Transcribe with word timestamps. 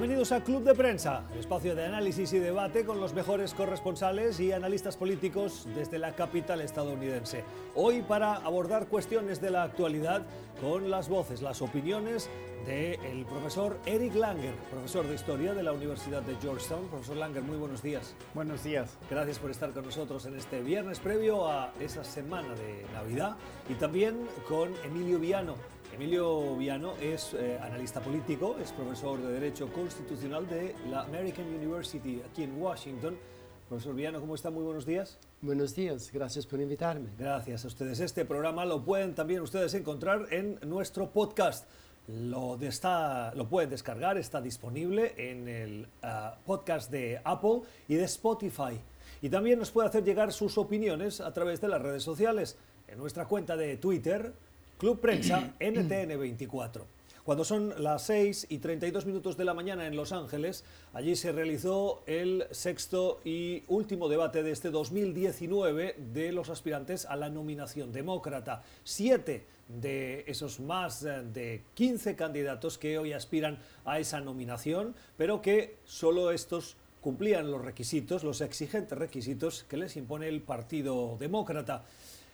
Bienvenidos 0.00 0.32
a 0.32 0.42
Club 0.42 0.64
de 0.64 0.74
Prensa, 0.74 1.24
el 1.30 1.40
espacio 1.40 1.74
de 1.74 1.84
análisis 1.84 2.32
y 2.32 2.38
debate 2.38 2.86
con 2.86 3.02
los 3.02 3.12
mejores 3.12 3.52
corresponsales 3.52 4.40
y 4.40 4.50
analistas 4.50 4.96
políticos 4.96 5.68
desde 5.74 5.98
la 5.98 6.14
capital 6.14 6.62
estadounidense. 6.62 7.44
Hoy 7.74 8.00
para 8.00 8.36
abordar 8.36 8.86
cuestiones 8.86 9.42
de 9.42 9.50
la 9.50 9.62
actualidad 9.62 10.22
con 10.58 10.88
las 10.88 11.10
voces, 11.10 11.42
las 11.42 11.60
opiniones 11.60 12.30
del 12.64 13.26
profesor 13.26 13.78
Eric 13.84 14.14
Langer, 14.14 14.54
profesor 14.70 15.06
de 15.06 15.16
Historia 15.16 15.52
de 15.52 15.62
la 15.62 15.72
Universidad 15.72 16.22
de 16.22 16.34
Georgetown. 16.36 16.88
Profesor 16.88 17.18
Langer, 17.18 17.42
muy 17.42 17.58
buenos 17.58 17.82
días. 17.82 18.14
Buenos 18.32 18.64
días. 18.64 18.96
Gracias 19.10 19.38
por 19.38 19.50
estar 19.50 19.70
con 19.72 19.84
nosotros 19.84 20.24
en 20.24 20.34
este 20.34 20.62
viernes 20.62 20.98
previo 20.98 21.46
a 21.46 21.74
esa 21.78 22.04
semana 22.04 22.54
de 22.54 22.86
Navidad 22.94 23.36
y 23.68 23.74
también 23.74 24.26
con 24.48 24.72
Emilio 24.82 25.18
Viano 25.18 25.56
Emilio 26.00 26.56
Viano 26.56 26.94
es 26.98 27.34
eh, 27.34 27.58
analista 27.60 28.00
político, 28.00 28.56
es 28.58 28.72
profesor 28.72 29.20
de 29.20 29.32
Derecho 29.34 29.70
Constitucional 29.70 30.48
de 30.48 30.74
la 30.88 31.02
American 31.02 31.44
University 31.44 32.22
aquí 32.24 32.44
en 32.44 32.58
Washington. 32.58 33.18
Profesor 33.68 33.94
Viano, 33.94 34.18
¿cómo 34.18 34.34
está? 34.34 34.48
Muy 34.48 34.64
buenos 34.64 34.86
días. 34.86 35.18
Buenos 35.42 35.74
días, 35.74 36.10
gracias 36.10 36.46
por 36.46 36.58
invitarme. 36.58 37.10
Gracias 37.18 37.66
a 37.66 37.68
ustedes. 37.68 38.00
Este 38.00 38.24
programa 38.24 38.64
lo 38.64 38.82
pueden 38.82 39.14
también 39.14 39.42
ustedes 39.42 39.74
encontrar 39.74 40.28
en 40.30 40.58
nuestro 40.64 41.10
podcast. 41.10 41.68
Lo, 42.08 42.58
está, 42.62 43.34
lo 43.34 43.46
pueden 43.46 43.68
descargar, 43.68 44.16
está 44.16 44.40
disponible 44.40 45.12
en 45.18 45.48
el 45.48 45.86
ah, 46.02 46.34
podcast 46.46 46.90
de 46.90 47.20
Apple 47.22 47.60
y 47.88 47.96
de 47.96 48.04
Spotify. 48.04 48.80
Y 49.20 49.28
también 49.28 49.58
nos 49.58 49.70
puede 49.70 49.88
hacer 49.88 50.02
llegar 50.02 50.32
sus 50.32 50.56
opiniones 50.56 51.20
a 51.20 51.30
través 51.34 51.60
de 51.60 51.68
las 51.68 51.82
redes 51.82 52.02
sociales. 52.02 52.56
En 52.88 52.98
nuestra 52.98 53.26
cuenta 53.26 53.54
de 53.54 53.76
Twitter, 53.76 54.32
Club 54.80 54.98
Prensa 54.98 55.52
NTN24. 55.60 56.80
Cuando 57.22 57.44
son 57.44 57.74
las 57.84 58.02
6 58.06 58.46
y 58.48 58.58
32 58.58 59.04
minutos 59.04 59.36
de 59.36 59.44
la 59.44 59.52
mañana 59.52 59.86
en 59.86 59.94
Los 59.94 60.10
Ángeles, 60.10 60.64
allí 60.94 61.16
se 61.16 61.32
realizó 61.32 62.02
el 62.06 62.46
sexto 62.50 63.20
y 63.22 63.62
último 63.68 64.08
debate 64.08 64.42
de 64.42 64.52
este 64.52 64.70
2019 64.70 65.96
de 66.14 66.32
los 66.32 66.48
aspirantes 66.48 67.04
a 67.04 67.16
la 67.16 67.28
nominación 67.28 67.92
demócrata. 67.92 68.62
Siete 68.82 69.44
de 69.68 70.24
esos 70.26 70.60
más 70.60 71.04
eh, 71.04 71.24
de 71.30 71.62
15 71.74 72.16
candidatos 72.16 72.78
que 72.78 72.96
hoy 72.96 73.12
aspiran 73.12 73.58
a 73.84 74.00
esa 74.00 74.20
nominación, 74.22 74.94
pero 75.18 75.42
que 75.42 75.76
solo 75.84 76.30
estos 76.30 76.78
cumplían 77.02 77.50
los 77.50 77.62
requisitos, 77.62 78.24
los 78.24 78.40
exigentes 78.40 78.96
requisitos 78.96 79.64
que 79.64 79.76
les 79.76 79.96
impone 79.96 80.26
el 80.26 80.40
Partido 80.40 81.18
Demócrata. 81.20 81.84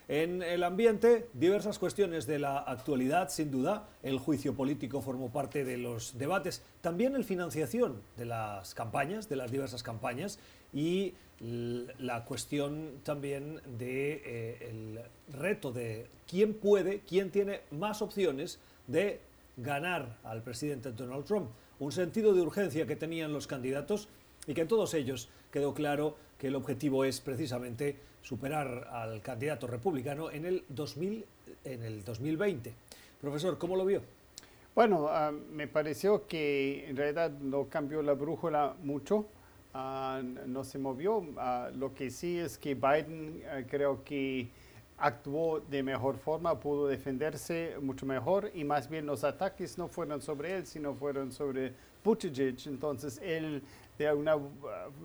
En 0.09 0.41
el 0.41 0.63
ambiente, 0.63 1.27
diversas 1.33 1.81
cuestiones 1.81 2.27
de 2.27 2.39
la 2.39 2.59
actualidad, 2.59 3.29
sin 3.29 3.51
duda. 3.51 3.89
El 4.05 4.21
juicio 4.21 4.55
político 4.55 5.01
formó 5.01 5.31
parte 5.31 5.65
de 5.65 5.79
los 5.79 6.17
debates. 6.17 6.63
También 6.81 7.13
la 7.13 7.25
financiación 7.25 8.01
de 8.17 8.27
las 8.27 8.73
campañas, 8.75 9.29
de 9.29 9.35
las 9.35 9.51
diversas 9.51 9.83
campañas. 9.83 10.39
Y 10.73 11.15
la 11.41 12.25
cuestión 12.25 13.01
también 13.03 13.57
del 13.57 13.79
de, 13.79 14.23
eh, 14.25 15.05
reto 15.33 15.73
de 15.73 16.07
quién 16.29 16.55
puede, 16.55 17.01
quién 17.01 17.31
tiene 17.31 17.63
más 17.73 18.01
opciones 18.01 18.61
de 18.87 19.21
ganar 19.57 20.19
al 20.23 20.43
presidente 20.43 20.93
Donald 20.93 21.25
Trump. 21.25 21.51
Un 21.81 21.91
sentido 21.91 22.33
de 22.33 22.43
urgencia 22.43 22.87
que 22.87 22.97
tenían 22.97 23.33
los 23.33 23.49
candidatos 23.49 24.09
y 24.47 24.55
que 24.55 24.63
en 24.63 24.69
todos 24.69 24.95
ellos 24.95 25.29
quedó 25.51 25.75
claro 25.75 26.17
que 26.39 26.47
el 26.47 26.55
objetivo 26.55 27.05
es 27.05 27.21
precisamente 27.21 27.97
superar 28.27 28.89
al 28.91 29.23
candidato 29.23 29.69
republicano 29.69 30.33
en 30.33 30.47
el, 30.47 30.65
2000, 30.69 31.25
en 31.65 31.83
el 31.85 32.05
2020. 32.05 32.75
Profesor, 33.21 33.57
¿cómo 33.57 33.77
lo 33.77 33.85
vio? 33.85 34.03
Bueno, 34.75 35.07
ah, 35.09 35.31
me 35.31 35.69
pareció 35.69 36.27
que 36.27 36.89
en 36.89 36.97
realidad 36.97 37.31
no 37.31 37.69
cambió 37.69 38.03
la 38.03 38.15
brújula 38.15 38.75
mucho, 38.83 39.27
ah, 39.75 40.21
no 40.45 40.65
se 40.65 40.77
movió. 40.79 41.25
Ah, 41.37 41.71
lo 41.73 41.95
que 41.95 42.11
sí 42.11 42.37
es 42.37 42.59
que 42.59 42.75
Biden 42.75 43.45
creo 43.71 44.03
que 44.03 44.49
actuó 44.99 45.61
de 45.61 45.85
mejor 45.85 46.17
forma, 46.19 46.59
pudo 46.59 46.89
defenderse 46.89 47.77
mucho 47.81 48.07
mejor 48.07 48.51
y 48.55 48.65
más 48.65 48.89
bien 48.89 49.07
los 49.07 49.23
ataques 49.23 49.79
no 49.79 49.87
fueron 49.87 50.21
sobre 50.21 50.57
él, 50.57 50.67
sino 50.67 50.95
fueron 50.95 51.31
sobre 51.31 51.73
Buttigieg. 52.03 52.57
Entonces 52.67 53.21
él 53.23 53.63
de 53.97 54.09
alguna, 54.09 54.37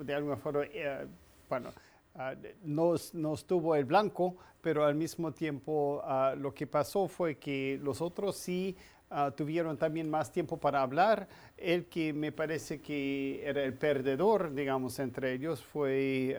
de 0.04 0.14
alguna 0.16 0.38
forma, 0.38 0.64
eh, 0.74 1.06
bueno, 1.48 1.72
Ah, 2.16 2.36
no, 2.64 2.96
estuvo 2.96 3.74
el 3.76 3.86
blanco, 3.86 4.36
pero 4.60 4.84
al 4.84 4.96
mismo 4.96 5.32
tiempo 5.32 6.02
ah, 6.04 6.36
lo 6.38 6.54
que 6.54 6.68
pasó 6.68 7.08
fue 7.08 7.38
que 7.38 7.80
los 7.82 8.02
otros 8.02 8.36
sí 8.36 8.76
ah, 9.10 9.32
tuvieron 9.32 9.78
también 9.78 10.10
más 10.10 10.30
tiempo 10.30 10.58
para 10.58 10.82
hablar. 10.82 11.28
El 11.56 11.86
que 11.86 12.12
me 12.12 12.34
parece 12.34 12.82
que 12.82 13.42
era 13.46 13.64
el 13.64 13.74
perdedor, 13.76 14.54
digamos, 14.54 15.00
entre 15.00 15.34
ellos 15.34 15.64
fue 15.64 16.38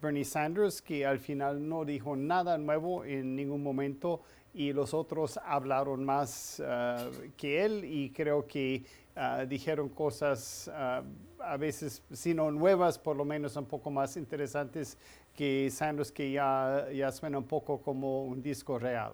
Bernie 0.00 0.24
Sanders, 0.24 0.80
que 0.80 1.04
al 1.04 1.18
final 1.18 1.68
no 1.68 1.84
dijo 1.84 2.16
nada 2.16 2.56
nuevo 2.56 3.04
en 3.04 3.36
ningún 3.36 3.62
momento 3.62 4.22
y 4.54 4.72
los 4.72 4.94
otros 4.94 5.38
hablaron 5.44 6.04
más 6.04 6.62
que 7.36 7.64
él 7.64 7.84
y 7.84 8.10
creo 8.10 8.46
que 8.46 8.82
Ah, 9.22 9.44
dijeron 9.44 9.90
cosas 9.90 10.70
ah, 10.72 11.02
a 11.40 11.58
veces, 11.58 12.02
si 12.10 12.32
no 12.32 12.50
nuevas, 12.50 12.98
por 12.98 13.16
lo 13.16 13.26
menos 13.26 13.54
un 13.54 13.66
poco 13.66 13.90
más 13.90 14.16
interesantes 14.16 14.96
que 15.36 15.68
Sanders, 15.70 16.10
que 16.10 16.32
ya, 16.32 16.86
ya 16.90 17.12
suena 17.12 17.36
un 17.36 17.44
poco 17.44 17.82
como 17.82 18.24
un 18.24 18.40
disco 18.40 18.78
real. 18.78 19.12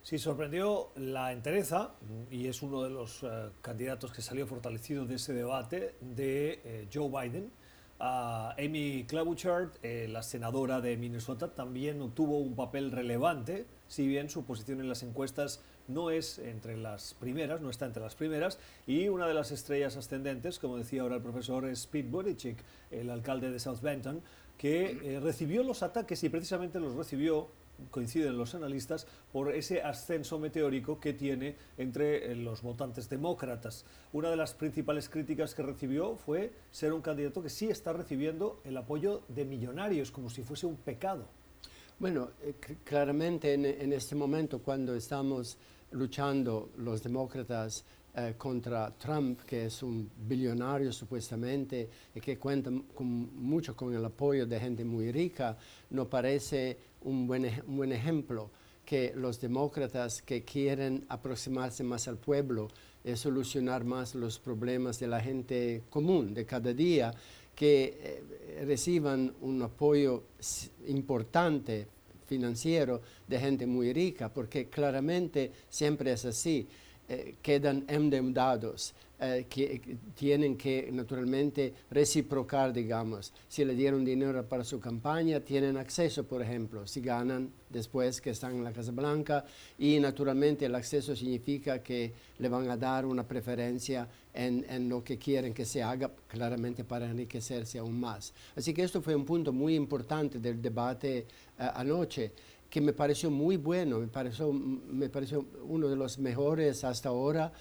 Sí, 0.00 0.16
sorprendió 0.18 0.90
la 0.94 1.32
entereza, 1.32 1.90
y 2.30 2.46
es 2.46 2.62
uno 2.62 2.84
de 2.84 2.90
los 2.90 3.24
eh, 3.24 3.50
candidatos 3.62 4.12
que 4.12 4.22
salió 4.22 4.46
fortalecido 4.46 5.06
de 5.06 5.16
ese 5.16 5.32
debate, 5.32 5.96
de 6.00 6.60
eh, 6.64 6.88
Joe 6.94 7.10
Biden. 7.10 7.50
Amy 7.98 9.06
Klobuchar, 9.08 9.72
eh, 9.82 10.06
la 10.08 10.22
senadora 10.22 10.80
de 10.80 10.96
Minnesota, 10.96 11.52
también 11.52 12.10
tuvo 12.12 12.38
un 12.38 12.54
papel 12.54 12.92
relevante, 12.92 13.66
si 13.88 14.06
bien 14.06 14.30
su 14.30 14.44
posición 14.44 14.80
en 14.80 14.88
las 14.88 15.02
encuestas 15.02 15.64
no 15.88 16.10
es 16.10 16.38
entre 16.38 16.76
las 16.76 17.14
primeras, 17.14 17.60
no 17.60 17.70
está 17.70 17.86
entre 17.86 18.02
las 18.02 18.14
primeras, 18.14 18.58
y 18.86 19.08
una 19.08 19.26
de 19.26 19.34
las 19.34 19.50
estrellas 19.50 19.96
ascendentes, 19.96 20.58
como 20.58 20.76
decía 20.76 21.02
ahora 21.02 21.16
el 21.16 21.22
profesor, 21.22 21.66
es 21.66 21.86
Pete 21.86 22.08
Buttigieg, 22.08 22.56
el 22.90 23.10
alcalde 23.10 23.50
de 23.50 23.58
South 23.58 23.80
Benton, 23.80 24.22
que 24.58 24.98
eh, 25.02 25.20
recibió 25.20 25.62
los 25.62 25.82
ataques 25.82 26.22
y 26.24 26.28
precisamente 26.28 26.80
los 26.80 26.94
recibió 26.94 27.48
coinciden 27.90 28.38
los 28.38 28.54
analistas, 28.54 29.06
por 29.32 29.54
ese 29.54 29.82
ascenso 29.82 30.38
meteórico 30.38 30.98
que 30.98 31.12
tiene 31.12 31.56
entre 31.78 32.32
eh, 32.32 32.36
los 32.36 32.62
votantes 32.62 33.08
demócratas. 33.08 33.84
Una 34.12 34.30
de 34.30 34.36
las 34.36 34.54
principales 34.54 35.08
críticas 35.08 35.54
que 35.54 35.62
recibió 35.62 36.16
fue 36.16 36.52
ser 36.70 36.92
un 36.92 37.02
candidato 37.02 37.42
que 37.42 37.50
sí 37.50 37.68
está 37.68 37.92
recibiendo 37.92 38.60
el 38.64 38.76
apoyo 38.76 39.22
de 39.28 39.44
millonarios, 39.44 40.10
como 40.10 40.30
si 40.30 40.42
fuese 40.42 40.66
un 40.66 40.76
pecado. 40.76 41.26
Bueno, 41.98 42.30
eh, 42.42 42.54
claramente 42.84 43.54
en, 43.54 43.92
este 43.92 44.14
momento 44.14 44.60
cuando 44.60 44.94
estamos 44.94 45.56
luchando 45.96 46.70
los 46.78 47.02
demócratas 47.02 47.84
eh, 48.14 48.34
contra 48.38 48.90
Trump, 48.96 49.40
que 49.42 49.66
es 49.66 49.82
un 49.82 50.10
billonario 50.16 50.92
supuestamente 50.92 51.88
y 52.14 52.20
que 52.20 52.38
cuenta 52.38 52.70
mucho 52.70 53.74
con 53.74 53.94
el 53.94 54.04
apoyo 54.04 54.46
de 54.46 54.60
gente 54.60 54.84
muy 54.84 55.10
rica, 55.12 55.56
no 55.90 56.08
parece 56.08 56.76
un 57.02 57.26
buen, 57.26 57.44
un 57.66 57.76
buen 57.76 57.92
ejemplo 57.92 58.50
que 58.84 59.12
los 59.16 59.40
demócratas 59.40 60.22
que 60.22 60.44
quieren 60.44 61.04
aproximarse 61.08 61.82
más 61.82 62.06
al 62.08 62.18
pueblo 62.18 62.68
y 63.04 63.16
solucionar 63.16 63.84
más 63.84 64.14
los 64.14 64.38
problemas 64.38 64.98
de 64.98 65.08
la 65.08 65.20
gente 65.20 65.82
común 65.90 66.32
de 66.32 66.46
cada 66.46 66.72
día, 66.72 67.12
que 67.54 67.98
eh, 68.00 68.64
reciban 68.64 69.34
un 69.40 69.62
apoyo 69.62 70.24
importante 70.86 71.88
financiero 72.26 73.00
de 73.26 73.38
gente 73.38 73.66
muy 73.66 73.92
rica, 73.92 74.28
porque 74.28 74.66
claramente 74.66 75.52
siempre 75.68 76.12
es 76.12 76.24
así. 76.24 76.66
Eh, 77.08 77.36
quedan 77.40 77.84
endeudados, 77.86 78.92
eh, 79.18 79.46
que 79.48 79.96
tienen 80.14 80.58
que 80.58 80.90
naturalmente 80.92 81.72
reciprocar, 81.90 82.72
digamos. 82.72 83.32
Si 83.48 83.64
le 83.64 83.74
dieron 83.74 84.04
dinero 84.04 84.46
para 84.46 84.62
su 84.62 84.78
campaña, 84.78 85.40
tienen 85.40 85.78
acceso, 85.78 86.24
por 86.24 86.42
ejemplo, 86.42 86.86
si 86.86 87.00
ganan 87.00 87.50
después 87.70 88.20
que 88.20 88.30
están 88.30 88.56
en 88.56 88.64
la 88.64 88.72
Casa 88.72 88.92
Blanca 88.92 89.44
y 89.78 89.98
naturalmente 90.00 90.66
el 90.66 90.74
acceso 90.74 91.16
significa 91.16 91.82
que 91.82 92.12
le 92.38 92.48
van 92.50 92.68
a 92.70 92.76
dar 92.76 93.06
una 93.06 93.26
preferencia 93.26 94.06
en, 94.34 94.66
en 94.68 94.88
lo 94.88 95.02
que 95.02 95.16
quieren 95.16 95.54
que 95.54 95.64
se 95.64 95.82
haga 95.82 96.10
claramente 96.28 96.84
para 96.84 97.06
enriquecerse 97.06 97.78
aún 97.78 97.98
más. 97.98 98.34
Así 98.54 98.74
que 98.74 98.82
esto 98.82 99.00
fue 99.00 99.14
un 99.14 99.24
punto 99.24 99.50
muy 99.50 99.74
importante 99.74 100.38
del 100.38 100.60
debate 100.60 101.18
eh, 101.18 101.24
anoche 101.74 102.32
que 102.68 102.80
me 102.80 102.92
pareció 102.92 103.30
muy 103.30 103.56
bueno, 103.56 103.98
me 104.00 104.08
pareció, 104.08 104.52
me 104.52 105.08
pareció 105.08 105.46
uno 105.64 105.88
de 105.88 105.96
los 105.96 106.18
mejores 106.18 106.84
hasta 106.84 107.08
ahora 107.08 107.52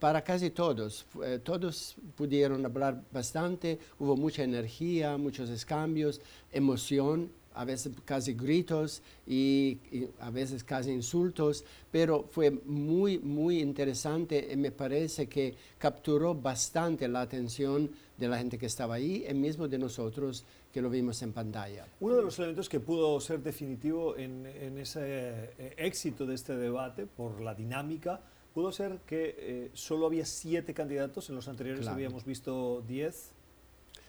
para 0.00 0.24
casi 0.24 0.50
todos. 0.50 1.06
Eh, 1.22 1.38
todos 1.44 1.94
pudieron 2.16 2.64
hablar 2.64 3.02
bastante, 3.12 3.78
hubo 3.98 4.16
mucha 4.16 4.42
energía, 4.42 5.16
muchos 5.16 5.64
cambios, 5.64 6.20
emoción 6.50 7.30
a 7.54 7.64
veces 7.64 7.92
casi 8.04 8.34
gritos 8.34 9.02
y, 9.26 9.78
a 10.20 10.30
veces 10.30 10.62
casi 10.62 10.90
insultos, 10.92 11.64
pero 11.90 12.24
fue 12.30 12.50
muy, 12.50 13.18
muy 13.18 13.60
interesante 13.60 14.48
y 14.52 14.56
me 14.56 14.70
parece 14.70 15.28
que 15.28 15.56
capturó 15.76 16.34
bastante 16.34 17.08
la 17.08 17.22
atención 17.22 17.90
de 18.16 18.28
la 18.28 18.38
gente 18.38 18.56
que 18.56 18.66
estaba 18.66 18.94
ahí 18.94 19.26
y 19.28 19.34
mismo 19.34 19.66
de 19.66 19.78
nosotros 19.78 20.44
que 20.72 20.80
lo 20.80 20.88
vimos 20.88 21.20
en 21.22 21.32
pantalla. 21.32 21.86
Uno 21.98 22.16
de 22.16 22.22
los 22.22 22.38
elementos 22.38 22.68
que 22.68 22.78
pudo 22.78 23.20
ser 23.20 23.42
definitivo 23.42 24.16
en, 24.16 24.46
en 24.46 24.78
ese 24.78 25.00
eh, 25.58 25.74
éxito 25.76 26.26
de 26.26 26.36
este 26.36 26.56
debate 26.56 27.06
por 27.06 27.40
la 27.40 27.54
dinámica 27.54 28.20
pudo 28.54 28.72
ser 28.72 28.98
que 29.06 29.34
eh, 29.38 29.70
solo 29.74 30.06
había 30.06 30.24
siete 30.26 30.74
candidatos, 30.74 31.28
en 31.30 31.36
los 31.36 31.48
anteriores 31.48 31.82
Claro. 31.82 31.94
habíamos 31.94 32.24
visto 32.24 32.82
diez. 32.86 33.30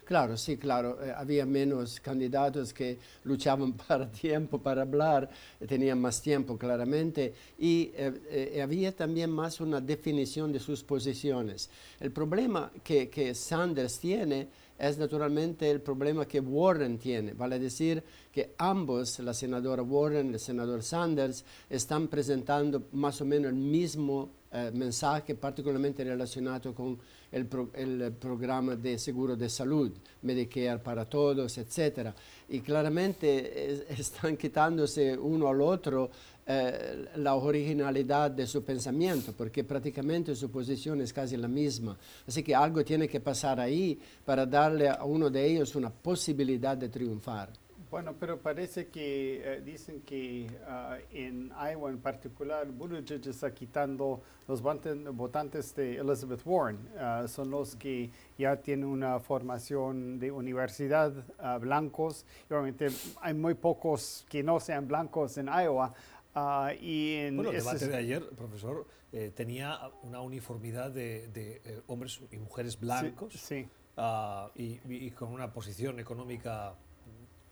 Claro, 0.05 0.35
sí, 0.35 0.57
claro. 0.57 0.97
eh, 1.01 1.13
había 1.15 1.45
menos 1.45 1.99
candidatos 2.01 2.73
que 2.73 2.97
luchaban 3.23 3.73
para 3.87 4.11
tiempo, 4.11 4.57
para 4.59 4.81
hablar, 4.81 5.29
eh, 5.59 5.67
tenían 5.67 6.01
más 6.01 6.21
tiempo 6.21 6.57
claramente, 6.57 7.33
y 7.57 7.91
eh, 7.95 8.51
eh, 8.55 8.61
había 8.61 8.93
también 8.93 9.29
más 9.29 9.61
una 9.61 9.79
definición 9.79 10.51
de 10.51 10.59
sus 10.59 10.83
posiciones. 10.83 11.69
El 11.99 12.11
problema 12.11 12.71
que, 12.83 13.09
que 13.09 13.33
Sanders 13.33 13.99
tiene 13.99 14.47
es 14.89 14.97
naturalmente 14.97 15.69
el 15.69 15.81
problema 15.81 16.27
que 16.27 16.39
Warren 16.39 16.97
tiene, 16.97 17.33
vale 17.33 17.59
decir 17.59 18.03
que 18.31 18.55
ambos, 18.57 19.19
la 19.19 19.33
senadora 19.33 19.83
Warren 19.83 20.31
y 20.31 20.33
el 20.33 20.39
senador 20.39 20.81
Sanders, 20.83 21.43
están 21.69 22.07
presentando 22.07 22.83
más 22.93 23.21
o 23.21 23.25
menos 23.25 23.49
el 23.51 23.57
mismo 23.57 24.29
eh, 24.53 24.71
mensaje, 24.73 25.35
particularmente 25.35 26.03
relacionado 26.03 26.73
con 26.73 26.97
el, 27.31 27.45
pro- 27.45 27.69
el, 27.73 28.01
eh, 28.01 28.11
programa 28.11 28.75
de 28.75 28.97
seguro 28.99 29.35
de 29.35 29.47
salud, 29.49 29.91
Medicare 30.23 30.79
para 30.79 31.05
todos, 31.05 31.57
etc. 31.57 32.09
Y 32.49 32.59
claramente 32.61 33.71
es- 33.71 33.85
están 33.99 34.35
quitándose 34.35 35.17
uno 35.17 35.47
al 35.47 35.61
otro 35.61 36.09
eh, 36.45 37.05
la 37.15 37.35
originalidad 37.35 38.31
de 38.31 38.47
su 38.47 38.63
pensamiento, 38.63 39.33
porque 39.33 39.63
prácticamente 39.63 40.35
su 40.35 40.49
posición 40.49 41.01
es 41.01 41.13
casi 41.13 41.37
la 41.37 41.47
misma. 41.47 41.97
Así 42.27 42.43
que 42.43 42.55
algo 42.55 42.83
tiene 42.83 43.07
que 43.07 43.19
pasar 43.19 43.59
ahí 43.59 43.99
para 44.25 44.45
darle 44.45 44.89
a 44.89 45.03
uno 45.03 45.29
de 45.29 45.45
ellos 45.45 45.75
una 45.75 45.89
posibilidad 45.89 46.75
de 46.75 46.89
triunfar. 46.89 47.49
Bueno, 47.91 48.15
pero 48.17 48.39
parece 48.39 48.87
que 48.87 49.41
eh, 49.43 49.61
dicen 49.65 50.01
que 50.05 50.47
ah, 50.65 50.97
en 51.11 51.51
Iowa 51.73 51.89
en 51.89 51.99
particular, 51.99 52.65
Buttigieg 52.67 53.27
está 53.27 53.53
quitando 53.53 54.21
los 54.47 54.63
votantes- 54.63 55.75
de 55.75 55.97
Elizabeth 55.97 56.39
Warren. 56.45 56.77
Ah, 56.97 57.25
son 57.27 57.51
los 57.51 57.75
que 57.75 58.09
ya 58.37 58.55
tienen 58.55 58.85
una 58.85 59.19
formación 59.19 60.19
de 60.19 60.31
universidad, 60.31 61.11
ah, 61.37 61.57
blancos. 61.57 62.25
Y 62.49 62.53
obviamente 62.53 62.87
hay 63.19 63.33
muy 63.33 63.55
pocos 63.55 64.25
que 64.29 64.41
no 64.41 64.61
sean 64.61 64.87
blancos 64.87 65.37
en 65.37 65.47
Iowa. 65.47 65.93
Ah, 66.35 66.71
y 66.79 67.15
en 67.15 67.35
Bueno, 67.37 67.51
el 67.51 67.57
debate 67.57 67.87
de 67.87 67.95
ayer, 67.97 68.29
profesor, 68.29 68.85
eh, 69.11 69.31
tenía 69.35 69.79
una 70.03 70.21
uniformidad 70.21 70.91
de, 70.91 71.27
de, 71.27 71.61
eh, 71.65 71.81
hombres 71.87 72.19
y 72.31 72.37
mujeres 72.37 72.79
blancos 72.79 73.33
Sí, 73.33 73.39
sí. 73.39 73.67
ah, 73.97 74.49
y, 74.55 74.79
y- 74.87 75.11
con 75.11 75.29
una 75.33 75.51
posición 75.51 75.99
económica 75.99 76.73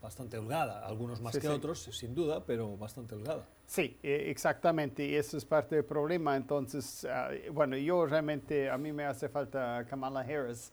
bastante 0.00 0.38
holgada, 0.38 0.86
algunos 0.86 1.20
más 1.20 1.34
Sí, 1.34 1.40
que 1.40 1.48
otros, 1.48 1.82
sin 1.92 2.14
duda, 2.14 2.42
pero 2.46 2.74
bastante 2.78 3.14
holgada. 3.14 3.46
Sí, 3.66 3.98
eh, 4.02 4.24
exactamente, 4.30 5.04
y 5.06 5.14
eso 5.14 5.36
es 5.36 5.44
parte 5.44 5.74
del 5.76 5.84
problema. 5.84 6.34
Entonces, 6.36 7.04
ah, 7.04 7.28
bueno, 7.52 7.76
yo 7.76 8.06
realmente, 8.06 8.70
a 8.70 8.78
mí 8.78 8.92
me 8.92 9.04
hace 9.04 9.28
falta 9.28 9.84
Kamala 9.88 10.20
Harris, 10.20 10.72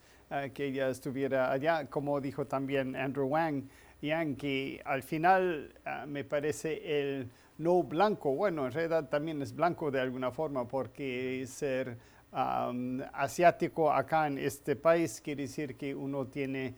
que 0.54 0.66
ella 0.66 0.90
estuviera 0.90 1.52
allá, 1.52 1.90
como 1.90 2.20
dijo 2.22 2.46
también 2.46 2.96
Andrew 2.96 3.28
Wang, 3.28 3.64
Yang, 4.02 4.36
que 4.38 4.82
al 4.86 5.02
final 5.04 5.74
me 6.08 6.24
parece 6.24 7.02
el 7.02 7.30
no 7.58 7.84
blanco, 7.84 8.36
bueno, 8.36 8.66
en 8.66 8.72
realidad 8.72 9.10
también 9.10 9.42
es 9.42 9.54
blanco 9.54 9.92
de 9.92 10.00
alguna 10.00 10.32
forma, 10.32 10.68
porque 10.68 11.46
ser 11.48 11.98
am, 12.32 13.02
asiático 13.14 13.92
acá 13.92 14.28
en 14.28 14.38
este 14.38 14.76
país 14.76 15.22
quiere 15.22 15.44
decir 15.44 15.76
que 15.76 15.96
uno 15.96 16.28
tiene 16.28 16.76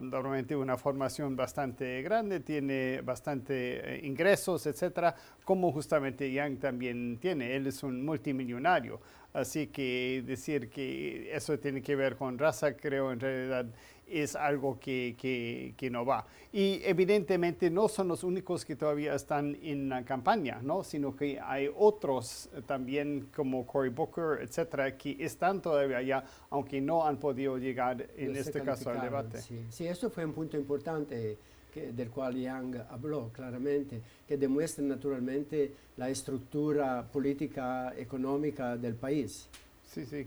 normalmente 0.00 0.54
una 0.54 0.76
formación 0.76 1.36
bastante 1.36 2.02
grande, 2.02 2.40
tiene 2.40 3.00
bastante 3.02 3.96
eh, 3.96 4.06
ingresos, 4.06 4.66
etcétera, 4.66 5.14
como 5.44 5.72
justamente 5.72 6.30
Yang 6.30 6.58
también 6.58 7.18
tiene. 7.18 7.56
Él 7.56 7.66
es 7.66 7.82
un 7.82 8.04
multimillonario. 8.04 9.00
Así 9.32 9.68
que 9.68 10.22
decir 10.26 10.68
que 10.70 11.34
eso 11.34 11.58
tiene 11.58 11.82
que 11.82 11.94
ver 11.94 12.16
con 12.16 12.38
raza, 12.38 12.76
creo 12.76 13.12
en 13.12 13.20
realidad 13.20 13.66
es 14.10 14.36
algo 14.36 14.78
que, 14.78 15.14
que, 15.18 15.74
que 15.76 15.90
no 15.90 16.04
va. 16.04 16.26
Y 16.52 16.80
evidentemente 16.84 17.70
no 17.70 17.88
son 17.88 18.08
los 18.08 18.24
únicos 18.24 18.64
que 18.64 18.74
todavía 18.74 19.14
están 19.14 19.56
en 19.62 19.88
la 19.88 20.04
campaña, 20.04 20.60
¿no? 20.62 20.82
sino 20.82 21.14
que 21.14 21.38
hay 21.40 21.70
otros 21.76 22.50
también 22.66 23.28
como 23.34 23.64
Cory 23.66 23.90
Booker, 23.90 24.40
etcétera, 24.42 24.96
que 24.98 25.16
están 25.24 25.62
todavía 25.62 25.98
allá, 25.98 26.24
aunque 26.50 26.80
no 26.80 27.06
han 27.06 27.18
podido 27.18 27.56
llegar 27.56 28.04
en 28.16 28.32
No 28.32 28.38
este 28.38 28.60
caso 28.62 28.90
al 28.90 29.00
debate. 29.00 29.40
Sí, 29.40 29.64
sí, 29.70 29.86
esto 29.86 30.10
fue 30.10 30.24
un 30.24 30.32
punto 30.32 30.56
importante 30.56 31.38
que- 31.72 31.92
del 31.92 32.10
cual 32.10 32.34
Yang 32.34 32.78
habló 32.90 33.30
claramente, 33.32 34.00
que 34.26 34.36
demuestra 34.36 34.82
naturalmente 34.84 35.72
la 35.96 36.10
estructura 36.10 37.06
política 37.12 37.94
económica 37.96 38.76
del 38.76 38.96
país. 38.96 39.48
Sí, 39.86 40.04
sí. 40.04 40.26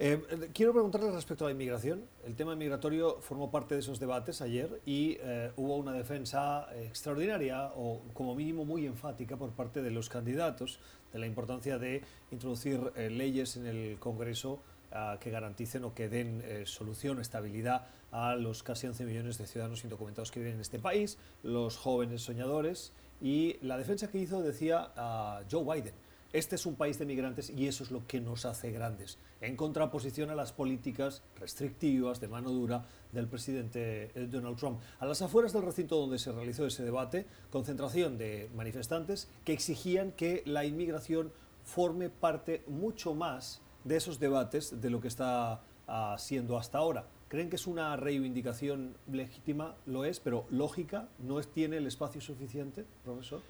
Eh, 0.00 0.50
quiero 0.52 0.72
preguntarle 0.72 1.12
respecto 1.12 1.44
a 1.44 1.48
la 1.48 1.52
inmigración. 1.52 2.04
El 2.26 2.34
tema 2.34 2.56
migratorio 2.56 3.20
formó 3.20 3.52
parte 3.52 3.74
de 3.74 3.80
esos 3.80 4.00
debates 4.00 4.40
ayer 4.40 4.80
y 4.84 5.18
eh, 5.20 5.52
hubo 5.56 5.76
una 5.76 5.92
defensa 5.92 6.66
extraordinaria 6.74 7.70
o 7.76 8.02
como 8.12 8.34
mínimo 8.34 8.64
muy 8.64 8.86
enfática 8.86 9.36
por 9.36 9.50
parte 9.50 9.82
de 9.82 9.92
los 9.92 10.08
candidatos 10.08 10.80
de 11.12 11.20
la 11.20 11.26
importancia 11.26 11.78
de 11.78 12.02
introducir 12.32 12.92
eh, 12.96 13.08
leyes 13.08 13.56
en 13.56 13.66
el 13.66 13.98
Congreso 14.00 14.58
ah, 14.90 15.18
que 15.20 15.30
garanticen 15.30 15.84
o 15.84 15.94
que 15.94 16.08
den 16.08 16.42
eh, 16.44 16.64
solución, 16.66 17.20
estabilidad 17.20 17.86
a 18.10 18.34
los 18.34 18.64
casi 18.64 18.88
11 18.88 19.04
millones 19.04 19.38
de 19.38 19.46
ciudadanos 19.46 19.84
indocumentados 19.84 20.32
que 20.32 20.40
viven 20.40 20.56
en 20.56 20.60
este 20.60 20.80
país, 20.80 21.18
los 21.44 21.76
jóvenes 21.76 22.22
soñadores 22.22 22.92
y 23.20 23.58
la 23.62 23.78
defensa 23.78 24.10
que 24.10 24.18
hizo 24.18 24.42
decía 24.42 24.90
a 24.96 25.42
Joe 25.48 25.62
Biden. 25.62 25.94
Este 26.34 26.56
es 26.56 26.66
un 26.66 26.74
país 26.74 26.98
de 26.98 27.06
migrantes 27.06 27.48
y 27.48 27.68
eso 27.68 27.84
es 27.84 27.92
lo 27.92 28.08
que 28.08 28.20
nos 28.20 28.44
hace 28.44 28.72
grandes, 28.72 29.18
en 29.40 29.54
contraposición 29.54 30.30
a 30.30 30.34
las 30.34 30.50
políticas 30.50 31.22
restrictivas 31.38 32.18
de 32.18 32.26
mano 32.26 32.50
dura 32.50 32.86
del 33.12 33.28
presidente 33.28 34.10
eh, 34.16 34.26
Donald 34.28 34.56
Trump. 34.56 34.80
A 34.98 35.06
las 35.06 35.22
afueras 35.22 35.52
del 35.52 35.62
recinto 35.62 35.96
donde 35.96 36.18
se 36.18 36.32
realizó 36.32 36.66
ese 36.66 36.82
debate, 36.82 37.26
concentración 37.52 38.18
de 38.18 38.50
manifestantes 38.56 39.28
que 39.44 39.52
exigían 39.52 40.10
que 40.10 40.42
la 40.44 40.64
inmigración 40.64 41.30
forme 41.62 42.10
parte 42.10 42.64
mucho 42.66 43.14
más 43.14 43.60
de 43.84 43.94
esos 43.94 44.18
debates 44.18 44.80
de 44.80 44.90
lo 44.90 45.00
que 45.00 45.06
está 45.06 45.62
ah, 45.86 46.16
siendo 46.18 46.58
hasta 46.58 46.78
ahora. 46.78 47.06
¿Creen 47.28 47.48
que 47.48 47.54
es 47.54 47.68
una 47.68 47.94
reivindicación 47.94 48.96
legítima? 49.06 49.76
Lo 49.86 50.04
es, 50.04 50.18
pero 50.18 50.46
lógica, 50.50 51.06
¿no 51.20 51.40
tiene 51.42 51.76
el 51.76 51.86
espacio 51.86 52.20
suficiente, 52.20 52.84
profesor? 53.04 53.40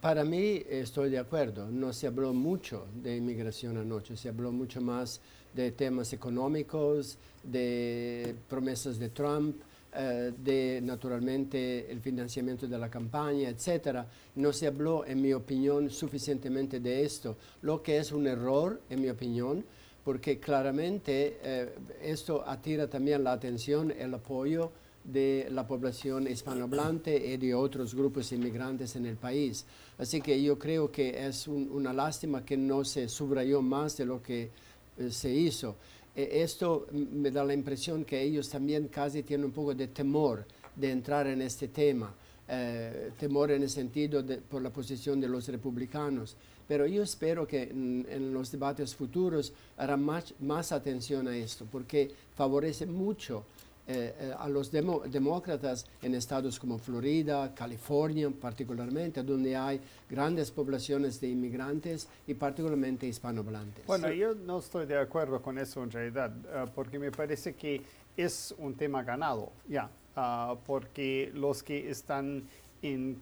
Para 0.00 0.24
mí 0.24 0.62
estoy 0.68 1.10
de 1.10 1.18
acuerdo, 1.18 1.70
no 1.70 1.92
se 1.92 2.08
habló 2.08 2.32
mucho 2.32 2.86
de 3.02 3.16
inmigración 3.16 3.76
anoche, 3.76 4.16
se 4.16 4.28
habló 4.28 4.50
mucho 4.50 4.80
más 4.80 5.20
de 5.54 5.70
temas 5.70 6.12
económicos, 6.12 7.18
de 7.44 8.34
promesas 8.48 8.98
de 8.98 9.10
Trump, 9.10 9.60
eh, 9.94 10.32
de 10.36 10.80
naturalmente 10.82 11.90
el 11.92 12.00
financiamiento 12.00 12.66
de 12.66 12.78
la 12.78 12.90
campaña, 12.90 13.48
etcétera. 13.48 14.06
No 14.36 14.52
se 14.52 14.66
habló, 14.66 15.04
en 15.04 15.20
mi 15.20 15.32
opinión, 15.34 15.90
suficientemente 15.90 16.80
de 16.80 17.04
esto, 17.04 17.36
lo 17.60 17.82
que 17.82 17.98
es 17.98 18.10
un 18.10 18.26
error, 18.26 18.80
en 18.88 19.02
mi 19.02 19.10
opinión, 19.10 19.64
porque 20.02 20.40
claramente 20.40 21.38
eh, 21.42 21.74
esto 22.02 22.42
atira 22.44 22.88
también 22.88 23.22
la 23.22 23.32
atención, 23.32 23.92
el 23.92 24.14
apoyo 24.14 24.72
de 25.04 25.48
la 25.50 25.66
población 25.66 26.28
hispanohablante 26.28 27.16
y 27.32 27.36
de 27.36 27.54
otros 27.54 27.94
grupos 27.94 28.30
inmigrantes 28.32 28.94
en 28.96 29.06
el 29.06 29.16
país. 29.16 29.64
Así 29.98 30.20
que 30.20 30.40
yo 30.42 30.58
creo 30.58 30.90
que 30.92 31.26
es 31.26 31.48
un- 31.48 31.68
una 31.72 31.92
lástima 31.92 32.44
que 32.44 32.56
no 32.56 32.84
se 32.84 33.08
subrayó 33.08 33.62
más 33.62 33.96
de 33.96 34.04
lo 34.06 34.22
que 34.22 34.50
eh, 34.98 35.10
se 35.10 35.32
hizo. 35.32 35.76
Eh, 36.14 36.42
esto 36.42 36.86
me 36.92 37.30
da 37.30 37.42
la 37.44 37.54
impresión 37.54 38.04
que 38.04 38.20
ellos 38.22 38.48
también 38.48 38.88
casi 38.88 39.22
tienen 39.22 39.46
un 39.46 39.52
poco 39.52 39.74
de 39.74 39.88
temor 39.88 40.44
de 40.76 40.90
entrar 40.90 41.26
en 41.26 41.40
este 41.42 41.68
tema, 41.68 42.14
eh, 42.48 43.10
temor 43.18 43.50
en 43.52 43.62
el 43.62 43.70
sentido 43.70 44.22
de, 44.22 44.36
por 44.36 44.60
la 44.62 44.70
posición 44.70 45.20
de 45.20 45.28
los 45.28 45.48
republicanos. 45.48 46.36
Pero 46.68 46.86
yo 46.86 47.02
espero 47.02 47.46
que 47.46 47.62
en, 47.64 48.06
en 48.08 48.32
los 48.32 48.52
debates 48.52 48.94
futuros 48.94 49.52
hará 49.78 49.96
más, 49.96 50.32
más 50.40 50.72
atención 50.72 51.26
a 51.28 51.36
esto, 51.36 51.66
porque 51.70 52.10
favorece 52.36 52.86
mucho 52.86 53.44
eh, 53.88 54.14
eh, 54.18 54.34
a 54.38 54.48
los 54.48 54.70
demo- 54.70 55.00
demócratas 55.00 55.86
en 56.02 56.14
estados 56.14 56.58
como 56.60 56.78
Florida, 56.78 57.52
California 57.54 58.30
particularmente, 58.30 59.22
donde 59.22 59.56
hay 59.56 59.80
grandes 60.08 60.50
poblaciones 60.52 61.20
de 61.20 61.28
inmigrantes 61.28 62.08
y 62.26 62.34
particularmente 62.34 63.06
hispanohablantes. 63.06 63.84
Bueno, 63.86 64.10
yo 64.12 64.34
no 64.34 64.58
estoy 64.60 64.86
de 64.86 64.98
acuerdo 64.98 65.42
con 65.42 65.58
eso 65.58 65.82
en 65.82 65.90
realidad, 65.90 66.32
ah, 66.54 66.66
porque 66.72 66.98
me 66.98 67.10
parece 67.10 67.54
que 67.54 67.82
es 68.16 68.54
un 68.58 68.74
tema 68.74 69.02
ganado, 69.02 69.50
ya. 69.68 69.90
ah, 70.14 70.54
porque 70.66 71.32
los 71.34 71.62
que 71.62 71.90
están 71.90 72.44
en, 72.82 73.16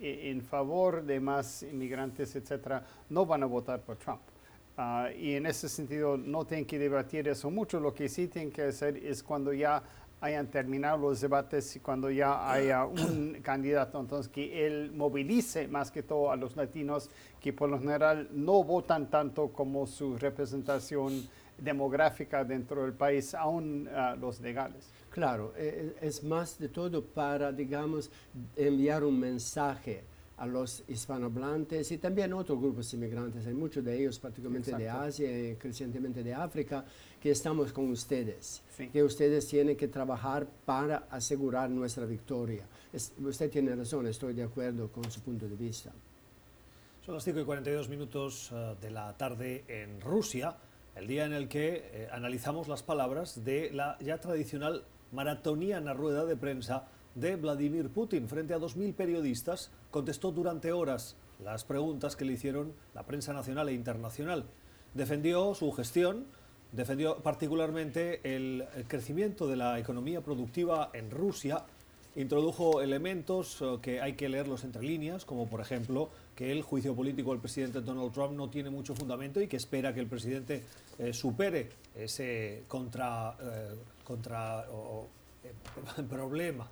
e, 0.00 0.30
en 0.30 0.42
favor 0.42 1.02
de 1.02 1.18
más 1.18 1.62
inmigrantes, 1.64 2.36
etcétera, 2.36 2.84
no 3.10 3.26
van 3.26 3.42
a 3.42 3.46
votar 3.46 3.80
por 3.80 3.96
Trump. 3.96 4.20
Ah, 4.80 5.10
y 5.10 5.34
en 5.34 5.44
ese 5.46 5.68
sentido 5.68 6.16
no 6.16 6.44
tienen 6.46 6.64
que 6.64 6.78
debatir 6.78 7.26
eso 7.26 7.50
mucho. 7.50 7.80
Lo 7.80 7.92
que 7.92 8.08
sí 8.08 8.28
tienen 8.28 8.52
que 8.52 8.62
hacer 8.62 8.96
es 8.96 9.24
cuando 9.24 9.52
ya 9.52 9.82
hayan 10.20 10.46
terminado 10.46 10.98
los 10.98 11.20
debates 11.20 11.74
y 11.74 11.80
cuando 11.80 12.12
ya 12.12 12.48
haya 12.48 12.84
un 12.84 13.38
candidato, 13.42 13.98
entonces 13.98 14.30
que 14.30 14.64
él 14.64 14.92
movilice 14.92 15.66
más 15.66 15.90
que 15.90 16.04
todo 16.04 16.30
a 16.30 16.36
los 16.36 16.54
latinos 16.54 17.10
que 17.40 17.52
por 17.52 17.68
lo 17.68 17.80
general 17.80 18.28
no 18.30 18.62
votan 18.62 19.10
tanto 19.10 19.48
como 19.48 19.84
su 19.84 20.16
representación 20.16 21.28
demográfica 21.58 22.44
dentro 22.44 22.84
del 22.84 22.92
país, 22.92 23.34
aún 23.34 23.88
ah, 23.92 24.14
los 24.16 24.38
legales. 24.40 24.88
Claro, 25.10 25.54
e, 25.56 25.92
e, 26.00 26.06
es 26.06 26.22
más 26.22 26.56
de 26.56 26.68
todo 26.68 27.04
para, 27.04 27.50
digamos, 27.50 28.12
enviar 28.54 29.02
un 29.02 29.18
mensaje 29.18 30.04
a 30.38 30.46
los 30.46 30.84
hispanohablantes 30.86 31.90
y 31.90 31.98
también 31.98 32.32
a 32.32 32.36
otros 32.36 32.60
grupos 32.60 32.92
inmigrantes, 32.94 33.46
hay 33.46 33.54
muchos 33.54 33.84
de 33.84 33.98
ellos, 33.98 34.18
particularmente 34.18 34.74
de 34.74 34.88
Asia 34.88 35.50
y 35.50 35.56
crecientemente 35.56 36.22
de 36.22 36.32
África, 36.32 36.84
que 37.20 37.32
estamos 37.32 37.72
con 37.72 37.90
ustedes, 37.90 38.62
que 38.92 39.02
ustedes 39.02 39.48
tienen 39.48 39.76
que 39.76 39.88
trabajar 39.88 40.46
para 40.64 41.08
asegurar 41.10 41.68
nuestra 41.70 42.06
victoria. 42.06 42.64
usted 42.92 43.50
tiene 43.50 43.74
razón, 43.74 44.06
estoy 44.06 44.32
de 44.32 44.44
acuerdo 44.44 44.90
con 44.92 45.10
su 45.10 45.20
punto 45.20 45.48
de 45.48 45.56
vista. 45.56 45.92
Son 47.04 47.14
las 47.14 47.24
5 47.24 47.40
y 47.40 47.44
42 47.44 47.88
minutos 47.88 48.50
eh, 48.52 48.76
de 48.80 48.90
la 48.90 49.16
tarde 49.16 49.64
en 49.66 50.00
Rusia, 50.00 50.56
el 50.94 51.06
día 51.06 51.24
en 51.24 51.32
el 51.32 51.48
que 51.48 51.90
eh, 51.92 52.08
analizamos 52.12 52.68
las 52.68 52.82
palabras 52.82 53.44
de 53.44 53.70
la 53.72 53.96
ya 53.98 54.18
tradicional 54.18 54.84
maratoniana 55.12 55.94
rueda 55.94 56.24
de 56.24 56.36
prensa 56.36 56.86
de 57.20 57.36
Vladimir 57.36 57.90
Putin 57.90 58.28
frente 58.28 58.54
a 58.54 58.58
2.000 58.58 58.94
periodistas, 58.94 59.70
contestó 59.90 60.30
durante 60.30 60.72
horas 60.72 61.16
las 61.42 61.64
preguntas 61.64 62.16
que 62.16 62.24
le 62.24 62.34
hicieron 62.34 62.72
la 62.94 63.04
prensa 63.04 63.32
nacional 63.32 63.68
e 63.68 63.74
internacional. 63.74 64.44
Defendió 64.94 65.54
su 65.54 65.70
gestión, 65.72 66.26
defendió 66.72 67.18
particularmente 67.18 68.20
el 68.36 68.66
crecimiento 68.88 69.46
de 69.46 69.56
la 69.56 69.78
economía 69.78 70.20
productiva 70.20 70.90
en 70.92 71.10
Rusia, 71.10 71.64
introdujo 72.16 72.82
elementos 72.82 73.62
eh, 73.62 73.78
que 73.80 74.00
hay 74.00 74.14
que 74.14 74.28
leerlos 74.28 74.64
entre 74.64 74.82
líneas, 74.82 75.24
como 75.24 75.48
por 75.48 75.60
ejemplo 75.60 76.08
que 76.34 76.50
el 76.50 76.62
juicio 76.62 76.94
político 76.94 77.30
del 77.30 77.40
presidente 77.40 77.80
Donald 77.80 78.12
Trump 78.12 78.32
no 78.32 78.50
tiene 78.50 78.70
mucho 78.70 78.94
fundamento 78.94 79.40
y 79.40 79.46
que 79.46 79.56
espera 79.56 79.94
que 79.94 80.00
el 80.00 80.08
presidente 80.08 80.64
eh, 80.98 81.12
supere 81.12 81.68
ese 81.94 82.64
contra, 82.66 83.36
eh, 83.40 83.74
contra 84.04 84.64
problema 86.10 86.68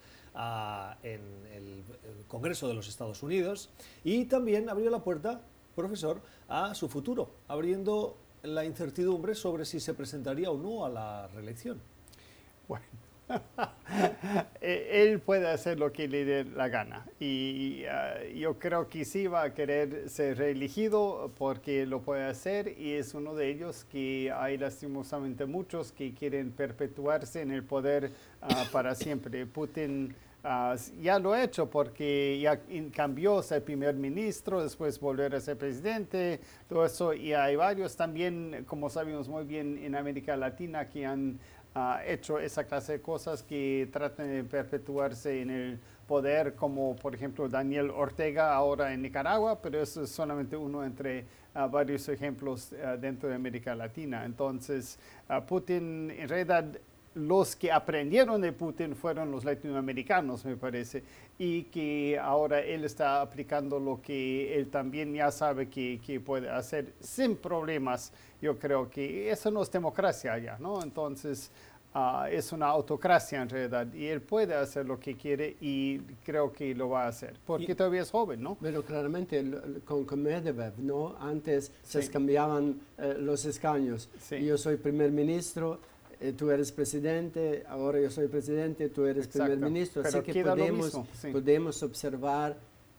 en 1.02 1.20
el, 1.54 1.84
Congreso 2.28 2.66
de 2.66 2.74
los 2.74 2.88
Estados 2.88 3.22
Unidos 3.22 3.70
y 4.02 4.24
también 4.24 4.68
abrió 4.68 4.90
la 4.90 4.98
puerta, 4.98 5.40
profesor, 5.76 6.20
a 6.48 6.74
su 6.74 6.88
futuro, 6.88 7.30
abriendo 7.46 8.16
la 8.42 8.64
incertidumbre 8.64 9.34
sobre 9.34 9.64
si 9.64 9.78
se 9.78 9.94
presentaría 9.94 10.50
o 10.50 10.58
no 10.58 10.84
a 10.84 10.88
la 10.88 11.28
reelección. 11.28 11.80
Bueno, 12.66 12.84
e, 14.60 15.02
él 15.02 15.20
puede 15.20 15.48
hacer 15.48 15.78
lo 15.78 15.92
que 15.92 16.08
le 16.08 16.24
dé 16.24 16.44
la 16.44 16.68
gana 16.68 17.06
y 17.20 17.84
ah, 17.84 18.24
yo 18.34 18.58
creo 18.58 18.88
que 18.88 19.04
sí 19.04 19.28
va 19.28 19.42
a 19.42 19.54
querer 19.54 20.08
ser 20.08 20.38
reelegido 20.38 21.32
porque 21.38 21.86
lo 21.86 22.02
puede 22.02 22.24
hacer 22.24 22.76
y 22.78 22.92
es 22.92 23.14
uno 23.14 23.34
de 23.34 23.50
ellos 23.50 23.84
que 23.84 24.32
hay 24.32 24.58
lastimosamente 24.58 25.46
muchos 25.46 25.92
que 25.92 26.12
quieren 26.12 26.50
perpetuarse 26.50 27.40
en 27.40 27.52
el 27.52 27.62
poder 27.62 28.12
ah, 28.42 28.64
para 28.72 28.94
siempre. 28.94 29.46
Putin 29.46 30.14
Ah, 30.48 30.76
ya 31.02 31.18
lo 31.18 31.32
ha 31.32 31.42
hecho 31.42 31.68
porque 31.68 32.38
ya 32.40 32.60
cambió 32.94 33.42
ser 33.42 33.64
primer 33.64 33.96
ministro, 33.96 34.62
después 34.62 35.00
volver 35.00 35.34
a 35.34 35.40
ser 35.40 35.58
presidente, 35.58 36.38
todo 36.68 36.86
eso. 36.86 37.12
Y 37.12 37.32
hay 37.32 37.56
varios 37.56 37.96
también, 37.96 38.64
como 38.64 38.88
sabemos 38.88 39.28
muy 39.28 39.42
bien, 39.42 39.76
en 39.82 39.96
América 39.96 40.36
Latina 40.36 40.88
que 40.88 41.04
han 41.04 41.40
ah, 41.74 42.00
hecho 42.06 42.38
esa 42.38 42.62
clase 42.62 42.92
de 42.92 43.00
cosas 43.00 43.42
que 43.42 43.88
tratan 43.92 44.28
de 44.28 44.44
perpetuarse 44.44 45.40
en 45.42 45.50
el 45.50 45.80
poder, 46.06 46.54
como 46.54 46.94
por 46.94 47.16
ejemplo 47.16 47.48
Daniel 47.48 47.90
Ortega 47.90 48.54
ahora 48.54 48.94
en 48.94 49.02
Nicaragua, 49.02 49.60
pero 49.60 49.82
eso 49.82 50.04
es 50.04 50.10
solamente 50.10 50.56
uno 50.56 50.84
entre 50.84 51.24
ah, 51.54 51.66
varios 51.66 52.08
ejemplos 52.08 52.72
dentro 53.00 53.28
de 53.28 53.34
América 53.34 53.74
Latina. 53.74 54.24
Entonces, 54.24 54.96
Putin 55.48 56.12
en 56.12 56.28
realidad 56.28 56.66
los 57.16 57.56
que 57.56 57.73
aprendieron 57.73 58.42
de 58.42 58.52
Putin 58.52 58.94
fueron 58.94 59.30
los 59.30 59.42
latinoamericanos, 59.42 60.44
me 60.44 60.56
parece, 60.56 61.02
y 61.38 61.62
que 61.64 62.18
ahora 62.18 62.61
él 62.61 62.85
está 62.85 63.23
aplicando 63.23 63.80
lo 63.80 64.02
que 64.02 64.54
él 64.54 64.68
también 64.68 65.14
ya 65.14 65.30
sabe 65.30 65.68
que, 65.68 66.20
puede 66.25 66.50
hacer 66.50 66.92
sin 67.00 67.37
problemas. 67.37 68.12
Yo 68.42 68.58
creo 68.58 68.90
que 68.90 69.30
eso 69.30 69.50
no 69.50 69.62
es 69.62 69.70
democracia 69.70 70.37
ya, 70.37 70.58
¿no? 70.58 70.82
Entonces, 70.82 71.50
ah, 71.94 72.28
es 72.30 72.52
una 72.52 72.66
autocracia 72.66 73.40
en 73.40 73.49
realidad, 73.49 73.90
y 73.94 74.08
él 74.08 74.20
puede 74.20 74.54
hacer 74.54 74.85
lo 74.85 75.00
que 75.00 75.16
quiere 75.16 75.56
y 75.62 75.99
creo 76.23 76.52
que 76.52 76.75
lo 76.75 76.90
va 76.90 77.04
a 77.04 77.08
hacer, 77.08 77.35
porque 77.46 77.75
todavía 77.75 78.02
es 78.02 78.11
joven, 78.11 78.42
¿no? 78.42 78.58
Pero 78.61 78.82
claramente 78.82 79.42
con, 79.87 80.23
Medvedev, 80.23 80.78
¿no? 80.80 81.16
Antes 81.18 81.73
se 81.82 82.11
cambiaban 82.11 82.78
eh, 82.99 83.16
los 83.18 83.46
escaños. 83.46 84.11
Yo 84.30 84.58
soy 84.58 84.76
primer 84.76 85.11
ministro 85.11 85.80
eh, 86.20 86.32
tú 86.37 86.50
eres 86.50 86.73
presidente, 86.73 87.64
ahora 87.68 88.00
yo 88.00 88.11
soy 88.11 88.28
presidente, 88.28 88.88
tú 88.88 89.04
eres 89.04 89.28
primer 89.28 89.58
ministro, 89.58 90.02
así 90.02 90.20
que 90.20 90.42
podemos, 90.42 90.99
podemos 91.32 91.82
observar 91.82 92.56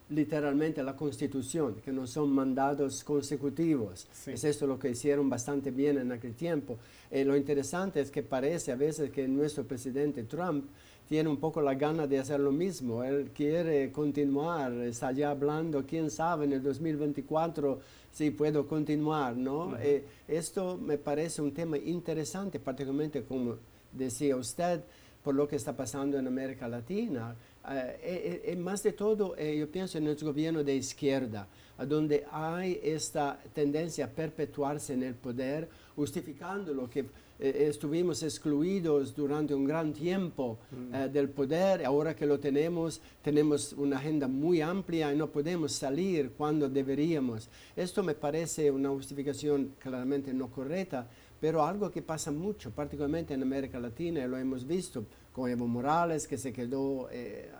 literalmente 0.09 0.83
la 0.83 0.95
constitución, 0.95 1.75
que 1.83 1.91
no 1.91 2.07
son 2.07 2.31
mandados 2.31 3.03
consecutivos. 3.03 4.07
Es 4.25 4.43
esto 4.43 4.65
lo 4.67 4.79
que 4.79 4.89
hicieron 4.89 5.29
bastante 5.29 5.71
bien 5.71 5.97
en 5.97 6.11
aquel 6.11 6.33
tiempo. 6.35 6.77
Eh, 7.11 7.25
lo 7.25 7.35
interesante 7.35 7.99
es 7.99 8.11
que 8.11 8.23
parece 8.23 8.71
a 8.71 8.75
veces 8.75 9.09
que 9.11 9.27
nuestro 9.27 9.65
presidente 9.65 10.23
Trump 10.23 10.65
tiene 11.07 11.29
un 11.29 11.37
poco 11.37 11.61
la 11.61 11.73
gana 11.75 12.05
de 12.05 12.19
hacer 12.19 12.39
lo 12.39 12.51
mismo. 12.51 13.03
Él 13.03 13.31
quiere 13.33 13.91
continuar, 13.91 14.73
está 14.73 15.11
ya 15.11 15.31
hablando, 15.31 15.85
quién 15.85 16.11
sabe, 16.11 16.45
en 16.45 16.53
el 16.53 16.63
2024 16.63 17.79
si 18.11 18.31
puedo 18.31 18.67
continuar, 18.67 19.35
¿no? 19.35 19.77
Eh, 19.77 20.03
esto 20.27 20.75
me 20.75 20.97
parece 20.97 21.39
un 21.41 21.53
tema 21.53 21.77
interesante, 21.77 22.59
particularmente 22.59 23.23
como 23.23 23.57
decía 23.91 24.35
usted, 24.35 24.81
por 25.23 25.35
lo 25.35 25.47
que 25.47 25.55
está 25.55 25.75
pasando 25.77 26.17
en 26.17 26.25
América 26.25 26.67
Latina. 26.67 27.35
Eh, 27.69 28.41
eh, 28.45 28.55
más 28.55 28.81
de 28.81 28.93
todo, 28.93 29.35
yo 29.37 29.69
pienso 29.69 29.99
en 29.99 30.07
el 30.07 30.15
gobierno 30.15 30.63
de 30.63 30.75
izquierda, 30.75 31.47
donde 31.85 32.25
hay 32.31 32.79
esta 32.81 33.37
tendencia 33.53 34.05
a 34.05 34.09
perpetuarse 34.09 34.93
en 34.93 35.03
el 35.03 35.13
poder, 35.13 35.69
justificando 35.95 36.73
lo 36.73 36.89
que 36.89 37.05
eh, 37.39 37.67
estuvimos 37.69 38.23
excluidos 38.23 39.15
durante 39.15 39.53
un 39.53 39.65
gran 39.65 39.93
tiempo 39.93 40.57
mm. 40.71 40.95
eh, 40.95 41.09
del 41.09 41.29
poder, 41.29 41.85
ahora 41.85 42.15
que 42.15 42.25
lo 42.25 42.39
tenemos, 42.39 42.99
tenemos 43.21 43.73
una 43.73 43.97
agenda 43.97 44.27
muy 44.27 44.61
amplia 44.61 45.13
y 45.13 45.17
no 45.17 45.27
podemos 45.27 45.71
salir 45.71 46.31
cuando 46.31 46.67
deberíamos. 46.67 47.47
Esto 47.75 48.01
me 48.01 48.15
parece 48.15 48.71
una 48.71 48.89
justificación 48.89 49.73
claramente 49.77 50.33
no 50.33 50.49
correcta, 50.49 51.07
pero 51.39 51.63
algo 51.63 51.91
que 51.91 52.01
pasa 52.01 52.31
mucho, 52.31 52.71
particularmente 52.71 53.35
en 53.35 53.43
América 53.43 53.79
Latina, 53.79 54.23
y 54.23 54.27
lo 54.27 54.37
hemos 54.37 54.65
visto 54.65 55.05
con 55.31 55.47
Evo 55.51 55.67
Morales, 55.67 56.27
que 56.27 56.39
se 56.39 56.51
quedó, 56.51 57.07
eh, 57.11 57.51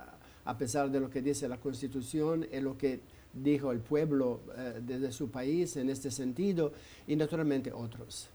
a 0.45 0.57
pesar 0.57 0.89
de 0.89 0.99
lo 0.99 1.11
que 1.11 1.21
dice 1.21 1.47
la 1.47 1.59
Constitución, 1.59 2.47
y 2.51 2.59
lo 2.61 2.75
que 2.75 2.99
dijo 3.31 3.71
el 3.71 3.81
pueblo 3.81 4.39
desde 4.81 5.11
su 5.11 5.29
país 5.29 5.77
en 5.77 5.91
este 5.91 6.09
sentido, 6.09 6.71
y 7.05 7.15
naturalmente 7.15 7.71
otros. 7.71 8.29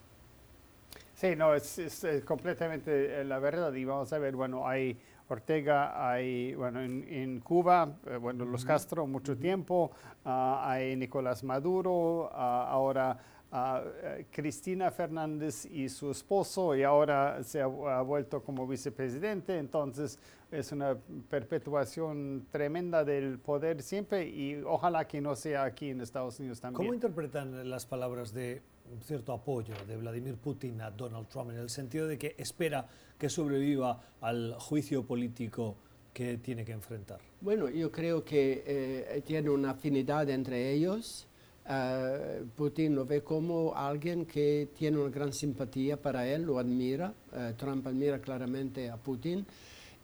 Sí, 1.23 1.37
no, 1.37 1.55
es, 1.55 1.81
completamente 2.25 3.21
eh, 3.21 3.25
la 3.25 3.38
verdad. 3.38 3.73
Y 3.75 3.85
vamos 3.85 4.12
a 4.12 4.19
ver, 4.19 4.35
bueno, 4.35 4.67
hay 4.67 4.99
Ortega, 5.29 6.11
hay, 6.11 6.52
bueno, 6.57 6.83
en, 6.83 7.38
Cuba, 7.38 7.97
eh, 8.09 8.17
bueno, 8.17 8.45
los 8.45 8.64
Castro 8.64 9.07
mucho 9.07 9.37
tiempo, 9.37 9.93
ah, 10.25 10.64
hay 10.69 10.97
Nicolás 10.97 11.45
Maduro, 11.45 12.29
ah, 12.33 12.67
ahora 12.69 13.21
uh, 13.52 14.25
Cristina 14.33 14.91
Fernández 14.91 15.64
y 15.67 15.88
su 15.88 16.11
esposo, 16.11 16.75
y 16.75 16.83
ahora 16.83 17.45
se 17.45 17.61
ha, 17.62 17.67
vuelto 17.69 18.43
como 18.43 18.67
vicepresidente, 18.67 19.59
entonces 19.59 20.19
es 20.50 20.73
una 20.73 20.97
perpetuación 21.31 22.49
tremenda 22.50 23.05
del 23.05 23.38
poder 23.38 23.81
siempre 23.81 24.26
y 24.26 24.61
ojalá 24.67 25.07
que 25.07 25.21
no 25.21 25.37
sea 25.37 25.62
aquí 25.62 25.91
en 25.91 26.00
Estados 26.00 26.41
Unidos 26.41 26.61
también. 26.61 26.79
¿Cómo 26.79 26.95
interpretan 26.95 27.71
las 27.71 27.87
palabras 27.87 28.35
de 28.35 28.61
cierto 29.04 29.32
apoyo 29.32 29.75
de 29.87 29.96
Vladimir 29.96 30.37
Putin 30.37 30.80
a 30.80 30.90
Donald 30.90 31.28
Trump 31.28 31.50
en 31.50 31.58
el 31.58 31.70
sentido 31.70 32.06
de 32.06 32.18
que 32.18 32.34
espera 32.38 32.87
que 33.18 33.28
sobreviva 33.28 34.00
al 34.20 34.54
juicio 34.58 35.04
político 35.04 35.76
que 36.12 36.38
tiene 36.38 36.64
que 36.64 36.72
enfrentar? 36.72 37.20
Bueno, 37.40 37.68
yo 37.70 37.90
creo 37.90 38.25
que 38.25 38.62
eh, 38.66 39.22
tiene 39.25 39.50
una 39.50 39.70
afinidad 39.70 40.28
entre 40.30 40.72
ellos. 40.72 41.26
Uh, 41.64 42.44
Putin 42.56 42.96
lo 42.96 43.06
ve 43.06 43.22
como 43.22 43.72
alguien 43.76 44.26
que 44.26 44.70
tiene 44.76 44.99
una 44.99 45.11
gran 45.11 45.32
simpatía 45.32 45.96
para 45.96 46.26
él, 46.26 46.42
lo 46.42 46.58
admira. 46.58 47.14
Uh, 47.32 47.52
Trump 47.54 47.87
admira 47.87 48.20
claramente 48.20 48.90
a 48.90 48.96
Putin. 48.96 49.46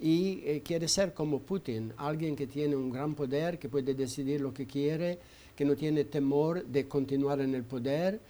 y 0.01 0.41
eh, 0.45 0.63
quiere 0.65 0.87
ser 0.87 1.13
como 1.13 1.41
Putin, 1.41 1.93
alguien 1.97 2.37
que 2.37 2.47
tiene 2.47 2.77
un 2.77 2.91
gran 2.91 3.17
poder, 3.17 3.59
que 3.59 3.69
puede 3.69 3.95
decidir 3.95 4.41
lo 4.41 4.55
que 4.55 4.65
quiere, 4.65 5.19
que 5.57 5.65
no 5.65 5.75
tiene 5.75 6.05
temor 6.05 6.65
de 6.65 6.87
continuar 6.87 7.41
en 7.41 7.53
el 7.57 7.65
poder. 7.65 8.21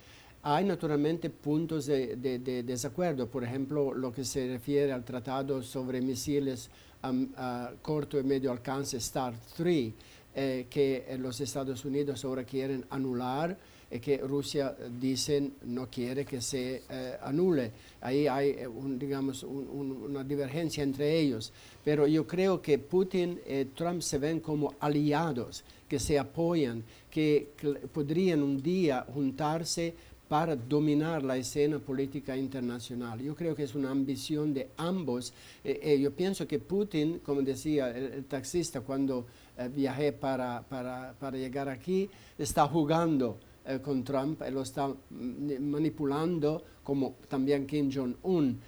Hay 0.42 0.64
naturalmente 0.64 1.30
puntos 1.30 1.86
de, 1.86 2.16
desacuerdo, 2.64 3.26
por 3.26 3.42
ejemplo, 3.42 3.92
lo 3.92 4.12
que 4.12 4.24
se 4.24 4.46
refiere 4.48 4.92
al 4.92 5.04
tratado 5.04 5.62
sobre 5.62 6.00
misiles 6.00 6.70
a, 7.02 7.72
corto 7.82 8.18
y 8.18 8.22
medio 8.22 8.52
alcance 8.52 8.98
START-3, 8.98 9.92
eh, 10.34 10.66
que 10.70 11.16
los 11.18 11.40
Estados 11.40 11.84
Unidos 11.84 12.24
ahora 12.24 12.44
quieren 12.44 12.84
anular 12.90 13.56
y 13.90 13.98
que 14.00 14.18
Rusia 14.18 14.76
dicen 15.00 15.54
no 15.62 15.88
quiere 15.90 16.24
que 16.24 16.40
se 16.40 16.82
eh, 16.88 17.16
anule. 17.22 17.72
Ahí 18.00 18.26
hay 18.26 18.50
eh, 18.50 18.68
digamos, 18.98 19.42
una 19.42 20.22
divergencia 20.22 20.82
entre 20.82 21.18
ellos. 21.18 21.52
Pero 21.84 22.06
yo 22.06 22.26
creo 22.26 22.60
que 22.60 22.78
Putin 22.78 23.40
y 23.46 23.64
Trump 23.66 24.02
se 24.02 24.18
ven 24.18 24.40
como 24.40 24.74
aliados, 24.80 25.64
que 25.88 25.98
se 25.98 26.18
apoyan, 26.18 26.84
que 27.10 27.48
podrían 27.92 28.42
un 28.42 28.62
día 28.62 29.06
juntarse 29.12 29.94
para 30.28 30.54
dominar 30.54 31.22
la 31.22 31.36
escena 31.36 31.78
política 31.78 32.36
internacional. 32.36 33.20
Yo 33.20 33.34
creo 33.34 33.54
que 33.54 33.62
es 33.62 33.74
una 33.74 33.90
ambición 33.90 34.52
de 34.52 34.68
ambos. 34.76 35.32
Eh, 35.64 35.98
yo 36.00 36.12
pienso 36.12 36.46
que 36.46 36.58
Putin, 36.58 37.20
como 37.20 37.42
decía 37.42 37.90
el, 37.90 38.24
taxista 38.26 38.80
cuando 38.82 39.26
viajé 39.74 40.12
para, 40.12 40.62
para, 40.62 41.14
para, 41.18 41.36
llegar 41.36 41.68
aquí, 41.68 42.08
está 42.36 42.66
jugando 42.68 43.38
eh, 43.66 43.80
con 43.82 44.04
Trump 44.04 44.42
lo 44.52 44.62
está 44.62 44.94
manipulando 45.10 46.62
como 46.84 47.14
también 47.28 47.66
Kim 47.66 47.90
Jong-un. 47.92 48.60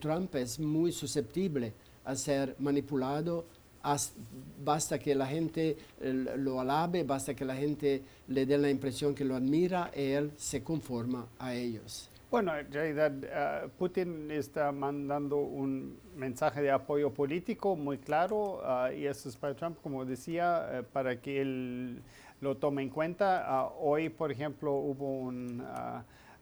Trump 0.00 0.34
es 0.36 0.58
muy 0.58 0.92
susceptible 0.92 1.72
a 2.04 2.14
ser 2.14 2.54
manipulado. 2.58 3.46
Basta 4.64 4.98
que 4.98 5.14
la 5.14 5.26
gente 5.26 5.76
eh, 6.00 6.12
lo 6.36 6.60
alabe, 6.60 7.04
basta 7.04 7.34
que 7.34 7.44
la 7.44 7.54
gente 7.54 8.02
le 8.28 8.46
dé 8.46 8.58
la 8.58 8.70
impresión 8.70 9.14
que 9.14 9.24
lo 9.24 9.36
admira 9.36 9.90
y 9.94 10.12
él 10.12 10.32
se 10.36 10.62
conforma 10.62 11.26
a 11.38 11.54
ellos. 11.54 12.10
Bueno, 12.30 12.56
en 12.56 12.72
realidad 12.72 13.12
eh, 13.22 13.68
Putin 13.78 14.30
está 14.30 14.72
mandando 14.72 15.36
un 15.36 15.98
mensaje 16.16 16.62
de 16.62 16.70
apoyo 16.70 17.12
político 17.12 17.76
muy 17.76 17.98
claro 17.98 18.62
y 18.96 19.06
eso 19.06 19.28
es 19.28 19.36
para 19.36 19.54
Trump, 19.54 19.78
como 19.82 20.04
decía, 20.04 20.84
para 20.92 21.20
que 21.20 21.40
él 21.40 22.02
lo 22.40 22.56
tome 22.56 22.82
en 22.82 22.90
cuenta. 22.90 23.44
Ah, 23.46 23.70
hoy, 23.80 24.08
por 24.08 24.30
ejemplo, 24.30 24.72
hubo 24.72 25.18
un, 25.20 25.64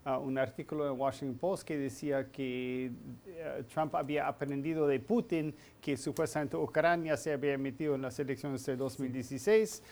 ah, 0.04 0.14
ah, 0.14 0.18
un 0.18 0.38
artículo 0.38 0.86
en 0.90 0.98
Washington 0.98 1.38
Post 1.38 1.64
que 1.64 1.78
decía 1.78 2.30
que 2.30 2.90
eh, 3.26 3.64
Trump 3.72 3.94
había 3.94 4.26
aprendido 4.26 4.86
de 4.86 5.00
Putin 5.00 5.54
que 5.80 5.96
supuestamente 5.96 6.56
Ucrania 6.56 7.16
se 7.16 7.32
había 7.32 7.56
metido 7.58 7.94
en 7.94 8.02
las 8.02 8.18
elecciones 8.18 8.64
de 8.66 8.76
2016. 8.76 9.82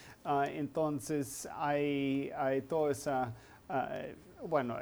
entonces, 0.55 1.49
hay, 1.57 2.31
hay 2.37 2.63
toda 2.63 2.93
esa 2.93 3.35
bueno, 4.49 4.77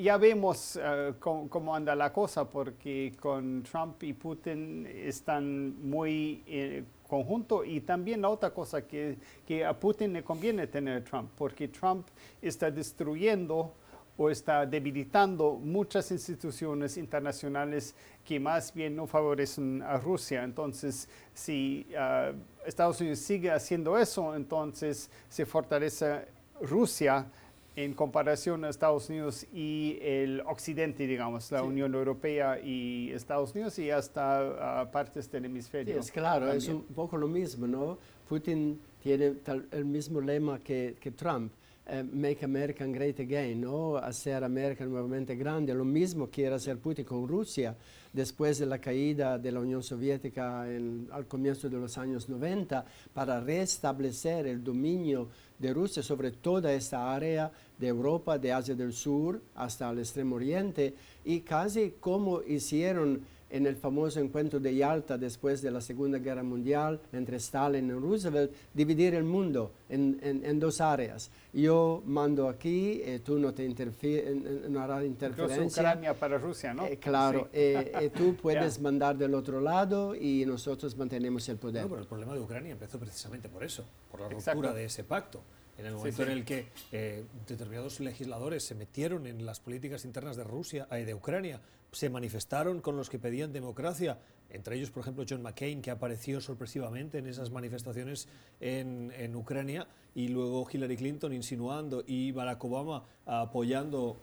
ya 0.00 0.16
vemos 0.16 0.78
cómo, 1.18 1.74
anda 1.74 1.94
la 1.94 2.12
cosa, 2.12 2.48
porque 2.48 3.12
con 3.20 3.62
Trump 3.62 4.02
y 4.02 4.12
Putin 4.12 4.86
están 4.86 5.88
muy 5.88 6.42
eh, 6.46 6.84
conjunto. 7.06 7.64
Y 7.64 7.80
también 7.80 8.22
la 8.22 8.30
otra 8.30 8.50
cosa 8.50 8.86
que, 8.86 9.18
que 9.46 9.64
a 9.64 9.78
Putin 9.78 10.12
le 10.12 10.22
conviene 10.22 10.66
tener 10.66 11.04
Trump, 11.04 11.30
porque 11.36 11.68
Trump 11.68 12.06
está 12.40 12.70
destruyendo 12.70 13.74
o 14.18 14.28
está 14.28 14.66
debilitando 14.66 15.54
muchas 15.54 16.10
instituciones 16.10 16.96
internacionales 16.98 17.94
que 18.24 18.38
más 18.40 18.74
bien 18.74 18.96
no 18.96 19.06
favorecen 19.06 19.80
a 19.80 19.96
Rusia. 19.96 20.42
Entonces, 20.42 21.08
si 21.32 21.86
uh, 21.92 22.36
Estados 22.66 23.00
Unidos 23.00 23.20
sigue 23.20 23.50
haciendo 23.50 23.96
eso, 23.96 24.34
entonces 24.34 25.08
se 25.28 25.46
fortalece 25.46 26.26
Rusia 26.60 27.26
en 27.76 27.94
comparación 27.94 28.64
a 28.64 28.70
Estados 28.70 29.08
Unidos 29.08 29.46
y 29.54 29.98
el 30.02 30.40
occidente, 30.40 31.06
digamos, 31.06 31.52
la 31.52 31.62
Unión 31.62 31.94
Europea 31.94 32.58
y 32.58 33.12
Estados 33.12 33.54
Unidos 33.54 33.78
y 33.78 33.88
hasta 33.92 34.82
uh, 34.82 34.90
partes 34.90 35.30
del 35.30 35.44
hemisferio. 35.44 35.94
Sí, 35.94 36.00
es 36.00 36.10
claro, 36.10 36.52
es 36.52 36.66
un 36.66 36.82
poco 36.82 37.16
lo 37.16 37.28
mismo, 37.28 37.68
¿no? 37.68 37.98
Putin 38.28 38.80
tiene 39.00 39.36
el 39.70 39.84
mismo 39.84 40.20
lema 40.20 40.58
que, 40.58 40.96
que 41.00 41.12
Trump. 41.12 41.52
Eh, 41.90 42.02
make 42.02 42.44
America 42.44 42.84
Great 42.84 43.18
Again, 43.18 43.62
¿no? 43.62 43.96
hacer 43.96 44.44
América 44.44 44.84
nuevamente 44.84 45.34
grande. 45.34 45.72
Lo 45.72 45.86
mismo 45.86 46.28
quiere 46.28 46.54
hacer 46.54 46.76
Putin 46.76 47.06
con 47.06 47.26
Rusia 47.26 47.74
después 48.12 48.58
de 48.58 48.66
la 48.66 48.78
caída 48.78 49.38
de 49.38 49.50
la 49.50 49.60
Unión 49.60 49.82
Soviética 49.82 50.64
al 50.64 51.26
comienzo 51.26 51.70
de 51.70 51.78
los 51.78 51.96
años 51.96 52.28
90 52.28 52.84
para 53.14 53.40
restablecer 53.40 54.46
el 54.46 54.62
dominio 54.62 55.28
de 55.58 55.72
Rusia 55.72 56.02
sobre 56.02 56.30
toda 56.30 56.74
esta 56.74 57.14
área 57.14 57.50
de 57.78 57.88
Europa, 57.88 58.38
de 58.38 58.52
Asia 58.52 58.74
del 58.74 58.92
Sur 58.92 59.40
hasta 59.54 59.88
el 59.88 60.00
Extremo 60.00 60.36
Oriente 60.36 60.94
y 61.24 61.40
casi 61.40 61.94
como 62.00 62.42
hicieron 62.42 63.22
en 63.50 63.66
el 63.66 63.76
famoso 63.76 64.20
encuentro 64.20 64.60
de 64.60 64.74
Yalta 64.74 65.16
después 65.16 65.62
de 65.62 65.70
la 65.70 65.80
Segunda 65.80 66.18
Guerra 66.18 66.42
Mundial 66.42 67.00
entre 67.12 67.36
Stalin 67.36 67.88
y 67.88 67.92
Roosevelt, 67.92 68.52
dividir 68.74 69.14
el 69.14 69.24
mundo 69.24 69.72
en, 69.88 70.18
en, 70.22 70.60
dos 70.60 70.80
áreas. 70.80 71.30
Yo 71.52 72.02
mando 72.06 72.48
aquí, 72.48 73.00
eh, 73.04 73.20
tú 73.24 73.38
no, 73.38 73.54
te 73.54 73.68
no 73.68 74.80
harás 74.80 75.04
interferencia. 75.04 75.56
Incluso 75.56 75.80
Ucrania 75.80 76.14
para 76.14 76.38
Rusia, 76.38 76.74
¿no? 76.74 76.86
Eh, 76.86 76.98
claro, 76.98 77.48
eh, 77.52 78.10
tú 78.16 78.36
puedes 78.42 78.80
mandar 78.80 79.16
del 79.16 79.34
otro 79.34 79.60
lado 79.60 80.14
y 80.14 80.44
nosotros 80.46 80.96
mantenemos 80.96 81.48
el 81.48 81.56
poder. 81.56 81.82
No, 81.82 81.88
pero 81.88 82.02
el 82.02 82.08
problema 82.08 82.34
de 82.34 82.40
Ucrania 82.40 82.72
empezó 82.72 82.98
precisamente 82.98 83.48
por 83.48 83.64
eso, 83.64 83.84
por 84.10 84.20
la 84.20 84.28
ruptura 84.28 84.72
de 84.72 84.84
ese 84.84 85.04
pacto 85.04 85.42
en 85.78 85.86
el 85.86 85.94
momento 85.94 86.22
en 86.24 86.30
el 86.30 86.44
que 86.44 86.66
eh, 86.90 87.24
determinados 87.46 88.00
legisladores 88.00 88.64
se 88.64 88.74
metieron 88.74 89.26
en 89.26 89.46
las 89.46 89.60
políticas 89.60 90.04
internas 90.04 90.36
de 90.36 90.44
Rusia, 90.44 90.88
y 90.90 91.04
de 91.04 91.14
Ucrania, 91.14 91.60
se 91.92 92.10
manifestaron 92.10 92.80
con 92.80 92.96
los 92.96 93.08
que 93.08 93.18
pedían 93.18 93.52
democracia, 93.52 94.18
entre 94.50 94.76
ellos, 94.76 94.90
por 94.90 95.02
ejemplo, 95.02 95.24
John 95.28 95.40
McCain, 95.40 95.80
que 95.80 95.90
apareció 95.90 96.40
sorpresivamente 96.40 97.18
en 97.18 97.26
esas 97.26 97.50
manifestaciones 97.50 98.28
en, 98.60 99.36
Ucrania, 99.36 99.86
y 100.14 100.28
luego 100.28 100.66
Hillary 100.70 100.96
Clinton 100.96 101.32
insinuando 101.32 102.02
y 102.06 102.32
Barack 102.32 102.62
Obama 102.64 103.04
apoyando 103.24 104.20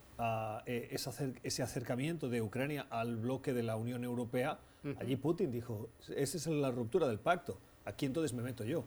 eh, 0.66 0.98
ese 1.44 1.64
acercamiento 1.64 2.28
de 2.28 2.42
Ucrania 2.42 2.86
al 2.90 3.16
bloque 3.16 3.54
de 3.54 3.64
la 3.64 3.78
Unión 3.78 4.04
Europea. 4.04 4.60
Allí 5.00 5.16
Putin 5.16 5.52
dijo, 5.52 5.90
esa 6.16 6.38
es 6.38 6.46
la 6.48 6.70
ruptura 6.70 7.08
del 7.08 7.20
pacto, 7.20 7.58
aquí 7.86 8.06
entonces 8.06 8.34
me 8.34 8.44
meto 8.44 8.66
yo. 8.66 8.84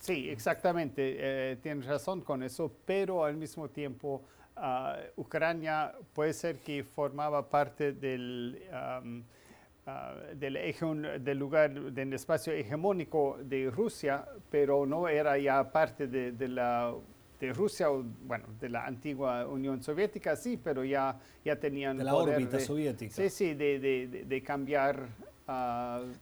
Sí, 0.00 0.30
exactamente, 0.30 1.16
eh, 1.18 1.56
tienes 1.62 1.84
razón 1.84 2.22
con 2.22 2.42
eso, 2.42 2.72
pero 2.86 3.22
al 3.22 3.36
mismo 3.36 3.68
tiempo 3.68 4.22
uh, 4.56 5.20
Ucrania 5.20 5.92
puede 6.14 6.32
ser 6.32 6.56
que 6.60 6.82
formaba 6.82 7.48
parte 7.50 7.92
del, 7.92 8.62
um, 8.72 9.22
uh, 9.86 10.34
del, 10.34 10.56
eje, 10.56 10.86
del 11.20 11.38
lugar, 11.38 11.92
del 11.92 12.14
espacio 12.14 12.54
hegemónico 12.54 13.38
de 13.42 13.70
Rusia, 13.70 14.24
pero 14.50 14.86
no 14.86 15.06
era 15.06 15.36
ya 15.36 15.70
parte 15.70 16.06
de, 16.06 16.32
de 16.32 16.48
la 16.48 16.94
de 17.38 17.52
Rusia, 17.54 17.88
bueno, 17.88 18.44
de 18.60 18.68
la 18.68 18.86
antigua 18.86 19.46
Unión 19.46 19.82
Soviética, 19.82 20.36
sí, 20.36 20.58
pero 20.62 20.84
ya, 20.84 21.18
ya 21.42 21.56
tenían... 21.56 21.96
De 21.96 22.04
la 22.04 22.14
órbita 22.14 22.60
soviética. 22.60 23.14
Sí, 23.14 23.30
sí, 23.30 23.54
de, 23.54 23.78
de, 23.78 24.24
de 24.26 24.42
cambiar 24.42 25.08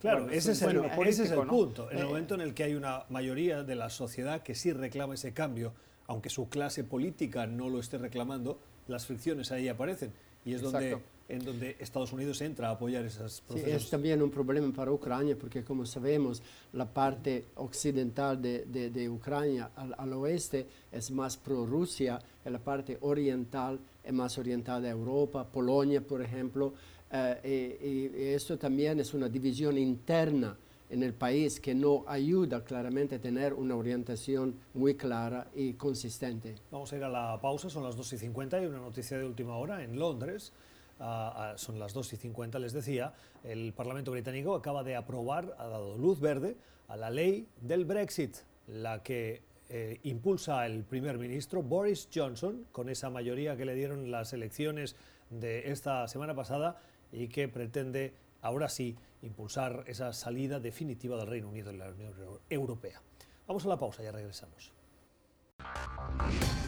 claro, 0.00 0.30
ese, 0.30 0.52
es 0.52 0.62
el, 0.62 0.84
ese, 1.06 1.24
es 1.24 1.30
el, 1.30 1.46
punto. 1.46 1.90
En 1.90 1.98
el 1.98 2.04
eh, 2.04 2.06
momento 2.06 2.34
en 2.34 2.40
el 2.40 2.54
que 2.54 2.64
hay 2.64 2.74
una 2.74 3.04
mayoría 3.08 3.62
de 3.62 3.74
la 3.74 3.90
sociedad 3.90 4.42
que 4.42 4.54
sí 4.54 4.72
reclama 4.72 5.14
ese 5.14 5.32
cambio, 5.32 5.72
aunque 6.06 6.30
su 6.30 6.48
clase 6.48 6.84
política 6.84 7.46
no 7.46 7.68
lo 7.68 7.80
esté 7.80 7.98
reclamando, 7.98 8.58
las 8.86 9.06
fricciones 9.06 9.52
ahí 9.52 9.68
aparecen. 9.68 10.12
Y 10.44 10.54
es 10.54 10.62
donde, 10.62 10.98
en 11.28 11.44
donde 11.44 11.76
Estados 11.78 12.12
Unidos 12.12 12.40
entra 12.40 12.68
a 12.68 12.72
apoyar 12.72 13.04
esas 13.04 13.42
procesos. 13.42 13.70
Sí, 13.70 13.76
es 13.76 13.90
también 13.90 14.22
un 14.22 14.30
problema 14.30 14.72
para 14.72 14.90
Ucrania, 14.90 15.36
porque 15.38 15.62
como 15.62 15.84
sabemos, 15.84 16.42
la 16.72 16.86
parte 16.86 17.46
occidental 17.56 18.40
de, 18.40 18.64
de, 18.64 19.08
Ucrania 19.10 19.70
al, 19.76 19.94
al, 19.98 20.12
oeste 20.14 20.66
es 20.90 21.10
más 21.10 21.36
pro-Rusia, 21.36 22.18
y 22.46 22.50
la 22.50 22.60
parte 22.60 22.96
oriental 23.02 23.78
es 24.02 24.12
más 24.12 24.38
orientada 24.38 24.88
a 24.88 24.90
Europa, 24.90 25.44
Polonia, 25.44 26.00
por 26.00 26.22
ejemplo, 26.22 26.72
eh, 27.10 28.10
y, 28.14 28.34
esto 28.34 28.58
también 28.58 29.00
es 29.00 29.14
una 29.14 29.28
división 29.28 29.78
interna 29.78 30.56
en 30.90 31.02
el 31.02 31.12
país 31.12 31.60
que 31.60 31.74
no 31.74 32.04
ayuda 32.06 32.64
claramente 32.64 33.16
a 33.16 33.20
tener 33.20 33.52
una 33.52 33.76
orientación 33.76 34.54
muy 34.74 34.94
clara 34.94 35.48
y 35.54 35.74
consistente. 35.74 36.54
Vamos 36.70 36.92
a 36.92 36.96
ir 36.96 37.04
a 37.04 37.08
la 37.08 37.38
pausa, 37.40 37.68
son 37.68 37.84
las 37.84 37.96
2 37.96 38.14
y 38.14 38.18
50 38.18 38.62
y 38.62 38.66
una 38.66 38.78
noticia 38.78 39.18
de 39.18 39.24
última 39.24 39.56
hora 39.56 39.82
en 39.82 39.98
Londres. 39.98 40.52
Ah, 41.00 41.52
ah, 41.52 41.58
son 41.58 41.78
las 41.78 41.92
2 41.92 42.14
y 42.14 42.16
50, 42.16 42.58
les 42.58 42.72
decía, 42.72 43.12
el 43.44 43.72
Parlamento 43.72 44.10
británico 44.10 44.54
acaba 44.54 44.82
de 44.82 44.96
aprobar, 44.96 45.54
ha 45.58 45.66
dado 45.68 45.96
luz 45.96 46.20
verde 46.20 46.56
a 46.88 46.96
la 46.96 47.10
ley 47.10 47.46
del 47.60 47.84
Brexit, 47.84 48.38
la 48.66 49.02
que 49.02 49.42
eh, 49.68 50.00
impulsa 50.02 50.66
el 50.66 50.82
primer 50.82 51.18
ministro 51.18 51.62
Boris 51.62 52.08
Johnson, 52.12 52.66
con 52.72 52.88
esa 52.88 53.10
mayoría 53.10 53.56
que 53.56 53.64
le 53.64 53.74
dieron 53.74 54.10
las 54.10 54.32
elecciones 54.32 54.96
de 55.30 55.70
esta 55.70 56.08
semana 56.08 56.34
pasada 56.34 56.80
y 57.12 57.28
que 57.28 57.48
pretende 57.48 58.14
ahora 58.42 58.68
sí 58.68 58.96
impulsar 59.22 59.84
esa 59.86 60.12
salida 60.12 60.60
definitiva 60.60 61.16
del 61.16 61.26
Reino 61.26 61.48
Unido 61.48 61.72
de 61.72 61.78
la 61.78 61.88
Unión 61.88 62.12
Europea. 62.48 63.00
Vamos 63.46 63.64
a 63.64 63.68
la 63.68 63.78
pausa, 63.78 64.02
ya 64.02 64.12
regresamos. 64.12 64.72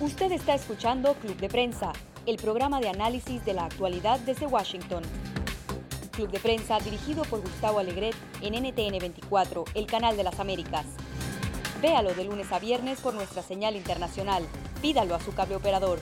Usted 0.00 0.32
está 0.32 0.54
escuchando 0.54 1.14
Club 1.14 1.36
de 1.36 1.48
Prensa, 1.48 1.92
el 2.26 2.36
programa 2.36 2.80
de 2.80 2.88
análisis 2.88 3.44
de 3.44 3.54
la 3.54 3.66
actualidad 3.66 4.18
desde 4.20 4.46
Washington. 4.46 5.02
Club 6.12 6.30
de 6.30 6.40
Prensa 6.40 6.78
dirigido 6.80 7.22
por 7.24 7.40
Gustavo 7.40 7.78
Alegret 7.78 8.16
en 8.40 8.54
NTN 8.54 8.98
24, 8.98 9.64
el 9.74 9.86
canal 9.86 10.16
de 10.16 10.24
las 10.24 10.40
Américas. 10.40 10.86
Véalo 11.80 12.14
de 12.14 12.24
lunes 12.24 12.50
a 12.52 12.58
viernes 12.58 13.00
por 13.00 13.14
nuestra 13.14 13.42
señal 13.42 13.76
internacional. 13.76 14.44
Pídalo 14.82 15.14
a 15.14 15.20
su 15.20 15.32
cable 15.32 15.56
operador. 15.56 15.98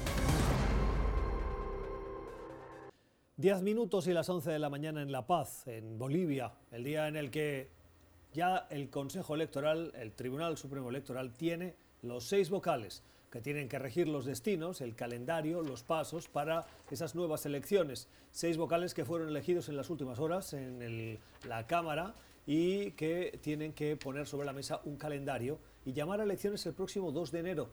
Diez 3.39 3.63
minutos 3.63 4.09
y 4.09 4.13
las 4.13 4.29
11 4.29 4.51
de 4.51 4.59
la 4.59 4.69
mañana 4.69 5.01
en 5.01 5.13
La 5.13 5.25
Paz, 5.25 5.69
en 5.69 5.97
Bolivia, 5.97 6.55
el 6.73 6.83
día 6.83 7.07
en 7.07 7.15
el 7.15 7.31
que 7.31 7.69
ya 8.33 8.67
el 8.69 8.91
Consejo 8.91 9.37
Electoral, 9.37 9.93
el 9.95 10.11
Tribunal 10.11 10.59
Supremo 10.59 10.91
Electoral, 10.91 11.33
tiene 11.35 11.77
los 12.03 12.25
seis 12.25 12.51
vocales 12.51 13.05
que 13.31 13.41
tienen 13.41 13.69
que 13.69 13.79
regir 13.79 14.09
los 14.09 14.25
destinos, 14.25 14.81
el 14.81 14.97
calendario, 14.97 15.63
los 15.63 15.85
pasos 15.85 16.27
para 16.27 16.67
esas 16.91 17.15
nuevas 17.15 17.47
elecciones. 17.47 18.09
Seis 18.33 18.57
vocales 18.57 18.93
que 18.93 19.05
fueron 19.05 19.29
elegidos 19.29 19.69
en 19.69 19.77
las 19.77 19.89
últimas 19.89 20.19
horas 20.19 20.53
en 20.53 21.21
la 21.47 21.65
Cámara 21.69 22.17
y 22.45 22.91
que 22.93 23.39
tienen 23.41 23.73
que 23.73 23.97
poner 23.97 24.27
sobre 24.27 24.47
la 24.47 24.53
mesa 24.53 24.81
un 24.85 24.97
calendario 24.97 25.61
y 25.87 25.93
llamar 25.93 26.21
a 26.21 26.25
elecciones 26.25 26.67
el 26.67 26.75
próximo 26.75 27.13
2 27.13 27.31
de 27.31 27.39
enero. 27.39 27.69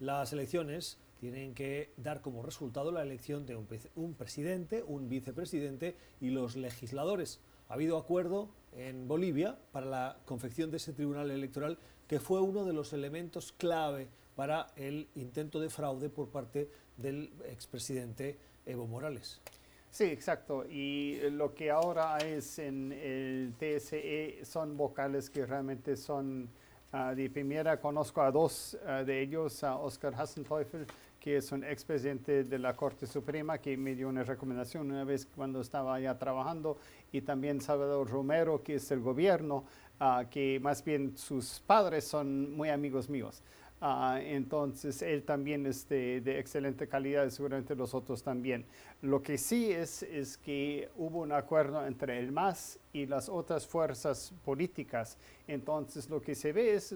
Las 0.00 0.32
elecciones 0.32 0.96
tienen 1.18 1.52
que 1.54 1.92
dar 1.98 2.22
como 2.22 2.42
resultado 2.42 2.90
la 2.90 3.02
elección 3.02 3.44
de 3.44 3.54
un, 3.54 4.14
presidente, 4.14 4.82
un 4.82 5.10
vicepresidente 5.10 5.94
y 6.22 6.30
los 6.30 6.56
legisladores. 6.56 7.38
Ha 7.68 7.74
habido 7.74 7.98
acuerdo 7.98 8.48
en 8.72 9.06
Bolivia 9.06 9.58
para 9.72 9.84
la 9.84 10.16
confección 10.24 10.70
de 10.70 10.78
ese 10.78 10.94
tribunal 10.94 11.30
electoral 11.30 11.78
que 12.08 12.18
fue 12.18 12.40
uno 12.40 12.64
de 12.64 12.72
los 12.72 12.94
elementos 12.94 13.52
clave 13.52 14.08
para 14.36 14.68
el 14.74 15.06
intento 15.16 15.60
de 15.60 15.68
fraude 15.68 16.08
por 16.08 16.30
parte 16.30 16.70
del 16.96 17.30
expresidente 17.44 18.38
Evo 18.64 18.86
Morales. 18.86 19.42
Sí, 19.90 20.04
exacto. 20.04 20.64
Y 20.64 21.18
lo 21.32 21.54
que 21.54 21.70
ahora 21.70 22.16
es 22.18 22.58
en 22.58 22.92
el 22.92 23.52
TSE 23.58 24.46
son 24.46 24.78
vocales 24.78 25.28
que 25.28 25.44
realmente 25.44 25.98
son 25.98 26.48
uh, 26.92 27.14
de 27.14 27.28
primera. 27.30 27.80
Conozco 27.80 28.22
a 28.22 28.30
dos 28.30 28.78
uh, 28.84 29.04
de 29.04 29.20
ellos, 29.20 29.62
a 29.64 29.76
Oscar 29.76 30.14
Hassenteufel, 30.14 30.86
que 31.18 31.36
es 31.36 31.52
un 31.52 31.64
expresidente 31.64 32.44
de 32.44 32.58
la 32.58 32.74
Corte 32.74 33.06
Suprema, 33.06 33.58
que 33.58 33.76
me 33.76 33.94
dio 33.94 34.08
una 34.08 34.24
recomendación 34.24 34.90
una 34.90 35.04
vez 35.04 35.26
cuando 35.26 35.60
estaba 35.60 35.94
allá 35.94 36.18
trabajando, 36.18 36.78
y 37.12 37.20
también 37.20 37.60
Salvador 37.60 38.08
Romero, 38.08 38.62
que 38.62 38.76
es 38.76 38.90
el 38.90 39.00
gobierno, 39.00 39.64
uh, 40.00 40.28
que 40.30 40.58
más 40.60 40.84
bien 40.84 41.16
sus 41.16 41.60
padres 41.60 42.04
son 42.04 42.56
muy 42.56 42.70
amigos 42.70 43.08
míos. 43.08 43.42
Ah, 43.82 44.20
entonces, 44.22 45.00
él 45.00 45.22
también 45.22 45.64
es 45.64 45.88
de, 45.88 46.18
excelente 46.38 46.86
calidad 46.86 47.24
y 47.26 47.30
seguramente 47.30 47.74
los 47.74 47.94
otros 47.94 48.22
también. 48.22 48.66
Lo 49.00 49.22
que 49.22 49.38
sí 49.38 49.72
es, 49.72 50.02
es 50.02 50.36
que 50.36 50.90
hubo 50.96 51.20
un 51.20 51.32
acuerdo 51.32 51.86
entre 51.86 52.18
el 52.18 52.30
MAS 52.30 52.78
y 52.92 53.06
las 53.06 53.30
otras 53.30 53.66
fuerzas 53.66 54.34
políticas. 54.44 55.16
Entonces, 55.48 56.10
lo 56.10 56.20
que 56.20 56.34
se 56.34 56.52
ve 56.52 56.74
es, 56.74 56.92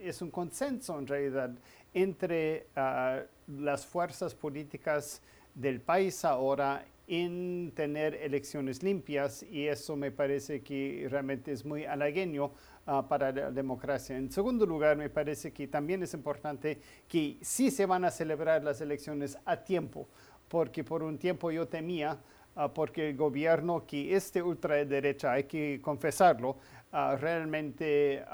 es, 0.00 0.22
un 0.22 0.30
consenso 0.30 0.96
en 0.96 1.08
realidad 1.08 1.50
entre 1.92 2.68
ah, 2.76 3.22
las 3.48 3.84
fuerzas 3.84 4.32
políticas 4.32 5.20
del 5.54 5.80
país 5.80 6.24
ahora 6.24 6.84
en 7.08 7.72
tener 7.74 8.14
elecciones 8.14 8.82
limpias 8.82 9.42
y 9.42 9.66
eso 9.66 9.96
me 9.96 10.10
parece 10.12 10.60
que 10.60 11.06
realmente 11.10 11.52
es 11.52 11.64
muy 11.64 11.86
halagueño 11.86 12.52
Ah, 12.90 13.06
para 13.06 13.30
la 13.30 13.50
democracia. 13.50 14.16
En 14.16 14.32
segundo 14.32 14.64
lugar, 14.64 14.96
me 14.96 15.10
parece 15.10 15.52
que 15.52 15.68
también 15.68 16.02
es 16.02 16.14
importante 16.14 16.80
que 17.06 17.36
sí 17.42 17.70
se 17.70 17.84
van 17.84 18.06
a 18.06 18.10
celebrar 18.10 18.64
las 18.64 18.80
elecciones 18.80 19.36
a 19.44 19.58
tiempo, 19.58 20.08
porque 20.48 20.82
por 20.82 21.02
un 21.02 21.18
tiempo 21.18 21.50
yo 21.50 21.68
temía, 21.68 22.18
uh, 22.56 22.70
porque 22.72 23.10
el 23.10 23.16
gobierno, 23.18 23.84
que 23.86 24.16
este 24.16 24.42
ultraderecha, 24.42 25.32
hay 25.32 25.44
que 25.44 25.80
confesarlo, 25.82 26.56
uh, 26.94 27.16
realmente 27.20 28.24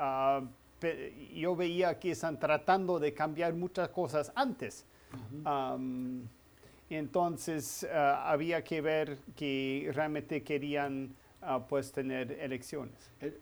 yo 1.35 1.57
veía 1.57 1.99
que 1.99 2.12
están 2.12 2.38
tratando 2.38 3.01
de 3.01 3.12
cambiar 3.12 3.55
muchas 3.55 3.88
cosas 3.88 4.31
antes. 4.37 4.87
entonces 6.88 7.88
había 7.93 8.62
que 8.62 8.81
ver 8.81 9.19
que 9.35 9.90
realmente 9.93 10.45
querían 10.45 11.12
pues 11.68 11.92
tener 11.92 12.33
elecciones. 12.33 12.94
El, 13.20 13.33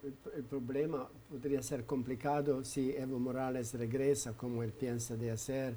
problema 0.45 1.09
podría 1.31 1.63
ser 1.63 1.85
complicado 1.85 2.65
si 2.65 2.91
Evo 2.91 3.19
Morales 3.19 3.75
regresa 3.75 4.33
como 4.33 4.63
él 4.63 4.73
piensa 4.73 5.17
de 5.17 5.31
hacer 5.31 5.75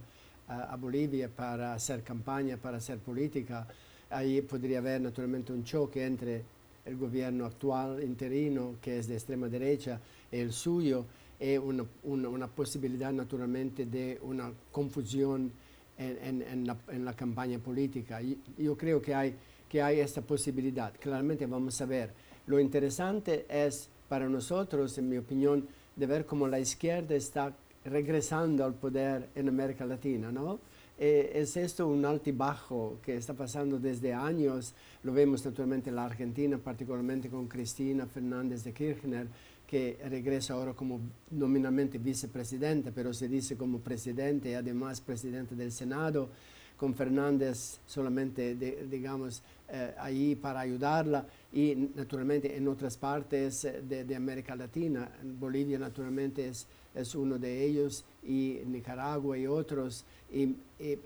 a 0.47 0.75
Bolivia 0.75 1.29
para 1.29 1.73
hacer 1.73 2.03
campaña, 2.03 2.57
para 2.57 2.77
hacer 2.77 2.99
política. 2.99 3.67
Ahí 4.09 4.41
podría 4.41 4.79
haber 4.79 5.01
naturalmente 5.01 5.51
un 5.53 5.63
choque 5.63 6.05
entre 6.05 6.43
el 6.85 6.97
gobierno 6.97 7.45
actual 7.45 8.03
interino, 8.03 8.75
que 8.81 8.99
es 8.99 9.07
de 9.07 9.15
extrema 9.15 9.47
derecha, 9.47 9.99
y 10.31 10.37
el 10.37 10.51
suyo, 10.51 11.05
y 11.39 11.57
una, 11.57 11.85
una, 12.03 12.47
posibilidad 12.47 13.11
naturalmente 13.11 13.85
de 13.85 14.19
una 14.21 14.51
confusión 14.71 15.51
en, 15.97 16.41
en, 16.41 16.67
la, 16.67 16.77
en 16.89 17.03
la, 17.03 17.13
campaña 17.13 17.59
política. 17.59 18.19
yo 18.57 18.77
creo 18.77 19.01
que 19.01 19.15
hay 19.15 19.35
que 19.69 19.81
hay 19.81 19.99
esta 19.99 20.21
posibilidad. 20.21 20.93
Claramente 20.99 21.45
vamos 21.45 21.79
a 21.81 21.85
ver. 21.85 22.13
Lo 22.47 22.59
interesante 22.59 23.45
es 23.49 23.89
para 24.07 24.29
nosotros, 24.29 24.97
en 24.97 25.09
mi 25.09 25.17
opinión, 25.17 25.67
de 25.95 26.05
ver 26.05 26.25
cómo 26.25 26.47
la 26.47 26.59
izquierda 26.59 27.15
está 27.15 27.55
regresando 27.83 28.65
al 28.65 28.73
poder 28.73 29.29
en 29.35 29.49
América 29.49 29.85
Latina, 29.85 30.31
¿no? 30.31 30.59
Eh, 30.97 31.31
es 31.35 31.57
esto 31.57 31.87
un 31.87 32.05
altibajo 32.05 32.99
que 33.03 33.17
está 33.17 33.33
pasando 33.33 33.79
desde 33.79 34.13
años. 34.13 34.73
Lo 35.03 35.13
vemos 35.13 35.45
naturalmente 35.45 35.89
en 35.89 35.97
la 35.97 36.05
Argentina, 36.05 36.57
particularmente 36.57 37.29
con 37.29 37.47
Cristina 37.47 38.05
Fernández 38.05 38.63
de 38.63 38.73
Kirchner, 38.73 39.27
que 39.67 39.99
regresa 40.07 40.53
ahora 40.53 40.73
como 40.73 41.01
nominalmente 41.31 41.97
vicepresidente, 41.97 42.91
pero 42.91 43.13
se 43.13 43.27
dice 43.27 43.57
como 43.57 43.79
presidente 43.79 44.51
y 44.51 44.53
además 44.53 45.01
presidente 45.01 45.55
del 45.55 45.71
Senado 45.71 46.29
con 46.77 46.93
Fernández 46.93 47.79
solamente, 47.85 48.55
digamos, 48.55 49.41
eh, 49.67 50.37
para 50.41 50.59
ayudarla 50.59 51.25
y 51.51 51.89
naturalmente 51.95 52.55
en 52.55 52.67
otras 52.67 52.97
partes 52.97 53.67
de, 53.87 54.15
América 54.15 54.55
Latina. 54.55 55.09
Bolivia 55.39 55.79
naturalmente 55.79 56.47
es, 56.47 56.67
es, 56.93 57.15
uno 57.15 57.37
de 57.37 57.63
ellos 57.63 58.05
y 58.23 58.59
Nicaragua 58.65 59.37
y 59.37 59.47
otros. 59.47 60.05
Y, 60.31 60.55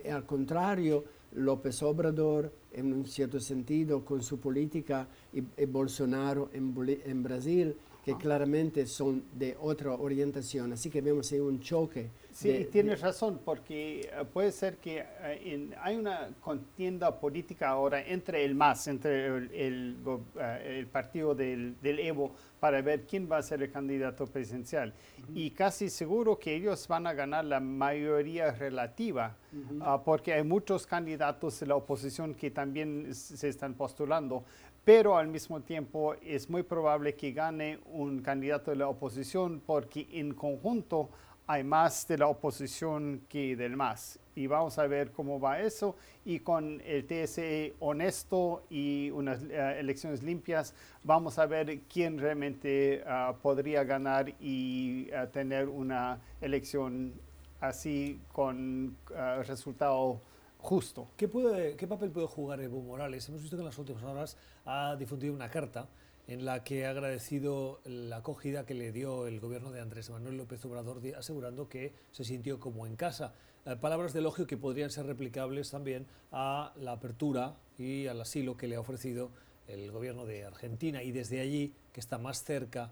al 0.10 0.26
contrario, 0.26 1.06
López 1.34 1.82
Obrador, 1.84 2.52
en 2.74 2.94
un 2.94 3.06
cierto 3.06 3.40
sentido, 3.40 4.04
con 4.04 4.24
su 4.24 4.40
política, 4.40 5.08
y, 5.32 5.42
Bolsonaro 5.66 6.50
en, 6.54 6.74
en 7.06 7.24
Brasil, 7.24 7.76
que 8.04 8.16
claramente 8.16 8.86
son 8.88 9.24
de 9.34 9.58
otra 9.60 9.94
orientación. 9.94 10.74
Así 10.74 10.90
que 10.90 11.02
vemos 11.02 11.32
ahí 11.32 11.40
un 11.40 11.60
choque. 11.60 12.10
Sí, 12.32 12.70
tienes 12.72 13.02
razón, 13.02 13.42
porque 13.44 14.02
eh, 14.02 14.26
puede 14.32 14.52
ser 14.52 14.78
que 14.78 15.04
eh, 15.22 15.70
hay 15.82 15.96
una 15.98 16.30
contienda 16.40 17.20
política 17.20 17.70
ahora 17.70 18.02
entre 18.02 18.46
el 18.46 18.56
MAS, 18.56 18.88
entre 18.88 19.28
el, 19.28 19.98
eh, 20.40 20.86
partido 20.92 21.36
del, 21.36 21.76
Evo, 21.84 22.32
para 22.60 22.82
ver 22.82 23.06
quién 23.06 23.30
va 23.30 23.38
a 23.38 23.44
ser 23.44 23.62
el 23.64 23.72
candidato 23.72 24.26
presidencial. 24.28 24.94
Y 25.34 25.52
casi 25.52 25.90
seguro 25.90 26.40
que 26.40 26.56
ellos 26.56 26.88
van 26.88 27.08
a 27.08 27.14
ganar 27.14 27.46
la 27.46 27.60
mayoría 27.60 28.52
relativa, 28.52 29.36
ah, 29.82 30.02
porque 30.04 30.34
hay 30.34 30.44
muchos 30.44 30.88
candidatos 30.88 31.60
de 31.60 31.68
la 31.68 31.76
oposición 31.76 32.34
que 32.36 32.52
también 32.52 33.14
se 33.14 33.50
están 33.50 33.74
postulando 33.74 34.46
pero 34.90 35.16
al 35.16 35.28
mismo 35.28 35.62
tiempo 35.62 36.16
es 36.16 36.50
muy 36.50 36.64
probable 36.64 37.14
que 37.14 37.32
gane 37.32 37.78
un 37.94 38.24
candidato 38.24 38.72
de 38.72 38.78
la 38.78 38.88
oposición 38.88 39.62
porque 39.64 40.08
en 40.14 40.34
conjunto 40.34 41.12
hay 41.46 41.64
más 41.64 42.08
de 42.08 42.18
la 42.18 42.26
oposición 42.26 43.22
que 43.30 43.56
del 43.56 43.78
más. 43.78 44.18
Y 44.34 44.48
vamos 44.48 44.80
a 44.80 44.88
ver 44.88 45.12
cómo 45.12 45.40
va 45.40 45.60
eso. 45.60 45.96
Y 46.26 46.40
con 46.40 46.82
el 46.84 47.06
TSE 47.06 47.76
honesto 47.80 48.64
y 48.68 49.12
unas 49.12 49.44
eh, 49.44 49.76
elecciones 49.78 50.24
limpias, 50.24 50.74
vamos 51.04 51.38
a 51.38 51.46
ver 51.46 51.82
quién 51.82 52.18
realmente 52.18 53.04
ah, 53.06 53.36
podría 53.44 53.84
ganar 53.84 54.34
y 54.42 55.08
ah, 55.12 55.28
tener 55.28 55.70
una 55.70 56.20
elección 56.42 57.14
así 57.62 58.20
con 58.32 58.98
uh, 59.12 59.44
resultado 59.44 60.20
justo. 60.60 61.10
¿Qué, 61.18 61.28
puede, 61.28 61.76
¿Qué 61.76 61.88
papel 61.88 62.12
puede 62.12 62.28
jugar 62.28 62.62
Evo 62.62 62.82
Morales? 62.82 63.28
Hemos 63.28 63.42
visto 63.42 63.58
que 63.58 63.62
en 63.62 63.68
las 63.68 63.78
últimas 63.78 64.04
horas 64.04 64.38
ha 64.66 64.96
difundido 64.98 65.34
una 65.34 65.50
carta 65.50 65.88
en 66.28 66.46
la 66.46 66.64
que 66.64 66.86
ha 66.86 66.92
agradecido 66.92 67.82
la 67.86 68.18
acogida 68.18 68.66
que 68.66 68.76
le 68.76 68.92
dio 68.92 69.26
el 69.26 69.40
gobierno 69.40 69.72
de 69.72 69.82
Andrés 69.82 70.12
Manuel 70.12 70.38
López 70.38 70.64
Obrador, 70.66 71.02
asegurando 71.18 71.68
que 71.68 71.94
se 72.12 72.24
sintió 72.24 72.60
como 72.60 72.86
en 72.86 72.96
casa. 72.96 73.34
Eh, 73.66 73.76
palabras 73.78 74.14
de 74.14 74.20
elogio 74.20 74.46
que 74.46 74.56
podrían 74.56 74.92
ser 74.92 75.08
replicables 75.08 75.72
también 75.72 76.06
a 76.32 76.72
la 76.80 76.92
apertura 76.92 77.56
y 77.80 78.06
al 78.06 78.22
asilo 78.22 78.58
que 78.58 78.68
le 78.68 78.76
ha 78.76 78.80
ofrecido 78.80 79.32
el 79.68 79.92
gobierno 79.92 80.26
de 80.26 80.46
Argentina 80.46 81.02
y 81.02 81.12
desde 81.12 81.40
allí, 81.40 81.74
que 81.94 82.00
está 82.00 82.18
más 82.18 82.44
cerca 82.44 82.92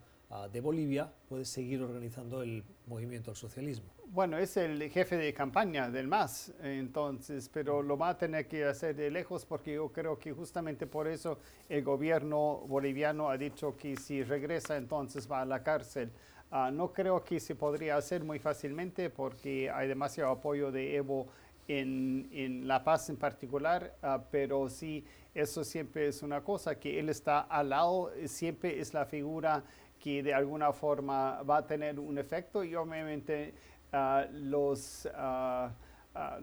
de 0.52 0.60
Bolivia, 0.60 1.10
puede 1.30 1.46
seguir 1.46 1.82
organizando 1.82 2.42
el 2.42 2.64
movimiento 2.86 3.32
al 3.32 3.38
socialismo. 3.38 3.88
Bueno, 4.08 4.38
es 4.38 4.58
el 4.58 4.90
jefe 4.90 5.16
de 5.16 5.34
campaña 5.34 5.90
del 5.90 6.08
MAS, 6.08 6.54
entonces, 6.62 7.50
pero 7.50 7.82
lo 7.82 7.98
va 7.98 8.10
a 8.10 8.18
tener 8.18 8.48
que 8.48 8.66
hacer 8.66 8.96
de 8.96 9.10
lejos 9.10 9.46
porque 9.46 9.76
yo 9.76 9.90
creo 9.92 10.20
que 10.20 10.34
justamente 10.34 10.86
por 10.86 11.08
eso 11.08 11.40
el 11.70 11.84
gobierno 11.84 12.64
boliviano 12.68 13.30
ha 13.30 13.38
dicho 13.38 13.76
que 13.78 13.96
si 13.96 14.24
regresa 14.24 14.76
entonces 14.76 15.30
va 15.32 15.42
a 15.42 15.46
la 15.46 15.64
cárcel. 15.64 16.12
Ah, 16.52 16.72
no 16.72 16.92
creo 16.92 17.24
que 17.24 17.40
se 17.40 17.56
podría 17.56 17.98
hacer 17.98 18.24
muy 18.24 18.40
fácilmente 18.40 19.10
porque 19.10 19.70
hay 19.70 19.88
demasiado 19.88 20.32
apoyo 20.32 20.72
de 20.72 20.96
Evo 20.96 21.28
en, 21.68 22.30
en 22.32 22.68
La 22.68 22.84
Paz 22.84 23.10
en 23.10 23.18
particular, 23.18 23.96
ah, 24.02 24.24
pero 24.32 24.70
sí, 24.70 25.06
eso 25.34 25.64
siempre 25.64 26.08
es 26.08 26.24
una 26.24 26.42
cosa, 26.44 26.80
que 26.80 27.00
él 27.00 27.10
está 27.10 27.42
al 27.42 27.70
lado, 27.70 28.12
siempre 28.26 28.80
es 28.80 28.94
la 28.94 29.06
figura 29.06 29.64
que 30.00 30.24
de 30.24 30.34
alguna 30.34 30.72
forma 30.74 31.42
va 31.44 31.58
a 31.58 31.68
tener 31.68 32.00
un 32.00 32.18
efecto. 32.18 32.64
Y 32.64 32.76
obviamente 32.76 33.54
Ah, 33.92 34.28
los, 34.34 35.06
uh, 35.06 35.70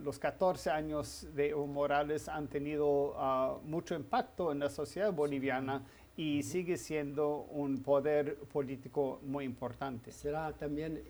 los 0.03 0.19
14 0.19 0.71
años 0.71 1.27
de 1.35 1.51
Evo 1.51 1.67
Morales 1.67 2.29
han 2.29 2.49
tenido 2.49 3.61
mucho 3.65 3.95
impacto 3.95 4.53
en 4.53 4.61
la 4.61 4.71
sociedad 4.71 5.13
boliviana 5.13 5.83
y 6.17 6.43
sigue 6.45 6.77
siendo 6.77 7.47
un 7.51 7.83
poder 7.83 8.37
político 8.53 9.21
muy 9.25 9.45
importante. 9.45 10.13
Será 10.13 10.53
también 10.53 11.03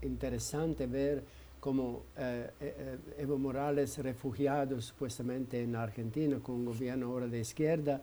interesante 0.00 0.86
ver 0.86 1.22
cómo 1.60 2.04
eh, 2.16 2.50
eh, 2.60 2.74
eh, 2.78 2.98
Evo 3.18 3.38
Morales, 3.38 3.98
refugiado 3.98 4.80
supuestamente 4.80 5.62
en 5.62 5.76
Argentina 5.76 6.38
con 6.42 6.56
un 6.56 6.64
gobierno 6.64 7.08
ahora 7.08 7.26
de 7.26 7.40
izquierda, 7.40 8.00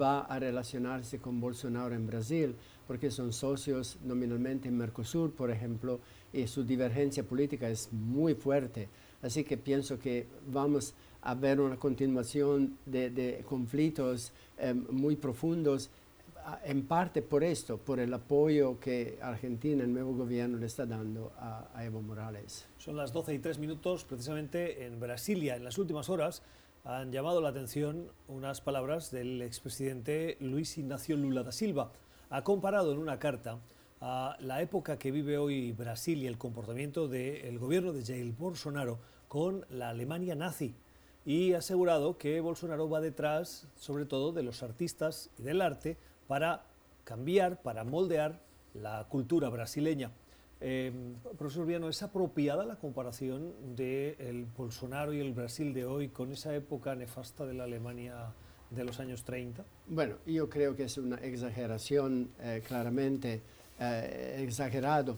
va 0.00 0.20
a 0.20 0.38
relacionarse 0.38 1.18
con 1.18 1.40
Bolsonaro 1.40 1.94
en 1.94 2.06
Brasil, 2.06 2.54
porque 2.88 3.10
son 3.10 3.32
socios 3.32 3.98
nominalmente 4.02 4.68
en 4.68 4.76
Mercosur, 4.76 5.32
por 5.32 5.50
ejemplo, 5.50 6.00
y 6.32 6.46
su 6.46 6.64
divergencia 6.64 7.22
política 7.22 7.68
es 7.68 7.92
muy 7.92 8.34
fuerte. 8.34 8.88
Así 9.22 9.44
que 9.44 9.56
pienso 9.56 9.98
que 9.98 10.26
vamos 10.50 10.94
a 11.22 11.34
ver 11.34 11.60
una 11.60 11.76
continuación 11.76 12.78
de, 12.86 13.44
conflictos 13.46 14.32
eh, 14.58 14.74
muy 14.74 15.14
profundos, 15.14 15.90
en 16.64 16.86
parte 16.86 17.20
por 17.20 17.44
esto, 17.44 17.76
por 17.76 18.00
el 18.00 18.12
apoyo 18.14 18.80
que 18.80 19.18
Argentina, 19.20 19.84
el 19.84 19.92
nuevo 19.92 20.14
gobierno, 20.14 20.56
le 20.56 20.64
está 20.64 20.86
dando 20.86 21.30
a, 21.38 21.68
a 21.74 21.84
Evo 21.84 22.00
Morales. 22.00 22.66
Son 22.78 22.96
las 22.96 23.12
12 23.12 23.34
y 23.34 23.38
3 23.38 23.58
minutos, 23.58 24.04
precisamente 24.04 24.86
en 24.86 24.98
Brasilia, 24.98 25.56
en 25.56 25.64
las 25.64 25.76
últimas 25.76 26.08
horas 26.08 26.42
han 26.88 27.12
llamado 27.12 27.42
la 27.42 27.50
atención 27.50 28.10
unas 28.28 28.62
palabras 28.62 29.10
del 29.10 29.42
expresidente 29.42 30.38
Luis 30.40 30.78
Ignacio 30.78 31.16
Lula 31.16 31.42
da 31.42 31.52
Silva. 31.52 31.92
Ha 32.30 32.44
comparado 32.44 32.92
en 32.92 32.98
una 32.98 33.18
carta 33.18 33.58
a 34.02 34.36
la 34.40 34.60
época 34.60 34.98
que 34.98 35.10
vive 35.10 35.38
hoy 35.38 35.72
Brasil 35.72 36.22
y 36.22 36.26
el 36.26 36.36
comportamiento 36.36 37.08
del 37.08 37.58
gobierno 37.58 37.94
de 37.94 38.04
Jair 38.04 38.32
Bolsonaro 38.32 38.98
con 39.28 39.64
la 39.70 39.88
Alemania 39.88 40.34
nazi 40.34 40.74
y 41.24 41.54
ha 41.54 41.58
asegurado 41.58 42.18
que 42.18 42.40
Bolsonaro 42.42 42.90
va 42.90 43.00
detrás, 43.00 43.66
sobre 43.76 44.04
todo, 44.04 44.32
de 44.32 44.42
los 44.42 44.62
artistas 44.62 45.30
y 45.38 45.42
del 45.42 45.62
arte 45.62 45.96
para 46.26 46.66
cambiar, 47.04 47.62
para 47.62 47.84
moldear 47.84 48.40
la 48.74 49.06
cultura 49.08 49.48
brasileña. 49.48 50.10
Eh, 50.60 50.92
profesor 51.38 51.64
Viano, 51.64 51.88
¿es 51.88 52.02
apropiada 52.02 52.66
la 52.66 52.76
comparación 52.76 53.74
del 53.74 54.44
Bolsonaro 54.54 55.14
y 55.14 55.20
el 55.20 55.32
Brasil 55.32 55.72
de 55.72 55.86
hoy 55.86 56.08
con 56.08 56.30
esa 56.32 56.54
época 56.54 56.94
nefasta 56.94 57.46
de 57.46 57.54
la 57.54 57.64
Alemania 57.64 58.34
de 58.70 58.84
los 58.84 58.98
años 59.00 59.22
30? 59.24 59.64
Bueno, 59.88 60.16
yo 60.26 60.48
creo 60.48 60.76
que 60.76 60.84
es 60.84 60.98
una 60.98 61.16
exageración 61.16 62.30
eh, 62.40 62.62
claramente 62.66 63.40
eh, 63.80 64.44
exagerado. 64.46 65.16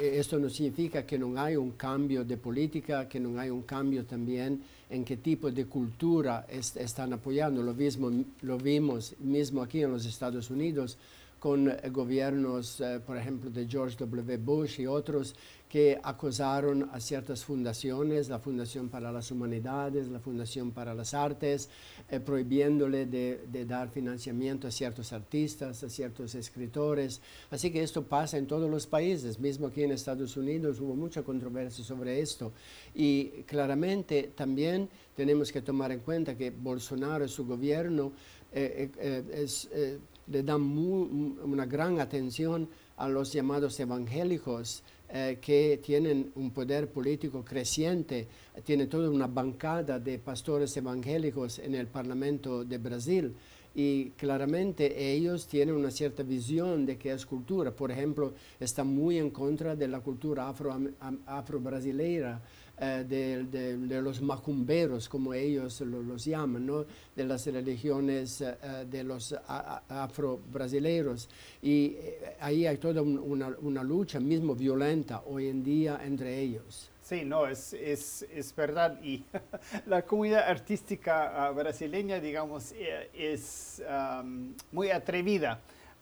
Esto 0.00 0.38
no 0.40 0.50
significa 0.50 1.06
que 1.06 1.18
no 1.18 1.40
hay 1.40 1.54
un 1.54 1.72
cambio 1.72 2.24
de 2.24 2.36
política, 2.36 3.08
que 3.08 3.20
no 3.20 3.38
hay 3.38 3.48
un 3.48 3.62
cambio 3.62 4.04
también 4.04 4.60
en 4.90 5.04
qué 5.04 5.18
tipo 5.18 5.52
de 5.52 5.66
cultura 5.66 6.46
están 6.50 7.12
apoyando. 7.12 7.62
Lo, 7.62 7.74
mismo, 7.74 8.10
lo 8.42 8.58
vimos 8.58 9.14
mismo 9.20 9.62
aquí 9.62 9.82
en 9.82 9.92
los 9.92 10.04
Estados 10.04 10.50
Unidos 10.50 10.98
con 11.38 11.72
gobiernos, 11.90 12.80
eh, 12.80 13.00
por 13.04 13.16
ejemplo, 13.16 13.50
de 13.50 13.66
George 13.68 13.96
W. 13.98 14.36
Bush 14.38 14.80
y 14.80 14.86
otros, 14.86 15.34
que 15.68 16.00
acusaron 16.02 16.88
a 16.92 16.98
ciertas 16.98 17.44
fundaciones, 17.44 18.28
la 18.28 18.38
Fundación 18.38 18.88
para 18.88 19.12
las 19.12 19.30
Humanidades, 19.30 20.08
la 20.08 20.18
Fundación 20.18 20.70
para 20.70 20.94
las 20.94 21.12
Artes, 21.12 21.68
eh, 22.10 22.20
prohibiéndole 22.20 23.06
de, 23.06 23.64
dar 23.66 23.90
financiamiento 23.90 24.66
a 24.66 24.70
ciertos 24.70 25.12
artistas, 25.12 25.84
a 25.84 25.90
ciertos 25.90 26.34
escritores. 26.34 27.20
Así 27.50 27.70
que 27.70 27.82
esto 27.82 28.02
pasa 28.02 28.38
en 28.38 28.46
todos 28.46 28.70
los 28.70 28.86
países, 28.86 29.38
mismo 29.38 29.66
aquí 29.66 29.82
en 29.82 29.92
Estados 29.92 30.36
Unidos 30.36 30.80
hubo 30.80 30.94
mucha 30.94 31.22
controversia 31.22 31.84
sobre 31.84 32.20
esto. 32.20 32.52
Y 32.94 33.42
claramente 33.46 34.32
también 34.34 34.88
tenemos 35.14 35.52
que 35.52 35.60
tomar 35.60 35.92
en 35.92 36.00
cuenta 36.00 36.36
que 36.36 36.50
Bolsonaro 36.50 37.26
y 37.26 37.28
su 37.28 37.46
gobierno 37.46 38.12
eh, 38.50 38.90
eh, 38.98 39.98
le 40.30 40.42
dan 40.42 40.62
una 40.62 41.66
gran 41.66 42.00
atención 42.00 42.68
a 42.96 43.08
los 43.08 43.32
llamados 43.32 43.78
evangélicos, 43.80 44.82
eh, 45.10 45.38
que 45.40 45.80
tienen 45.82 46.32
un 46.34 46.50
poder 46.50 46.90
político 46.90 47.42
creciente, 47.42 48.28
tiene 48.64 48.86
toda 48.86 49.08
una 49.08 49.26
bancada 49.26 49.98
de 49.98 50.18
pastores 50.18 50.76
evangélicos 50.76 51.58
en 51.60 51.74
el 51.74 51.86
Parlamento 51.86 52.64
de 52.64 52.78
Brasil 52.78 53.34
y 53.74 54.10
claramente 54.10 55.12
ellos 55.12 55.46
tienen 55.46 55.76
una 55.76 55.90
cierta 55.90 56.22
visión 56.22 56.84
de 56.84 56.98
qué 56.98 57.12
es 57.12 57.24
cultura. 57.24 57.70
Por 57.70 57.90
ejemplo, 57.90 58.34
están 58.58 58.88
muy 58.88 59.18
en 59.18 59.30
contra 59.30 59.76
de 59.76 59.86
la 59.88 60.00
cultura 60.00 60.48
afro-brasileira. 60.48 62.34
Afro 62.34 62.42
eh, 62.80 63.04
de, 63.08 64.00
los 64.00 64.22
macumberos, 64.22 65.08
como 65.08 65.34
ellos 65.34 65.80
los 65.80 66.24
llaman, 66.24 66.64
¿no? 66.64 66.84
de 67.16 67.24
las 67.24 67.44
religiones 67.46 68.40
eh, 68.40 68.56
eh, 68.62 68.86
de 68.88 69.02
los 69.02 69.34
afro-brasileiros. 69.88 71.28
Y 71.60 71.96
ahí 72.40 72.66
hay 72.66 72.76
toda 72.76 73.02
una, 73.02 73.48
una, 73.60 73.82
lucha, 73.82 74.20
mismo 74.20 74.54
violenta, 74.54 75.22
hoy 75.26 75.48
en 75.48 75.64
día 75.64 76.00
entre 76.04 76.38
ellos. 76.38 76.90
Sí, 77.02 77.24
no, 77.24 77.48
es, 77.48 77.72
es, 77.72 78.24
es 78.32 78.54
verdad. 78.54 79.02
Y 79.02 79.24
la 79.86 80.02
comunidad 80.02 80.48
artística 80.48 81.46
ah, 81.46 81.50
brasileña, 81.50 82.20
digamos, 82.20 82.72
es 83.12 83.82
muy 84.70 84.90
atrevida. 84.90 85.60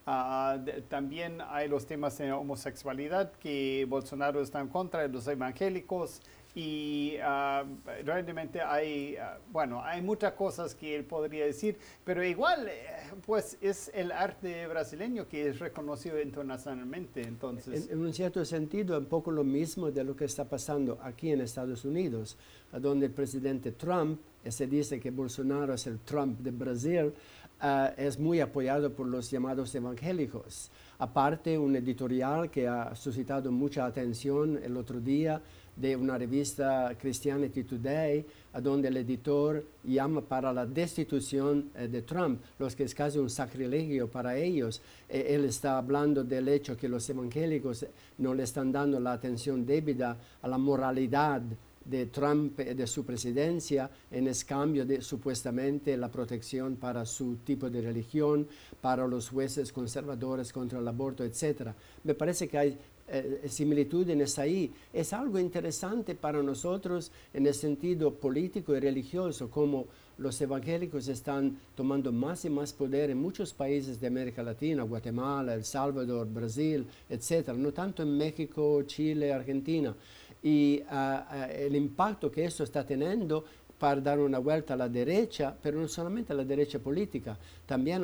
Ah, 0.09 0.57
también 0.87 1.39
hay 1.49 1.67
los 1.67 1.85
temas 1.85 2.17
de 2.17 2.31
homosexualidad 2.31 3.33
que 3.33 3.85
Bolsonaro 3.89 4.41
está 4.41 4.61
en 4.61 4.69
contra 4.69 5.01
de 5.01 5.09
los 5.09 5.27
evangélicos 5.27 6.21
y 6.57 7.17
uh, 7.17 8.03
realmente 8.03 8.59
hay, 8.61 9.15
uh, 9.15 9.39
bueno, 9.51 9.79
hay 9.83 10.01
muchas 10.01 10.33
cosas 10.33 10.73
que 10.73 10.95
él 10.95 11.05
podría 11.05 11.45
decir, 11.45 11.77
pero 12.03 12.25
igual, 12.25 12.67
eh, 12.67 12.87
pues 13.27 13.59
es 13.61 13.91
el 13.93 14.11
arte 14.11 14.65
brasileño 14.65 15.27
que 15.27 15.49
es 15.49 15.59
reconocido 15.59 16.19
internacionalmente, 16.19 17.21
entonces. 17.21 17.91
En, 17.91 17.99
un 17.99 18.11
cierto 18.11 18.43
sentido, 18.43 18.97
un 18.97 19.05
poco 19.05 19.29
lo 19.29 19.43
mismo 19.43 19.91
de 19.91 20.03
lo 20.03 20.15
que 20.15 20.25
está 20.25 20.45
pasando 20.45 20.97
aquí 21.03 21.29
en 21.29 21.41
Estados 21.41 21.85
Unidos, 21.85 22.35
donde 22.71 23.05
el 23.05 23.11
presidente 23.11 23.73
Trump, 23.73 24.19
se 24.49 24.65
dice 24.65 24.99
que 24.99 25.11
Bolsonaro 25.11 25.75
es 25.75 25.85
el 25.85 25.99
Trump 25.99 26.39
de 26.39 26.49
Brasil, 26.49 27.13
uh, 27.61 27.89
es 27.97 28.17
muy 28.17 28.39
apoyado 28.39 28.91
por 28.91 29.05
los 29.05 29.29
llamados 29.29 29.75
evangélicos. 29.75 30.71
Aparte, 30.97 31.55
un 31.55 31.75
editorial 31.75 32.49
que 32.49 32.67
ha 32.67 32.95
suscitado 32.95 33.51
mucha 33.51 33.85
atención 33.85 34.59
el 34.63 34.75
otro 34.75 34.99
día, 34.99 35.39
de 35.79 35.95
una 35.95 36.17
revista 36.17 36.95
Christianity 36.99 37.63
Today, 37.63 38.25
donde 38.61 38.87
el 38.87 38.97
editor 38.97 39.63
llama 39.83 40.21
para 40.21 40.51
la 40.51 40.65
destitución 40.65 41.69
eh, 41.75 41.87
de 41.87 42.01
Trump, 42.01 42.41
lo 42.57 42.67
que 42.69 42.83
es 42.83 42.95
casi 42.95 43.19
un 43.19 43.29
sacrilegio 43.29 44.09
para 44.09 44.35
ellos. 44.35 44.81
Eh, 45.07 45.27
él 45.29 45.45
está 45.45 45.77
hablando 45.77 46.23
del 46.23 46.47
hecho 46.47 46.75
que 46.75 46.89
los 46.89 47.07
evangélicos 47.09 47.85
no 48.17 48.33
le 48.33 48.43
están 48.43 48.71
dando 48.71 48.99
la 48.99 49.13
atención 49.13 49.65
debida 49.65 50.17
a 50.41 50.47
la 50.47 50.57
moralidad 50.57 51.41
de 51.87 52.07
Trump 52.07 52.59
y 52.59 52.73
de 52.73 52.85
su 52.85 53.05
presidencia 53.05 53.89
en 54.11 54.29
cambio 54.45 54.85
de 54.85 55.01
supuestamente 55.01 55.95
la 55.95 56.09
protección 56.09 56.75
para 56.75 57.05
su 57.05 57.37
tipo 57.37 57.69
de 57.69 57.81
religión, 57.81 58.47
para 58.81 59.07
los 59.07 59.29
jueces 59.29 59.71
conservadores 59.71 60.51
contra 60.51 60.79
el 60.79 60.87
aborto, 60.87 61.23
etc. 61.23 61.69
Me 62.03 62.13
parece 62.13 62.47
que 62.47 62.57
hay 62.57 62.77
eh, 63.07 63.45
similitudes 63.47 64.37
ahí, 64.37 64.71
es 64.91 65.13
algo 65.13 65.39
interesante 65.39 66.15
para 66.15 66.43
nosotros 66.43 67.11
en 67.33 67.47
el 67.47 67.53
sentido 67.53 68.13
político 68.13 68.75
y 68.75 68.79
religioso, 68.79 69.49
como 69.49 69.87
los 70.17 70.39
evangélicos 70.41 71.07
están 71.07 71.57
tomando 71.75 72.11
más 72.11 72.43
y 72.45 72.49
más 72.49 72.73
poder 72.73 73.09
en 73.09 73.19
muchos 73.19 73.53
países 73.53 73.99
de 74.01 74.07
América 74.07 74.43
Latina, 74.43 74.83
Guatemala, 74.83 75.53
El 75.53 75.63
Salvador, 75.63 76.27
Brasil, 76.27 76.85
etc., 77.09 77.49
no 77.49 77.71
tanto 77.71 78.03
en 78.03 78.17
México, 78.17 78.83
Chile, 78.83 79.31
Argentina. 79.31 79.95
Y 80.43 80.81
ah, 80.89 81.49
el 81.51 81.75
impacto 81.75 82.31
que 82.31 82.45
esto 82.45 82.63
está 82.63 82.85
teniendo 82.85 83.43
para 83.77 84.01
dar 84.01 84.19
una 84.19 84.39
vuelta 84.39 84.73
a 84.73 84.77
la 84.77 84.89
derecha, 84.89 85.55
pero 85.61 85.79
no 85.79 85.87
solamente 85.87 86.33
a 86.33 86.35
la 86.35 86.43
derecha 86.43 86.79
política, 86.79 87.37
también 87.65 88.03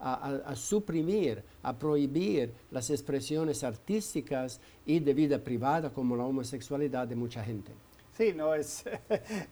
a, 0.00 0.54
suprimir, 0.54 1.42
a 1.62 1.76
prohibir 1.76 2.52
las 2.70 2.90
expresiones 2.90 3.64
artísticas 3.64 4.60
y 4.84 5.00
de 5.00 5.14
vida 5.14 5.38
privada 5.38 5.90
como 5.90 6.16
la 6.16 6.24
homosexualidad 6.24 7.08
de 7.08 7.16
mucha 7.16 7.42
gente. 7.42 7.72
Sí, 8.16 8.32
no 8.32 8.54
es. 8.54 8.84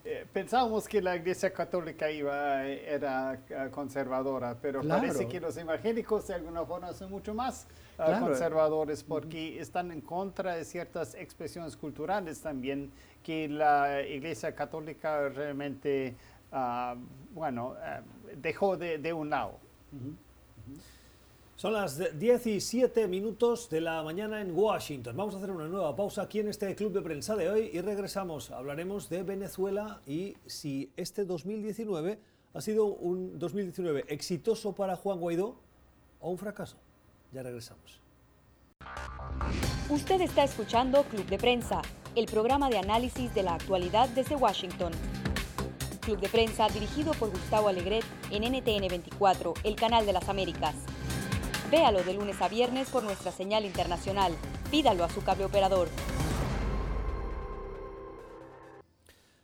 Eh, 0.05 0.27
pensábamos 0.33 0.87
que 0.89 1.01
la 1.01 1.17
Iglesia 1.17 1.53
Católica 1.53 2.11
iba 2.11 2.67
era 2.67 3.41
eh, 3.49 3.69
conservadora, 3.71 4.57
pero 4.61 4.83
parece 4.83 5.27
que 5.27 5.41
los 5.41 5.57
evangélicos 5.57 6.27
de 6.27 6.35
alguna 6.35 6.65
forma 6.65 6.93
son 6.93 7.11
mucho 7.11 7.35
más 7.35 7.67
eh, 8.11 8.21
conservadores 8.21 9.03
porque 9.03 9.61
están 9.61 9.91
en 9.93 10.01
contra 10.01 10.55
de 10.55 10.65
ciertas 10.65 11.15
expresiones 11.15 11.77
culturales 11.77 12.41
también 12.41 12.91
que 13.23 13.49
la 13.49 14.03
Iglesia 14.03 14.55
Católica 14.55 15.29
realmente, 15.29 16.17
ah, 16.51 16.97
bueno, 17.35 17.77
dejó 18.37 18.77
de, 18.77 19.13
un 19.13 19.31
lado. 19.31 19.59
Son 21.57 21.73
las 21.75 22.19
17 22.19 23.07
minutos 23.07 23.71
de 23.71 23.81
la 23.81 24.03
mañana 24.03 24.41
en 24.41 24.53
Washington. 24.53 25.17
Vamos 25.17 25.35
a 25.35 25.39
hacer 25.39 25.53
una 25.53 25.69
nueva 25.69 25.95
pausa 25.95 26.23
aquí 26.23 26.41
en 26.41 26.49
este 26.49 26.75
club 26.75 26.93
de 26.93 27.03
prensa 27.03 27.37
de 27.37 27.49
hoy 27.49 27.71
y 27.73 27.81
regresamos. 27.81 28.51
Hablaremos 28.51 29.09
de 29.09 29.23
Venezuela 29.23 30.01
y 30.05 30.37
si 30.45 30.91
este 30.97 31.25
2019 31.25 32.19
ha 32.55 32.61
sido 32.61 32.87
un 32.87 33.39
2019 33.39 34.07
exitoso 34.09 34.75
para 34.75 34.97
Juan 34.97 35.21
Guaidó 35.21 35.57
o 36.21 36.31
un 36.31 36.39
fracaso. 36.39 36.77
Ya 37.33 37.43
regresamos. 37.43 38.01
Usted 39.89 40.21
está 40.21 40.45
escuchando 40.45 41.03
Club 41.05 41.27
de 41.27 41.39
Prensa, 41.39 41.81
el 42.15 42.27
programa 42.27 42.69
de 42.69 42.79
análisis 42.79 43.33
de 43.35 43.43
la 43.43 43.55
actualidad 43.55 44.09
desde 44.11 44.37
Washington. 44.37 44.93
Club 46.01 46.21
de 46.21 46.29
Prensa 46.29 46.69
dirigido 46.69 47.13
por 47.15 47.31
Gustavo 47.31 47.69
Alegret 47.69 48.05
en 48.31 48.43
NTN 48.43 48.89
24, 48.89 49.55
el 49.65 49.77
canal 49.77 50.05
de 50.05 50.13
las 50.13 50.29
Américas. 50.29 50.75
Véalo 51.71 52.03
de 52.03 52.13
lunes 52.13 52.41
a 52.43 52.49
viernes 52.49 52.91
por 52.91 53.03
nuestra 53.03 53.33
señal 53.33 53.65
internacional. 53.65 54.35
Pídalo 54.71 55.05
a 55.05 55.09
su 55.09 55.23
cable 55.23 55.47
operador. 55.47 55.89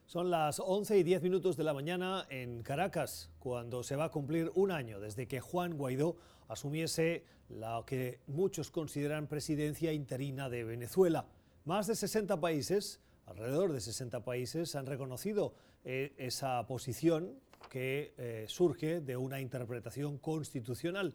Son 0.05 0.31
las 0.31 0.61
11 0.61 0.99
y 0.99 1.03
10 1.05 1.23
minutos 1.23 1.57
de 1.57 1.65
la 1.65 1.75
mañana 1.75 2.27
en 2.29 2.63
Caracas, 2.63 3.31
cuando 3.39 3.83
se 3.83 3.95
va 3.95 4.05
a 4.05 4.11
cumplir 4.11 4.51
un 4.55 4.71
año 4.71 5.01
desde 5.01 5.29
que 5.29 5.41
Juan 5.41 5.77
Guaidó 5.77 6.17
asumiese 6.49 7.25
la 7.49 7.83
que 7.87 8.21
muchos 8.27 8.71
consideran 8.71 9.27
presidencia 9.27 9.93
interina 9.93 10.49
de 10.49 10.65
Venezuela. 10.65 11.27
Más 11.65 11.87
de 11.87 11.95
60 11.95 12.41
países, 12.41 13.01
alrededor 13.27 13.73
de 13.73 13.81
60 13.81 14.25
países, 14.25 14.75
han 14.75 14.87
reconocido 14.87 15.55
eh, 15.85 16.15
esa 16.19 16.67
posición 16.67 17.39
que 17.71 18.15
eh, 18.17 18.47
surge 18.49 19.01
de 19.01 19.17
una 19.17 19.41
interpretación 19.41 20.19
constitucional. 20.19 21.15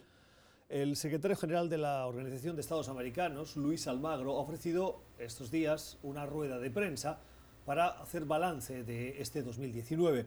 El 0.70 0.96
secretario 0.96 1.38
general 1.38 1.70
de 1.70 1.78
la 1.78 2.08
Organización 2.08 2.56
de 2.56 2.62
Estados 2.62 2.90
Americanos, 2.90 3.56
Luis 3.58 3.88
Almagro, 3.88 4.38
ha 4.38 4.42
ofrecido 4.42 5.04
estos 5.20 5.52
días 5.52 6.00
una 6.04 6.26
rueda 6.26 6.60
de 6.60 6.72
prensa 6.72 7.20
para 7.66 7.88
hacer 7.88 8.26
balance 8.26 8.84
de 8.84 9.22
este 9.22 9.42
2019. 9.44 10.26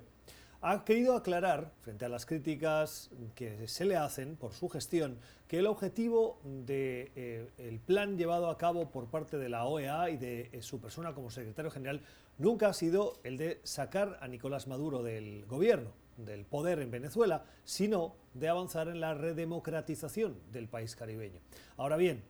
Ha 0.63 0.85
querido 0.85 1.15
aclarar, 1.15 1.73
frente 1.83 2.07
a 2.07 2.09
las 2.09 2.25
críticas 2.25 3.11
que 3.35 3.69
se 3.69 3.85
le 3.85 3.97
hacen 3.97 4.37
por 4.37 4.53
su 4.53 4.69
gestión, 4.69 5.19
que 5.49 5.59
el 5.59 5.67
objetivo 5.67 6.41
del 6.43 6.67
de, 6.67 7.13
eh, 7.57 7.81
plan 7.85 8.17
llevado 8.17 8.49
a 8.49 8.57
cabo 8.57 8.91
por 8.91 9.07
parte 9.07 9.37
de 9.37 9.49
la 9.49 9.67
OEA 9.67 10.11
y 10.11 10.17
de 10.17 10.49
eh, 10.53 10.63
su 10.63 10.81
persona 10.81 11.15
como 11.15 11.31
secretario 11.31 11.71
general 11.71 12.01
nunca 12.39 12.69
ha 12.69 12.73
sido 12.73 13.15
el 13.23 13.37
de 13.37 13.61
sacar 13.65 14.19
a 14.21 14.29
Nicolás 14.29 14.67
Maduro 14.67 15.03
del 15.03 15.45
gobierno 15.47 15.93
del 16.17 16.47
poder 16.47 16.81
en 16.81 16.91
Venezuela, 16.91 17.45
sino 17.65 18.15
de 18.35 18.49
avanzar 18.49 18.89
en 18.89 19.01
la 19.01 19.15
redemocratización 19.15 20.39
del 20.51 20.69
país 20.69 20.97
caribeño. 20.97 21.41
Ahora 21.77 21.97
bien, 21.97 22.23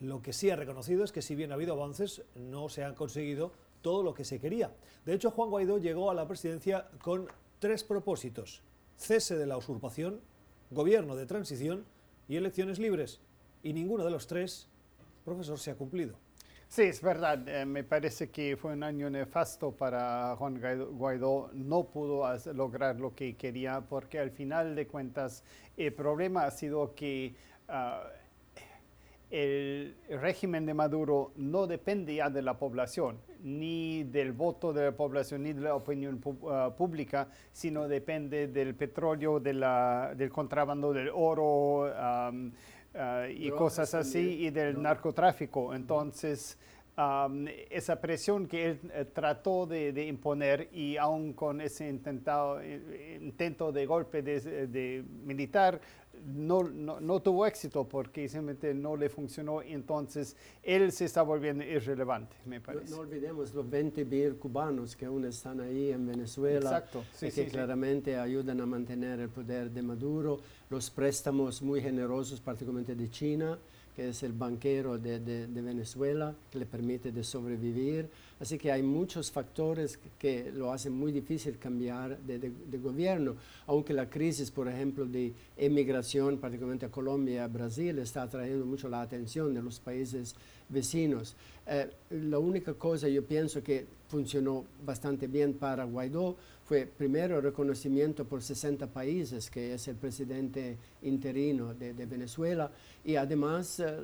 lo 0.00 0.22
que 0.22 0.32
sí 0.32 0.50
ha 0.50 0.56
reconocido 0.56 1.04
es 1.04 1.12
que 1.12 1.22
si 1.22 1.34
bien 1.34 1.50
ha 1.50 1.54
habido 1.54 1.74
avances, 1.74 2.22
no 2.34 2.68
se 2.68 2.84
han 2.84 2.94
conseguido 2.94 3.52
todo 3.82 4.02
lo 4.02 4.14
que 4.14 4.24
se 4.24 4.40
quería. 4.40 4.72
De 5.04 5.14
hecho, 5.14 5.30
Juan 5.30 5.50
Guaidó 5.50 5.78
llegó 5.78 6.10
a 6.10 6.14
la 6.14 6.26
presidencia 6.26 6.88
con 7.02 7.28
tres 7.58 7.84
propósitos. 7.84 8.62
Cese 8.96 9.36
de 9.36 9.46
la 9.46 9.56
usurpación, 9.56 10.20
gobierno 10.70 11.16
de 11.16 11.26
transición 11.26 11.84
y 12.28 12.36
elecciones 12.36 12.78
libres. 12.78 13.20
Y 13.62 13.72
ninguno 13.72 14.04
de 14.04 14.10
los 14.10 14.26
tres, 14.26 14.68
profesor, 15.24 15.58
se 15.58 15.70
ha 15.70 15.76
cumplido. 15.76 16.18
Sí, 16.68 16.82
es 16.82 17.00
verdad. 17.00 17.48
Eh, 17.48 17.64
me 17.64 17.82
parece 17.82 18.30
que 18.30 18.56
fue 18.56 18.74
un 18.74 18.82
año 18.82 19.08
nefasto 19.08 19.72
para 19.72 20.36
Juan 20.36 20.60
Guaidó. 20.92 21.50
No 21.54 21.84
pudo 21.84 22.24
lograr 22.52 23.00
lo 23.00 23.14
que 23.14 23.36
quería 23.36 23.80
porque 23.80 24.18
al 24.18 24.30
final 24.30 24.76
de 24.76 24.86
cuentas 24.86 25.42
el 25.76 25.94
problema 25.94 26.44
ha 26.44 26.50
sido 26.50 26.94
que 26.94 27.34
ah, 27.68 28.04
el 29.30 29.96
régimen 30.08 30.64
de 30.64 30.74
Maduro 30.74 31.32
no 31.36 31.66
depende 31.66 32.14
ya 32.14 32.30
de 32.30 32.42
la 32.42 32.58
población, 32.58 33.18
ni 33.42 34.04
del 34.04 34.32
voto 34.32 34.72
de 34.72 34.84
la 34.84 34.92
población, 34.92 35.42
ni 35.42 35.52
de 35.52 35.60
la 35.60 35.74
opinión 35.74 36.20
ah, 36.50 36.74
pública, 36.76 37.28
sino 37.52 37.88
depende 37.88 38.48
del 38.48 38.74
petróleo, 38.74 39.38
de 39.38 39.52
la, 39.52 40.14
del 40.16 40.30
contrabando 40.30 40.92
del 40.92 41.10
oro. 41.12 41.90
Ah, 41.94 42.32
y 43.30 43.50
cosas 43.50 43.94
así, 43.94 44.46
y 44.46 44.50
del 44.50 44.82
narcotráfico. 44.82 45.72
Entonces, 45.72 46.58
esa 47.70 48.00
presión 48.00 48.48
que 48.48 48.70
él 48.70 48.80
eh, 48.92 49.04
trató 49.04 49.66
de, 49.66 50.06
imponer 50.06 50.68
y 50.72 50.96
aún 50.96 51.32
con 51.32 51.60
ese 51.60 51.88
intentado, 51.88 52.60
eh, 52.60 53.18
intento 53.20 53.70
de 53.70 53.86
golpe 53.86 54.20
de, 54.22 55.04
militar, 55.24 55.80
no, 56.26 56.62
no, 56.62 57.20
tuvo 57.20 57.46
éxito 57.46 57.88
porque 57.88 58.28
simplemente 58.28 58.74
no 58.74 58.96
le 58.96 59.08
funcionó. 59.08 59.62
Entonces, 59.62 60.36
él 60.62 60.92
se 60.92 61.04
está 61.04 61.22
volviendo 61.22 61.64
irrelevante, 61.64 62.36
me 62.44 62.60
parece. 62.60 62.94
No, 62.94 63.00
olvidemos 63.00 63.54
los 63.54 63.68
20 63.68 64.04
mil 64.04 64.36
cubanos 64.36 64.96
que 64.96 65.06
aún 65.06 65.24
están 65.24 65.60
ahí 65.60 65.90
en 65.90 66.06
Venezuela, 66.06 66.84
y 67.20 67.30
que 67.30 67.46
claramente 67.46 68.16
ayudan 68.16 68.60
a 68.60 68.66
mantener 68.66 69.20
el 69.20 69.28
poder 69.28 69.70
de 69.70 69.82
Maduro, 69.82 70.40
los 70.70 70.90
préstamos 70.90 71.62
muy 71.62 71.80
generosos, 71.80 72.40
particularmente 72.40 72.94
de 72.94 73.10
China 73.10 73.58
que 73.98 74.10
es 74.10 74.22
el 74.22 74.32
banquero 74.32 74.96
de, 74.96 75.48
Venezuela, 75.48 76.32
que 76.52 76.60
le 76.60 76.66
permite 76.66 77.10
de 77.10 77.24
sobrevivir. 77.24 78.08
Así 78.40 78.56
que 78.56 78.70
hay 78.70 78.82
muchos 78.82 79.30
factores 79.30 79.98
que, 80.18 80.52
lo 80.54 80.72
hacen 80.72 80.92
muy 80.92 81.10
difícil 81.10 81.58
cambiar 81.58 82.18
de, 82.20 82.78
gobierno, 82.78 83.36
aunque 83.66 83.92
la 83.92 84.08
crisis, 84.08 84.50
por 84.50 84.68
ejemplo, 84.68 85.06
de 85.06 85.32
emigración, 85.56 86.38
particularmente 86.38 86.86
a 86.86 86.90
Colombia, 86.90 87.44
a 87.44 87.48
Brasil, 87.48 87.98
está 87.98 88.22
atrayendo 88.22 88.64
mucho 88.64 88.88
la 88.88 89.02
atención 89.02 89.52
de 89.54 89.62
los 89.62 89.80
países 89.80 90.36
vecinos. 90.68 91.34
Eh, 91.66 91.90
la 92.10 92.38
única 92.38 92.74
cosa 92.74 93.08
yo 93.08 93.24
pienso 93.24 93.62
que 93.62 93.86
funcionó 94.08 94.64
bastante 94.84 95.26
bien 95.26 95.54
para 95.54 95.84
Guaidó 95.84 96.36
fue 96.64 96.86
primero 96.86 97.36
el 97.36 97.42
reconocimiento 97.42 98.24
por 98.24 98.42
60 98.42 98.86
países 98.88 99.50
que 99.50 99.74
es 99.74 99.88
el 99.88 99.96
presidente 99.96 100.76
interino 101.02 101.74
de, 101.74 101.92
Venezuela 101.92 102.70
y 103.04 103.16
además 103.16 103.80
eh, 103.80 103.96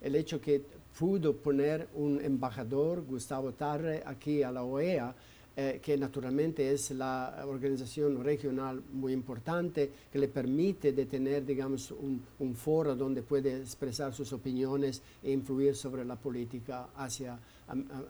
el 0.00 0.16
hecho 0.16 0.40
que 0.40 0.62
pudo 0.98 1.36
poner 1.36 1.88
un 1.94 2.20
embajador, 2.20 3.02
Gustavo 3.02 3.52
Tarre, 3.52 4.02
aquí 4.06 4.42
a 4.42 4.50
la 4.50 4.62
OEA, 4.62 5.14
eh, 5.56 5.78
que 5.80 5.96
naturalmente 5.96 6.72
es 6.72 6.90
la 6.90 7.44
organización 7.46 8.24
regional 8.24 8.82
muy 8.92 9.12
importante, 9.12 9.88
que 10.10 10.18
le 10.18 10.26
permite 10.26 10.92
de 10.92 11.06
tener, 11.06 11.46
digamos, 11.46 11.92
un, 11.92 12.24
un, 12.40 12.56
foro 12.56 12.96
donde 12.96 13.22
puede 13.22 13.60
expresar 13.60 14.12
sus 14.12 14.32
opiniones 14.32 15.00
e 15.22 15.30
influir 15.30 15.76
sobre 15.76 16.04
la 16.04 16.16
política 16.16 16.88
hacia 16.96 17.38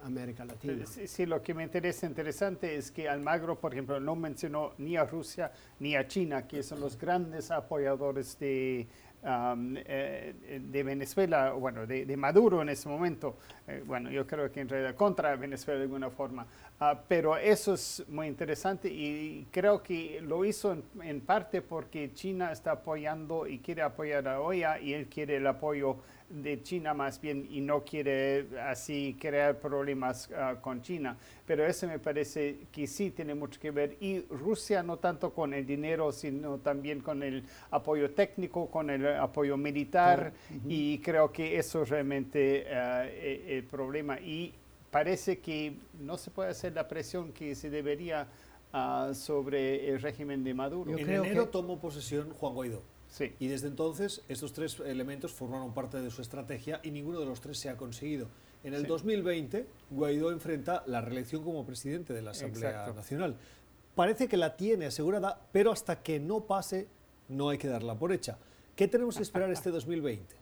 América 0.05 0.47
Latina. 0.47 0.87
Sí, 0.87 1.27
lo 1.27 1.43
que 1.43 1.53
me 1.53 1.65
interesa 1.65 2.07
interesante 2.07 2.77
es 2.77 2.91
que 2.91 3.11
Almagro, 3.11 3.61
por 3.61 3.73
ejemplo, 3.73 4.01
no 4.01 4.17
mencionó 4.17 4.73
ni 4.79 4.97
a 4.97 5.05
Rusia 5.05 5.53
ni 5.81 5.97
a 5.97 6.09
China, 6.09 6.47
que 6.47 6.63
son 6.63 6.81
los 6.81 6.99
grandes 6.99 7.51
apoyadores 7.51 8.39
de, 8.39 8.87
eh, 9.27 10.61
de 10.61 10.83
Venezuela, 10.83 11.53
bueno, 11.53 11.87
de, 11.87 12.17
Maduro 12.17 12.61
en 12.61 12.69
ese 12.69 12.89
momento. 12.89 13.37
Eh, 13.67 13.83
bueno, 13.87 14.11
yo 14.11 14.27
creo 14.27 14.53
que 14.53 14.61
en 14.61 14.69
realidad 14.69 14.95
contra 14.95 15.35
Venezuela 15.37 15.79
de 15.79 15.85
alguna 15.85 16.11
forma. 16.11 16.47
Ah, 16.79 17.01
pero 17.09 17.37
eso 17.37 17.75
es 17.75 18.05
muy 18.09 18.27
interesante 18.27 18.89
y 18.89 19.47
creo 19.51 19.83
que 19.83 20.21
lo 20.21 20.45
hizo 20.45 20.77
en, 21.01 21.21
parte 21.21 21.63
porque 21.63 22.13
China 22.13 22.53
está 22.53 22.73
apoyando 22.73 23.47
y 23.47 23.61
quiere 23.61 23.83
apoyar 23.83 24.27
a 24.29 24.41
OEA 24.41 24.81
y 24.81 24.93
él 24.93 25.07
quiere 25.07 25.37
el 25.37 25.47
apoyo 25.47 25.97
de 26.29 26.63
China 26.63 26.95
más 26.95 27.21
bien 27.21 27.47
y 27.51 27.61
no 27.61 27.85
quiere 27.85 28.47
así 28.63 29.17
crear 29.21 29.59
problemas 29.59 30.31
ah, 30.37 30.57
con 30.61 30.83
China. 30.83 31.17
Pero 31.47 31.67
eso 31.67 31.87
me 31.87 31.99
parece 31.99 32.67
que 32.73 32.87
sí 32.87 33.11
tiene 33.11 33.35
mucho 33.35 33.61
que 33.61 33.71
ver. 33.71 33.97
Y 34.01 34.21
Rusia 34.31 34.83
no 34.83 34.97
tanto 34.97 35.33
con 35.33 35.55
el 35.55 35.67
dinero, 35.67 36.11
sino 36.13 36.59
también 36.59 37.01
con 37.01 37.23
el 37.23 37.45
apoyo 37.71 38.11
técnico, 38.11 38.69
con 38.71 38.91
el 38.91 39.07
apoyo 39.17 39.57
militar. 39.57 40.33
Y 40.67 40.99
creo 40.99 41.31
que 41.31 41.59
eso 41.59 41.83
es 41.83 41.89
realmente 41.91 42.65
e, 42.69 43.59
el 43.59 43.65
problema. 43.65 44.19
Y 44.19 44.53
parece 44.91 45.39
que 45.41 45.75
no 46.01 46.17
se 46.17 46.31
puede 46.31 46.51
hacer 46.51 46.73
la 46.73 46.89
presión 46.89 47.33
que 47.33 47.55
se 47.55 47.69
debería 47.69 48.27
ah, 48.73 49.11
sobre 49.15 49.89
el 49.91 50.01
régimen 50.01 50.43
de 50.43 50.55
Maduro. 50.55 50.91
Yo 50.91 50.99
en 50.99 51.05
creo 51.05 51.25
enero 51.25 51.45
que- 51.45 51.51
tomó 51.51 51.79
posesión 51.79 52.31
Juan 52.31 52.55
Guaidó. 52.55 52.94
Sí. 53.15 53.33
Y 53.39 53.47
desde 53.47 53.69
entonces 53.69 54.23
estos 54.29 54.53
tres 54.53 54.81
elementos 54.81 55.31
formaron 55.33 55.73
parte 55.73 56.01
de 56.03 56.11
su 56.11 56.21
estrategia 56.21 56.81
y 56.83 56.91
ninguno 56.91 57.21
de 57.21 57.27
los 57.27 57.41
tres 57.41 57.59
se 57.59 57.69
ha 57.71 57.77
conseguido. 57.77 58.27
En 58.65 58.75
el 58.75 58.81
Sí. 58.83 58.87
2020, 58.89 59.67
Guaidó 59.91 60.33
enfrenta 60.33 60.83
la 60.89 61.01
reelección 61.01 61.45
como 61.45 61.65
presidente 61.65 62.13
de 62.13 62.23
la 62.23 62.33
Asamblea 62.33 62.71
Exacto. 62.71 62.95
Nacional. 62.95 63.37
Parece 63.95 64.27
que 64.27 64.37
la 64.37 64.57
tiene 64.57 64.87
asegurada, 64.87 65.41
pero 65.53 65.71
hasta 65.71 66.03
que 66.03 66.19
no 66.19 66.41
pase, 66.47 66.89
no 67.29 67.51
hay 67.51 67.59
que 67.59 67.69
darla 67.69 67.97
por 67.97 68.11
hecha. 68.13 68.37
¿Qué 68.75 68.89
tenemos 68.89 69.17
que 69.17 69.23
esperar 69.23 69.49
este 69.53 69.71
2020? 69.71 70.35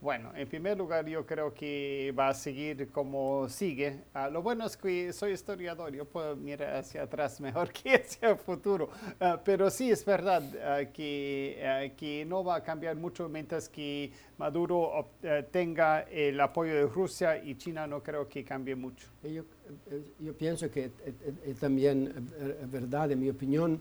Bueno, 0.00 0.32
en 0.34 0.48
primer 0.48 0.78
lugar, 0.78 1.06
yo 1.06 1.26
creo 1.26 1.52
que 1.52 2.14
va 2.18 2.28
a 2.30 2.34
seguir 2.34 2.88
como 2.88 3.46
sigue. 3.50 3.98
Ah, 4.14 4.30
lo 4.30 4.40
bueno 4.40 4.64
es 4.64 4.74
que 4.74 5.12
soy 5.12 5.32
historiador, 5.32 5.94
yo 5.94 6.06
puedo 6.06 6.34
mirar 6.36 6.76
hacia 6.76 7.02
atrás 7.02 7.38
mejor 7.38 7.70
que 7.72 7.96
hacia 7.96 8.30
el 8.30 8.38
futuro. 8.38 8.88
Ah, 9.20 9.38
pero 9.44 9.68
sí 9.68 9.90
es 9.90 10.02
verdad 10.02 10.42
ah, 10.64 10.90
que, 10.90 11.92
que 11.98 12.24
no 12.24 12.42
va 12.42 12.56
a 12.56 12.62
cambiar 12.62 12.96
mucho 12.96 13.28
mientras 13.28 13.68
que 13.68 14.10
Maduro 14.38 15.10
eh, 15.22 15.44
tenga 15.50 16.00
el 16.10 16.40
apoyo 16.40 16.74
de 16.74 16.86
Rusia 16.86 17.36
y 17.36 17.56
China 17.56 17.86
no 17.86 18.02
creo 18.02 18.26
que 18.26 18.42
cambie 18.42 18.74
mucho. 18.74 19.06
Y 19.22 19.34
Yo, 19.34 19.42
eh, 19.90 20.02
yo 20.18 20.32
pienso 20.32 20.70
que 20.70 20.84
eh, 20.86 20.92
eh, 21.04 21.12
eh, 21.44 21.54
también 21.60 22.30
eh, 22.40 22.56
es 22.62 22.70
verdad, 22.70 23.10
en 23.10 23.20
mi 23.20 23.28
opinión, 23.28 23.78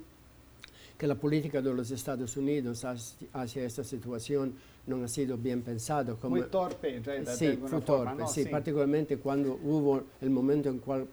que 0.97 1.07
la 1.07 1.15
política 1.15 1.61
de 1.61 1.73
los 1.73 1.91
Estados 1.91 2.35
Unidos 2.35 2.83
hacia 2.83 3.63
esta 3.63 3.85
situación 3.85 4.53
no 4.97 5.03
ha 5.05 5.07
sido 5.07 5.37
bien 5.37 5.61
pensado. 5.61 6.17
Como, 6.17 6.35
Muy 6.37 6.45
torpe 6.47 6.99
alguna 7.47 7.69
fue 7.69 7.81
forma, 7.81 8.11
torpe, 8.11 8.21
¿no? 8.23 8.27
sí, 8.27 8.45
particularmente 8.45 9.17
cuando 9.17 9.59
hubo 9.63 10.01
el 10.21 10.29
momento 10.29 10.69
en 10.69 10.79
cual 10.79 11.07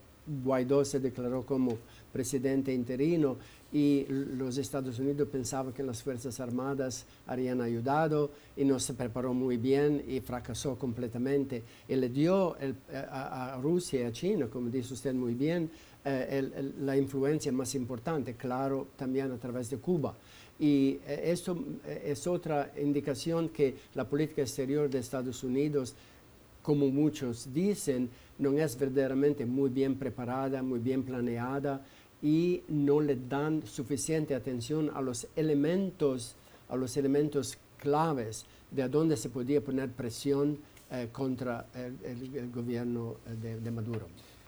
Guaidó 0.45 0.85
se 0.85 0.99
declaró 0.99 1.45
como 1.47 1.77
presidente 2.13 2.73
interino 2.73 3.37
y 3.73 4.07
los 4.09 4.57
Estados 4.59 4.99
Unidos 4.99 5.29
pensaban 5.31 5.73
que 5.73 5.83
las 5.83 6.03
Fuerzas 6.03 6.41
Armadas 6.41 7.05
habían 7.27 7.61
ayudado 7.61 8.31
y 8.57 8.65
no 8.65 8.79
se 8.81 8.95
preparó 8.95 9.35
muy 9.35 9.57
bien 9.59 10.03
y 10.09 10.21
fracasó 10.21 10.77
completamente. 10.79 11.63
Y 11.89 11.95
le 11.97 12.09
dio 12.09 12.57
el- 12.57 12.75
a, 13.11 13.55
a 13.55 13.61
Rusia 13.61 14.01
y 14.03 14.05
a 14.05 14.13
China, 14.13 14.47
como 14.47 14.69
dice 14.71 14.95
usted 14.95 15.15
muy 15.15 15.35
bien, 15.35 15.71
eh, 16.07 16.39
el- 16.39 16.87
la 16.87 16.97
influencia 16.97 17.51
más 17.53 17.75
importante, 17.75 18.35
claro, 18.35 18.87
también 18.97 19.31
a 19.33 19.37
través 19.39 19.69
de 19.71 19.79
Cuba. 19.79 20.15
Y 20.59 20.99
eh, 21.07 21.23
esto 21.27 21.59
eh, 21.85 22.05
es 22.07 22.27
otra 22.27 22.73
indicación 22.81 23.49
que 23.51 23.75
la 23.95 24.05
política 24.09 24.41
exterior 24.43 24.89
de 24.89 25.01
Estados 25.01 25.43
Unidos 25.45 25.95
como 26.63 26.87
muchos 26.89 27.53
dicen, 27.53 28.09
no 28.39 28.51
es 28.59 28.77
verdaderamente 28.79 29.47
muy 29.47 29.69
bien 29.71 29.95
preparada, 29.97 30.63
muy 30.63 30.79
bien 30.81 31.03
planeada 31.05 31.85
y 32.23 32.63
no 32.69 33.01
le 33.01 33.17
dan 33.29 33.65
suficiente 33.67 34.35
atención 34.35 34.91
a 34.95 35.01
los 35.01 35.27
elementos, 35.37 36.35
a 36.69 36.77
los 36.77 36.97
elementos 36.97 37.57
claves 37.79 38.47
de 38.71 38.89
dónde 38.89 39.17
se 39.17 39.29
podía 39.29 39.61
poner 39.61 39.91
presión 39.91 40.59
eh, 40.91 41.09
contra 41.13 41.67
el, 41.75 41.97
el- 42.05 42.37
el 42.37 42.51
gobierno 42.51 43.17
eh, 43.27 43.35
de, 43.41 43.61
de 43.61 43.71
Maduro. 43.71 44.07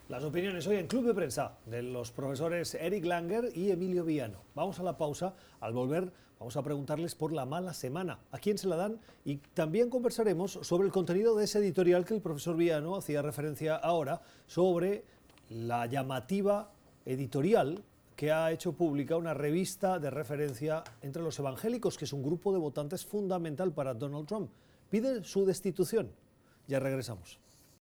Las 0.09 0.25
opiniones 0.25 0.67
hoy 0.67 0.77
en 0.77 0.87
Club 0.87 1.05
de 1.05 1.13
Prensa 1.13 1.59
de 1.67 1.83
los 1.83 2.13
profesores 2.13 2.75
Eric 2.75 3.05
Langer 3.05 3.53
y 3.55 3.71
Emilio 3.71 4.07
Viano. 4.07 4.39
Vamos 4.55 4.81
a 4.81 4.83
la 4.83 4.97
pausa. 4.97 5.35
Al 5.61 5.75
volver 5.75 6.11
vamos 6.39 6.57
a 6.57 6.63
preguntarles 6.63 7.15
por 7.15 7.31
la 7.31 7.45
mala 7.45 7.75
semana, 7.75 8.19
a 8.31 8.39
quién 8.39 8.57
se 8.57 8.69
la 8.69 8.77
dan 8.77 8.99
y 9.27 9.37
también 9.37 9.91
conversaremos 9.91 10.61
sobre 10.63 10.87
el 10.87 10.93
contenido 10.93 11.37
de 11.37 11.45
ese 11.45 11.59
editorial 11.59 12.07
que 12.07 12.15
el 12.15 12.23
profesor 12.23 12.57
Viano 12.57 12.97
hacía 12.97 13.21
referencia 13.21 13.77
ahora 13.77 14.23
sobre 14.47 15.05
la 15.51 15.85
llamativa 15.85 16.73
editorial 17.05 17.85
que 18.17 18.33
ha 18.33 18.51
hecho 18.51 18.73
pública 18.73 19.15
una 19.15 19.35
revista 19.35 19.99
de 19.99 20.09
referencia 20.09 20.85
entre 21.03 21.23
los 21.23 21.39
evangélicos, 21.39 21.99
que 21.99 22.07
es 22.07 22.15
un 22.15 22.23
grupo 22.23 22.51
de 22.55 22.59
votantes 22.59 23.05
fundamental 23.05 23.73
para 23.73 23.93
Donald 23.93 24.27
Trump. 24.27 24.51
Piden 24.89 25.23
su 25.23 25.45
destitución. 25.45 26.11
Ya 26.67 26.81
regresamos. 26.81 27.39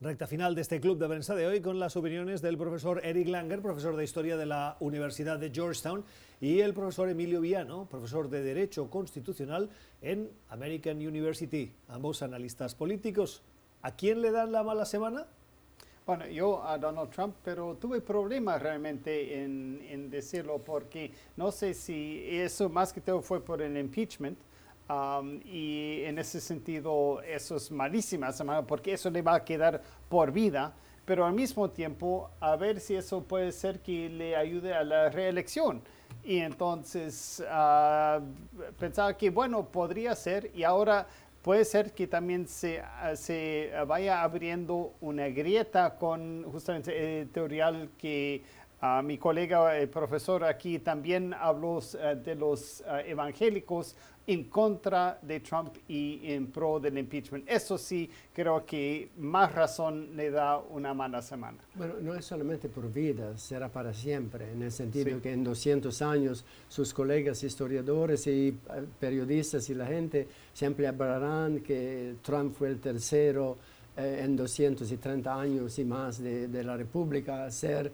Recta 0.00 0.28
final 0.28 0.54
de 0.54 0.60
este 0.60 0.80
club 0.80 0.96
de 0.96 1.08
prensa 1.08 1.34
de 1.34 1.44
hoy 1.44 1.60
con 1.60 1.80
las 1.80 1.96
opiniones 1.96 2.40
del 2.40 2.56
profesor 2.56 3.00
Eric 3.04 3.26
Langer, 3.26 3.60
profesor 3.60 3.96
de 3.96 4.04
Historia 4.04 4.36
de 4.36 4.46
la 4.46 4.76
Universidad 4.78 5.40
de 5.40 5.50
Georgetown, 5.50 6.04
y 6.40 6.60
el 6.60 6.72
profesor 6.72 7.08
Emilio 7.08 7.40
Viano, 7.40 7.88
profesor 7.90 8.30
de 8.30 8.44
Derecho 8.44 8.88
Constitucional 8.90 9.68
en 10.00 10.30
American 10.50 10.98
University, 10.98 11.72
ambos 11.88 12.22
analistas 12.22 12.76
políticos. 12.76 13.42
¿A 13.82 13.96
quién 13.96 14.22
le 14.22 14.30
dan 14.30 14.52
la 14.52 14.62
mala 14.62 14.84
semana? 14.84 15.26
Bueno, 16.06 16.28
yo 16.28 16.62
a 16.62 16.78
Donald 16.78 17.10
Trump, 17.10 17.34
pero 17.42 17.74
tuve 17.74 18.00
problemas 18.00 18.62
realmente 18.62 19.42
en, 19.42 19.84
en 19.90 20.10
decirlo 20.10 20.58
porque 20.58 21.10
no 21.36 21.50
sé 21.50 21.74
si 21.74 22.22
eso 22.24 22.68
más 22.68 22.92
que 22.92 23.00
todo 23.00 23.20
fue 23.20 23.44
por 23.44 23.60
el 23.62 23.76
impeachment. 23.76 24.38
Um, 24.88 25.40
y 25.44 26.02
en 26.04 26.18
ese 26.18 26.40
sentido 26.40 27.22
eso 27.22 27.56
es 27.56 27.70
malísima 27.70 28.32
porque 28.66 28.92
eso 28.92 29.10
le 29.10 29.22
va 29.22 29.34
a 29.34 29.44
quedar 29.44 29.82
por 30.08 30.32
vida, 30.32 30.74
pero 31.04 31.24
al 31.24 31.32
mismo 31.32 31.70
tiempo 31.70 32.30
a 32.40 32.56
ver 32.56 32.80
si 32.80 32.94
eso 32.94 33.22
puede 33.22 33.52
ser 33.52 33.80
que 33.80 34.08
le 34.08 34.36
ayude 34.36 34.74
a 34.74 34.84
la 34.84 35.08
reelección. 35.08 35.82
Y 36.24 36.38
entonces 36.38 37.42
ah, 37.48 38.20
pensaba 38.78 39.16
que 39.16 39.30
bueno, 39.30 39.64
podría 39.66 40.14
ser 40.14 40.50
y 40.54 40.64
ahora 40.64 41.06
puede 41.42 41.64
ser 41.64 41.92
que 41.92 42.06
también 42.06 42.46
se, 42.46 42.80
ah, 42.80 43.14
se 43.16 43.72
vaya 43.86 44.22
abriendo 44.22 44.92
una 45.00 45.28
grieta 45.28 45.96
con 45.96 46.44
justamente 46.50 46.96
el 46.96 47.22
editorial 47.22 47.90
que 47.96 48.42
ah, 48.80 49.02
mi 49.02 49.18
colega, 49.18 49.76
el 49.78 49.88
profesor 49.88 50.44
aquí, 50.44 50.78
también 50.78 51.34
habló 51.34 51.80
ah, 52.00 52.14
de 52.14 52.34
los 52.34 52.82
ah, 52.86 53.02
evangélicos 53.02 53.96
en 54.26 54.44
contra 54.44 55.18
de 55.22 55.40
Trump 55.40 55.74
y 55.88 56.20
en 56.24 56.48
pro 56.48 56.78
del 56.78 56.98
impeachment. 56.98 57.48
Eso 57.48 57.78
sí, 57.78 58.10
creo 58.34 58.66
que 58.66 59.08
más 59.16 59.54
razón 59.54 60.14
le 60.14 60.30
da 60.30 60.58
una 60.58 60.92
mala 60.92 61.22
semana. 61.22 61.56
Bueno, 61.74 61.94
no 62.02 62.14
es 62.14 62.26
solamente 62.26 62.68
por 62.68 62.92
vida, 62.92 63.38
será 63.38 63.70
para 63.70 63.94
siempre, 63.94 64.52
en 64.52 64.60
el 64.62 64.70
sentido 64.70 65.16
Sí. 65.16 65.22
que 65.22 65.32
en 65.32 65.42
200 65.44 66.02
años 66.02 66.44
sus 66.68 66.92
colegas 66.92 67.42
historiadores 67.42 68.26
y 68.26 68.48
eh, 68.48 68.54
periodistas 69.00 69.70
y 69.70 69.74
la 69.74 69.86
gente 69.86 70.28
siempre 70.52 70.86
hablarán 70.86 71.60
que 71.60 72.16
Trump 72.22 72.54
fue 72.54 72.68
el 72.68 72.80
tercero 72.80 73.56
eh, 73.96 74.20
en 74.24 74.36
230 74.36 75.40
años 75.40 75.78
y 75.78 75.84
más 75.86 76.18
de, 76.22 76.48
de 76.48 76.64
la 76.64 76.76
República 76.76 77.46
a 77.46 77.50
ser 77.50 77.90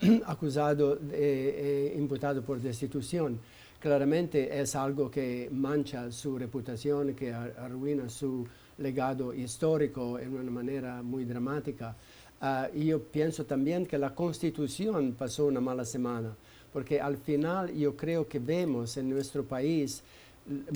acusado 0.26 0.98
e 1.12 1.94
imputado 1.96 2.42
por 2.42 2.60
destitución. 2.60 3.38
Claramente 3.80 4.60
es 4.60 4.74
algo 4.74 5.10
que 5.10 5.48
mancha 5.52 6.10
su 6.10 6.36
reputación, 6.38 7.14
que 7.14 7.32
ar- 7.32 7.54
arruina 7.58 8.08
su 8.08 8.46
legado 8.78 9.32
histórico 9.34 10.18
en 10.18 10.34
una 10.34 10.50
manera 10.50 11.02
muy 11.02 11.24
dramática. 11.24 11.94
Ah, 12.40 12.68
y 12.74 12.86
yo 12.86 13.02
pienso 13.02 13.44
también 13.44 13.86
que 13.86 13.98
la 13.98 14.14
Constitución 14.14 15.14
pasó 15.18 15.46
una 15.46 15.60
mala 15.60 15.84
semana, 15.84 16.36
porque 16.72 17.00
al 17.00 17.16
final 17.16 17.72
yo 17.74 17.96
creo 17.96 18.26
que 18.28 18.38
vemos 18.38 18.96
en 18.96 19.10
nuestro 19.10 19.44
país 19.44 20.02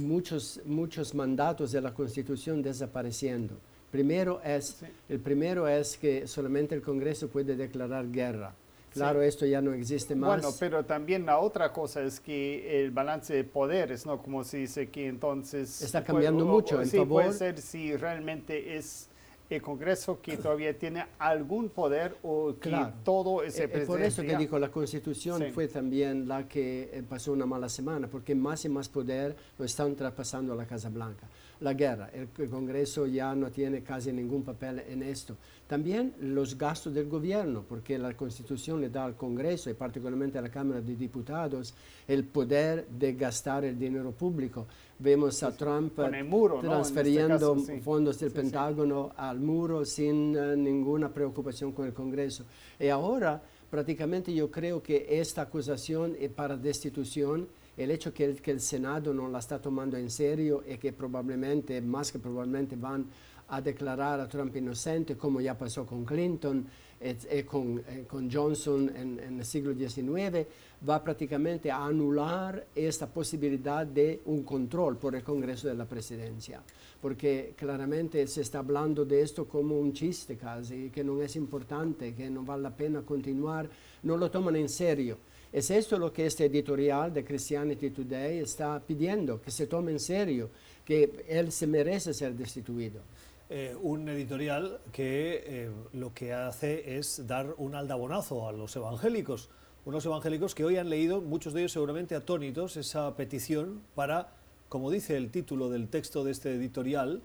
muchos, 0.03 0.61
muchos 0.65 1.15
mandatos 1.15 1.73
de 1.73 1.81
la 1.81 1.95
Constitución 1.95 2.63
desapareciendo. 2.63 3.55
Primero 3.91 4.41
es, 4.45 4.77
Sí. 4.81 4.87
El 5.09 5.21
primero 5.21 5.69
es 5.69 5.97
que 5.99 6.27
solamente 6.27 6.75
el 6.75 6.83
Congreso 6.83 7.29
puede 7.29 7.55
declarar 7.57 8.11
guerra. 8.11 8.55
Claro, 8.93 9.23
esto 9.23 9.47
ya 9.47 9.61
no 9.61 9.73
existe 9.73 10.15
más. 10.15 10.41
Bueno, 10.43 10.55
pero 10.61 10.85
también 10.85 11.25
la 11.27 11.39
otra 11.39 11.73
cosa 11.73 12.03
es 12.03 12.21
que 12.21 12.83
el 12.85 12.91
balance 12.91 13.35
de 13.35 13.45
poderes, 13.45 14.05
¿no? 14.07 14.23
Como 14.23 14.45
se 14.45 14.59
dice 14.59 14.89
que 14.91 15.07
entonces... 15.09 15.83
Está 15.83 16.05
cambiando 16.05 16.45
puede- 16.45 16.53
mucho 16.57 16.81
en 16.83 16.89
sí, 16.89 16.97
favor- 16.99 17.23
puede 17.25 17.33
ser 17.33 17.59
si 17.61 17.97
realmente 17.97 18.77
es 18.77 19.09
el 19.51 19.61
Congreso 19.61 20.19
que 20.23 20.39
todavía 20.39 20.79
tiene 20.79 21.05
algún 21.19 21.69
poder 21.69 22.17
o 22.23 22.55
que 22.55 22.71
Claro. 22.71 22.95
todo 23.05 23.43
Eh, 23.43 23.49
el 23.49 23.53
eh, 23.63 23.69
por 23.69 23.77
eso 23.77 23.87
presidente 23.97 24.23
que 24.27 24.33
ya. 24.33 24.39
digo, 24.39 24.59
la 24.59 24.71
Constitución 24.71 25.43
Sí. 25.43 25.51
fue 25.53 25.69
también 25.69 26.27
la 26.27 26.49
que 26.49 26.89
eh, 26.91 27.03
pasó 27.07 27.33
una 27.33 27.45
mala 27.45 27.69
semana, 27.69 28.09
porque 28.09 28.35
más 28.35 28.65
y 28.65 28.71
más 28.71 28.89
poder 28.89 29.37
lo 29.59 29.65
están 29.67 29.95
traspasando 29.95 30.55
a 30.55 30.57
la 30.57 30.65
Casa 30.65 30.89
Blanca. 30.89 31.27
La 31.63 31.75
guerra, 31.75 32.11
el, 32.13 32.29
Congreso 32.49 33.07
ya 33.07 33.35
no 33.37 33.51
tiene 33.51 33.83
casi 33.83 34.13
ningún 34.13 34.43
papel 34.43 34.83
en 34.89 35.03
esto. 35.05 35.37
También 35.69 36.13
los 36.21 36.59
gastos 36.59 36.93
del 36.93 37.09
gobierno, 37.09 37.65
porque 37.69 37.99
la 37.99 38.17
Constitución 38.17 38.81
le 38.81 38.91
da 38.91 39.05
al 39.05 39.15
Congreso 39.15 39.71
y 39.71 39.75
particularmente 39.75 40.39
a 40.39 40.43
la 40.43 40.51
Cámara 40.51 40.81
de 40.81 40.97
Diputados 40.97 41.73
el 42.09 42.25
poder 42.25 42.89
de 42.89 43.15
gastar 43.15 43.65
el 43.65 43.79
dinero 43.79 44.11
público. 44.11 44.67
Vemos 44.99 45.41
a 45.45 45.57
Trump 45.57 46.01
eh, 46.01 46.25
muro, 46.25 46.61
¿no? 46.61 46.75
En 46.75 46.81
este 46.81 46.95
transfiriendo 46.95 47.55
caso, 47.55 47.67
sí. 47.67 47.81
fondos 47.81 48.19
del 48.19 48.31
Sí. 48.31 48.37
Pentágono 48.37 49.13
al 49.17 49.39
muro 49.39 49.85
sin 49.85 50.37
eh, 50.37 50.57
ninguna 50.57 51.15
preocupación 51.15 51.71
con 51.71 51.87
el 51.87 51.93
Congreso. 51.93 52.45
Y 52.81 52.89
ahora 52.89 53.41
prácticamente 53.71 54.35
yo 54.35 54.51
creo 54.51 54.83
que 54.83 55.07
esta 55.09 55.43
acusación 55.43 56.17
es 56.19 56.31
para 56.31 56.57
destitución 56.57 57.47
el 57.77 57.91
hecho 57.91 58.13
que 58.13 58.25
el, 58.25 58.43
que 58.43 58.51
el 58.51 58.61
Senado 58.61 59.15
no 59.15 59.29
la 59.29 59.39
está 59.39 59.61
tomando 59.61 59.97
en 59.97 60.11
serio 60.11 60.63
y 60.69 60.77
que 60.77 60.93
probablemente, 60.93 61.81
más 61.81 62.13
que 62.13 62.19
probablemente, 62.19 62.77
van 62.77 63.07
a 63.49 63.61
declarar 63.61 64.21
a 64.21 64.29
Trump 64.29 64.57
inocente, 64.57 65.17
como 65.17 65.41
ya 65.41 65.57
pasó 65.57 65.85
con 65.85 66.05
Clinton 66.05 66.67
y 67.01 67.05
eh, 67.05 67.17
eh, 67.29 67.45
con, 67.45 67.83
eh, 67.87 68.05
con, 68.09 68.31
Johnson 68.31 68.91
en, 68.97 69.19
en, 69.19 69.39
el 69.41 69.45
siglo 69.45 69.75
XIX, 69.75 70.47
va 70.89 71.03
prácticamente 71.03 71.71
a 71.71 71.85
anular 71.85 72.67
esta 72.75 73.07
posibilidad 73.07 73.85
de 73.85 74.23
un 74.27 74.45
control 74.45 74.97
por 74.97 75.15
el 75.15 75.23
Congreso 75.23 75.69
de 75.69 75.75
la 75.75 75.85
Presidencia, 75.85 76.63
porque 77.01 77.55
claramente 77.57 78.27
se 78.27 78.43
está 78.43 78.61
hablando 78.61 79.05
de 79.05 79.21
esto 79.21 79.47
como 79.47 79.79
un 79.79 79.93
chiste 79.93 80.37
casi, 80.37 80.91
que 80.91 81.03
no 81.03 81.21
es 81.21 81.37
importante, 81.37 82.15
que 82.15 82.31
no 82.31 82.45
vale 82.45 82.63
la 82.63 82.77
pena 82.77 83.03
continuar, 83.03 83.69
no 84.05 84.17
lo 84.17 84.31
toman 84.31 84.57
en 84.57 84.69
serio. 84.69 85.19
Es 85.53 85.71
esto 85.71 85.99
lo 85.99 86.15
que 86.15 86.25
este 86.25 86.47
editorial 86.47 87.13
de 87.13 87.27
Christianity 87.27 87.91
Today 87.91 88.39
está 88.39 88.81
pidiendo, 88.81 89.43
que 89.43 89.51
se 89.51 89.67
tome 89.67 89.93
en 89.93 90.01
serio, 90.01 90.49
que 90.83 91.27
él 91.29 91.53
se 91.53 91.67
merece 91.67 92.15
ser 92.15 92.35
destituido. 92.35 93.03
Eh, 93.51 93.77
un 93.83 94.09
editorial 94.09 94.81
que 94.93 95.45
eh, 95.45 95.71
lo 95.93 96.15
que 96.15 96.33
hace 96.33 96.97
es 96.97 97.27
dar 97.27 97.55
un 97.59 97.75
aldabonazo 97.75 98.49
a 98.49 98.53
los 98.53 98.75
evangélicos, 98.77 99.51
unos 99.85 100.07
evangélicos 100.07 100.55
que 100.55 100.65
hoy 100.65 100.79
han 100.79 100.89
leído, 100.89 101.21
muchos 101.21 101.53
de 101.53 101.61
ellos 101.61 101.73
seguramente 101.73 102.15
atónitos, 102.15 102.79
esa 102.79 103.15
petición 103.15 103.83
para, 103.95 104.33
como 104.71 104.91
dice 104.91 105.19
el 105.19 105.31
título 105.31 105.69
del 105.69 105.89
texto 105.89 106.25
de 106.25 106.31
este 106.31 106.55
editorial, 106.55 107.21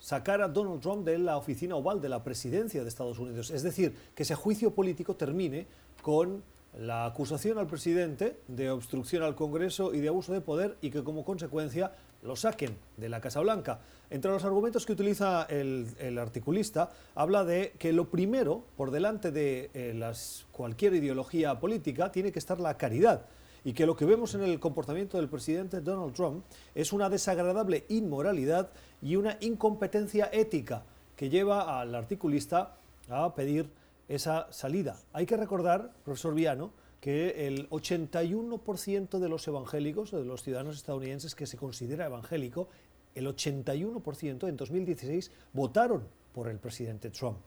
sacar 0.00 0.42
a 0.42 0.48
Donald 0.48 0.82
Trump 0.82 1.06
de 1.06 1.16
la 1.16 1.38
oficina 1.38 1.76
oval 1.76 2.02
de 2.02 2.10
la 2.10 2.22
presidencia 2.22 2.82
de 2.82 2.88
Estados 2.90 3.18
Unidos. 3.18 3.48
Es 3.50 3.62
decir, 3.62 3.94
que 4.14 4.24
ese 4.24 4.34
juicio 4.34 4.72
político 4.72 5.16
termine 5.16 5.66
con 6.02 6.42
la 6.78 7.06
acusación 7.06 7.58
al 7.58 7.66
presidente 7.66 8.38
de 8.48 8.70
obstrucción 8.70 9.22
al 9.22 9.34
Congreso 9.34 9.94
y 9.94 10.00
de 10.00 10.08
abuso 10.08 10.32
de 10.32 10.40
poder 10.40 10.76
y 10.80 10.90
que 10.90 11.04
como 11.04 11.24
consecuencia 11.24 11.92
lo 12.22 12.36
saquen 12.36 12.76
de 12.96 13.08
la 13.08 13.20
Casa 13.20 13.40
Blanca. 13.40 13.80
Entre 14.10 14.30
los 14.30 14.44
argumentos 14.44 14.86
que 14.86 14.92
utiliza 14.92 15.44
el, 15.44 16.18
articulista, 16.18 16.90
habla 17.14 17.44
de 17.44 17.74
que 17.78 17.92
lo 17.92 18.08
primero, 18.10 18.64
por 18.76 18.90
delante 18.90 19.30
de 19.30 19.70
eh, 19.74 20.12
cualquier 20.52 20.94
ideología 20.94 21.60
política, 21.60 22.10
tiene 22.10 22.32
que 22.32 22.38
estar 22.38 22.58
la 22.58 22.76
caridad 22.76 23.26
y 23.64 23.72
que 23.72 23.86
lo 23.86 23.96
que 23.96 24.04
vemos 24.04 24.34
en 24.34 24.42
el 24.42 24.60
comportamiento 24.60 25.16
del 25.16 25.28
presidente 25.28 25.80
Donald 25.80 26.14
Trump 26.14 26.44
es 26.74 26.92
una 26.92 27.08
desagradable 27.08 27.84
inmoralidad 27.88 28.70
y 29.00 29.16
una 29.16 29.36
incompetencia 29.40 30.28
ética 30.32 30.82
que 31.16 31.30
lleva 31.30 31.80
al 31.80 31.94
articulista 31.94 32.76
a 33.08 33.34
pedir 33.34 33.68
esa 34.08 34.52
salida. 34.52 35.00
Hay 35.12 35.26
que 35.26 35.36
recordar, 35.36 35.92
profesor 36.04 36.34
Viano, 36.34 36.72
que 37.00 37.46
el 37.46 37.68
81% 37.70 39.18
de 39.18 39.28
los 39.28 39.46
evangélicos, 39.46 40.10
de 40.10 40.24
los 40.24 40.42
ciudadanos 40.42 40.76
estadounidenses 40.76 41.34
que 41.34 41.46
se 41.46 41.56
considera 41.56 42.06
evangélico, 42.06 42.68
el 43.14 43.26
81% 43.26 44.48
en 44.48 44.56
2016 44.56 45.30
votaron 45.52 46.04
por 46.34 46.48
el 46.48 46.58
presidente 46.58 47.10
Trump 47.10 47.38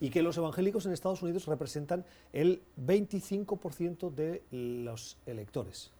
y 0.00 0.08
que 0.08 0.22
los 0.22 0.36
evangélicos 0.38 0.86
en 0.86 0.92
Estados 0.92 1.22
Unidos 1.22 1.46
representan 1.46 2.04
el 2.32 2.62
25% 2.86 4.10
de 4.10 4.42
los 4.50 5.18
electores. 5.26 5.90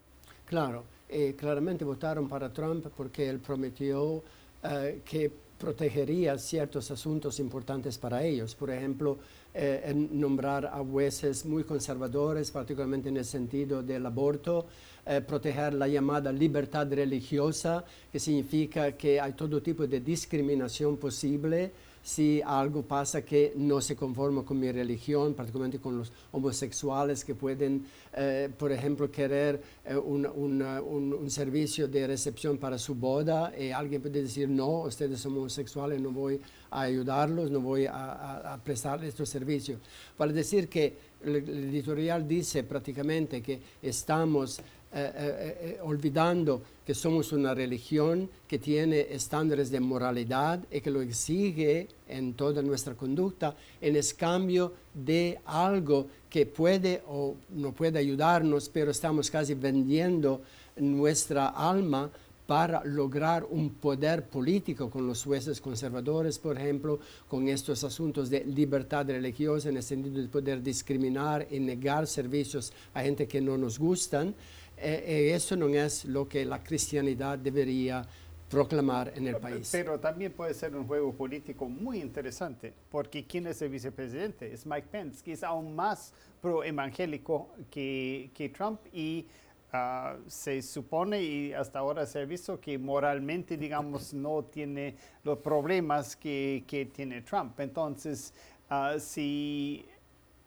Claro, 0.46 0.84
eh, 1.08 1.34
claramente 1.36 1.84
votaron 1.84 2.28
para 2.28 2.52
Trump 2.52 2.86
porque 2.96 3.28
él 3.28 3.40
prometió 3.40 4.22
eh, 4.62 5.02
que 5.04 5.30
protegería 5.61 6.38
ciertos 6.38 6.90
asuntos 6.90 7.38
importantes 7.38 7.98
para 7.98 8.24
ellos. 8.24 8.54
Por 8.54 8.70
ejemplo, 8.70 9.18
eh, 9.52 9.92
nombrar 9.94 10.64
a 10.66 10.78
jueces 10.78 11.44
muy 11.44 11.64
conservadores, 11.64 12.50
particularmente 12.50 13.11
en 13.11 13.18
el 13.18 13.26
sentido 13.26 13.82
del 13.82 14.06
aborto, 14.06 14.66
eh, 15.06 15.20
proteger 15.20 15.74
la 15.74 15.86
llamada 15.86 16.32
libertad 16.32 16.90
religiosa, 16.90 17.84
que 18.11 18.18
significa 18.18 18.92
que 18.92 19.20
hay 19.20 19.34
todo 19.34 19.61
tipo 19.61 19.86
de 19.86 20.00
discriminación 20.00 20.96
posible 20.96 21.72
si 22.03 22.40
algo 22.44 22.82
pasa 22.82 23.22
que 23.22 23.53
no 23.57 23.80
se 23.80 23.94
conforma 23.94 24.42
con 24.42 24.59
mi 24.59 24.70
religión, 24.72 25.34
particularmente 25.34 25.78
con 25.78 25.98
los 25.98 26.12
homosexuales 26.32 27.24
que 27.24 27.34
pueden, 27.34 27.86
eh, 28.14 28.48
por 28.59 28.72
ejemplo, 28.72 29.11
querer 29.11 29.62
eh, 29.84 29.96
un, 29.96 30.26
un, 30.26 31.30
servicio 31.30 31.86
de 31.86 32.07
recepción 32.07 32.59
para 32.59 32.78
su 32.78 32.94
boda 32.94 33.53
y 33.57 33.70
alguien 33.70 34.03
puede 34.03 34.22
decir, 34.22 34.48
no, 34.48 34.82
ustedes 34.82 35.20
son 35.20 35.36
homosexuales, 35.36 36.01
no 36.01 36.11
voy 36.11 36.40
a 36.70 36.82
ayudarlos, 36.82 37.51
no 37.51 37.61
voy 37.61 37.86
a, 37.86 38.55
a 38.55 38.59
prestarles 38.59 39.11
estos 39.11 39.28
servicios. 39.28 39.78
Para 40.16 40.32
decir 40.32 40.68
que 40.68 41.11
el 41.22 41.36
editorial 41.36 42.26
dice 42.26 42.64
prácticamente 42.64 43.42
que 43.42 43.61
estamos 43.82 44.61
eh, 44.93 45.12
eh, 45.14 45.59
eh, 45.61 45.78
olvidando 45.84 46.62
que 46.84 46.95
somos 46.95 47.30
una 47.32 47.55
religión 47.55 48.28
que 48.49 48.59
tiene 48.59 49.07
estándares 49.11 49.70
de 49.70 49.78
moralidad 49.78 50.64
y 50.68 50.80
que 50.80 50.91
lo 50.91 51.01
exige 51.01 51.86
en 52.09 52.34
toda 52.34 52.61
nuestra 52.61 52.95
conducta 52.95 53.55
en 53.80 53.97
cambio 54.18 54.72
de 54.93 55.38
algo 55.45 56.09
que 56.28 56.45
puede 56.45 57.03
o 57.07 57.36
no 57.51 57.70
puede 57.70 58.01
ayudarnos, 58.01 58.68
pero 58.68 58.91
estamos 58.91 59.30
casi 59.30 59.55
vendiendo 59.55 60.43
nuestra 60.76 61.51
alma 61.51 62.11
para 62.51 62.82
lograr 62.84 63.47
un 63.49 63.70
poder 63.74 64.26
político 64.26 64.91
con 64.91 65.07
los 65.07 65.22
jueces 65.22 65.61
conservadores, 65.61 66.36
por 66.41 66.59
ejemplo, 66.59 66.99
con 67.28 67.47
estos 67.47 67.84
asuntos 67.84 68.28
de 68.28 68.45
libertad 68.45 69.07
religiosa 69.07 69.68
en 69.68 69.76
el 69.76 69.84
sentido 69.84 70.20
de 70.20 70.26
poder 70.26 70.61
discriminar 70.61 71.47
y 71.49 71.61
negar 71.61 72.09
servicios 72.09 72.72
a 72.93 73.03
gente 73.03 73.28
que 73.28 73.41
no 73.41 73.57
nos 73.57 73.78
gustan. 73.78 74.34
Eh, 74.83 75.05
eh, 75.07 75.35
eso 75.35 75.57
no 75.57 75.68
es 75.68 76.07
lo 76.07 76.26
que 76.26 76.45
la 76.45 76.62
cristianidad 76.62 77.39
debería 77.39 78.07
proclamar 78.49 79.12
en 79.14 79.28
el 79.28 79.37
país. 79.37 79.68
Pero 79.70 80.01
también 80.01 80.33
puede 80.33 80.55
ser 80.55 80.74
un 80.74 80.87
juego 80.87 81.12
político 81.12 81.68
muy 81.68 82.01
interesante, 82.01 82.72
porque 82.91 83.24
¿quién 83.24 83.47
es 83.47 83.62
el 83.62 83.68
vicepresidente? 83.68 84.53
Es 84.53 84.66
Mike 84.66 84.89
Pence, 84.91 85.22
que 85.22 85.33
es 85.33 85.45
aún 85.45 85.76
más 85.76 86.12
pro-evangélico 86.41 87.51
que, 87.70 88.31
que, 88.35 88.49
Trump 88.49 88.81
y 88.93 89.26
ah, 89.72 90.16
se 90.26 90.62
supone 90.62 91.22
y 91.22 91.53
hasta 91.53 91.78
ahora 91.78 92.07
se 92.07 92.20
ha 92.20 92.24
visto 92.24 92.59
que 92.59 92.76
moralmente, 92.76 93.57
digamos, 93.57 94.12
no 94.14 94.45
tiene 94.45 94.97
los 95.22 95.39
problemas 95.39 96.16
que, 96.16 96.64
que 96.66 96.87
tiene 96.87 97.22
Trump. 97.22 97.61
Entonces, 97.61 98.33
uh, 98.70 98.99
si 98.99 99.87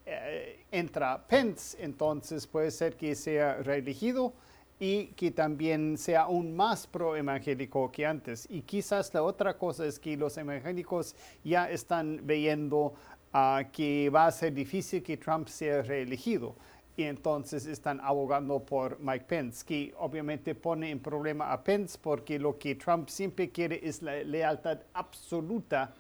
eh, 0.06 0.66
entra 0.72 1.26
Pence, 1.28 1.78
entonces 1.82 2.46
puede 2.46 2.72
ser 2.72 2.96
que 2.96 3.16
sea 3.16 3.56
reelegido 3.56 4.34
y 4.80 5.08
que 5.16 5.32
también 5.32 5.98
sea 5.98 6.24
aún 6.24 6.56
más 6.56 6.88
pro-evangélico 6.88 7.90
que 7.92 8.06
antes. 8.06 8.48
Y 8.50 8.62
quizás 8.64 9.14
la 9.14 9.24
otra 9.24 9.58
cosa 9.58 9.86
es 9.86 9.98
que 10.00 10.18
los 10.18 10.38
evangélicos 10.38 11.16
ya 11.44 11.70
están 11.70 12.20
viendo 12.24 12.94
ah, 13.32 13.64
que 13.72 14.10
va 14.10 14.26
a 14.26 14.32
ser 14.32 14.54
difícil 14.54 15.02
que 15.02 15.16
Trump 15.16 15.48
sea 15.48 15.84
reelegido. 15.84 16.56
Y 16.96 17.04
entonces 17.04 17.66
están 17.66 18.00
abogando 18.02 18.60
por 18.60 19.00
Mike 19.00 19.26
Pence, 19.26 19.66
que 19.66 19.94
obviamente 19.98 20.54
pone 20.54 20.92
en 20.92 21.00
problema 21.00 21.52
a 21.52 21.64
Pence 21.64 21.98
porque 22.00 22.38
lo 22.38 22.60
que 22.60 22.76
Trump 22.76 23.10
siempre 23.10 23.50
quiere 23.50 23.80
es 23.82 24.04
la 24.04 24.22
lealtad 24.22 24.80
absoluta 24.94 25.96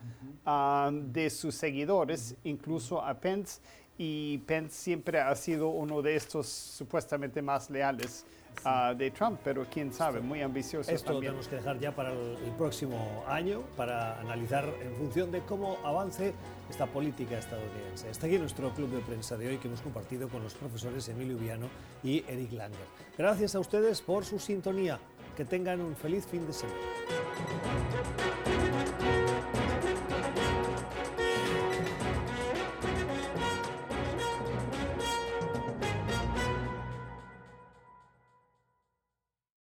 ah, 0.46 0.92
de 0.94 1.30
sus 1.30 1.56
seguidores, 1.56 2.36
incluso 2.44 3.02
a 3.02 3.14
Pence 3.14 3.62
y 3.98 4.40
Pence 4.40 4.76
siempre 4.76 5.20
ha 5.20 5.36
sido 5.36 5.70
uno 5.70 6.02
de 6.02 6.16
estos 6.16 6.48
supuestamente 6.48 7.42
más 7.42 7.70
leales 7.70 8.26
ah, 8.66 8.94
de 8.98 9.12
Trump, 9.12 9.40
pero 9.44 9.66
quién 9.72 9.94
sabe, 9.94 10.20
muy 10.20 10.42
ambicioso. 10.42 10.90
Esto 10.92 11.14
lo 11.14 11.20
tenemos 11.20 11.48
que 11.48 11.58
dejar 11.58 11.80
ya 11.80 11.96
para 11.96 12.12
el, 12.12 12.38
próximo 12.58 13.24
año 13.28 13.62
para 13.78 14.20
analizar 14.20 14.66
en 14.82 14.96
función 14.96 15.32
de 15.32 15.42
cómo 15.42 15.78
avance 15.84 16.34
esta 16.70 16.88
política 16.88 17.38
estadounidense. 17.38 18.10
Está 18.10 18.28
aquí 18.28 18.38
nuestro 18.40 18.74
club 18.74 18.90
de 18.90 19.02
prensa 19.02 19.38
de 19.38 19.48
hoy 19.48 19.58
que 19.58 19.68
hemos 19.68 19.82
compartido 19.82 20.28
con 20.30 20.44
los 20.44 20.54
profesores 20.54 21.08
Emilio 21.10 21.38
Viano 21.38 21.68
y 22.04 22.24
Eric 22.28 22.54
Langer. 22.54 22.88
Gracias 23.18 23.56
a 23.56 23.60
ustedes 23.60 24.02
por 24.02 24.26
su 24.26 24.40
sintonía. 24.40 25.00
Que 25.38 25.46
tengan 25.46 25.82
un 25.82 25.96
feliz 25.96 26.28
fin 26.28 26.46
de 26.46 26.54
semana. 26.54 26.78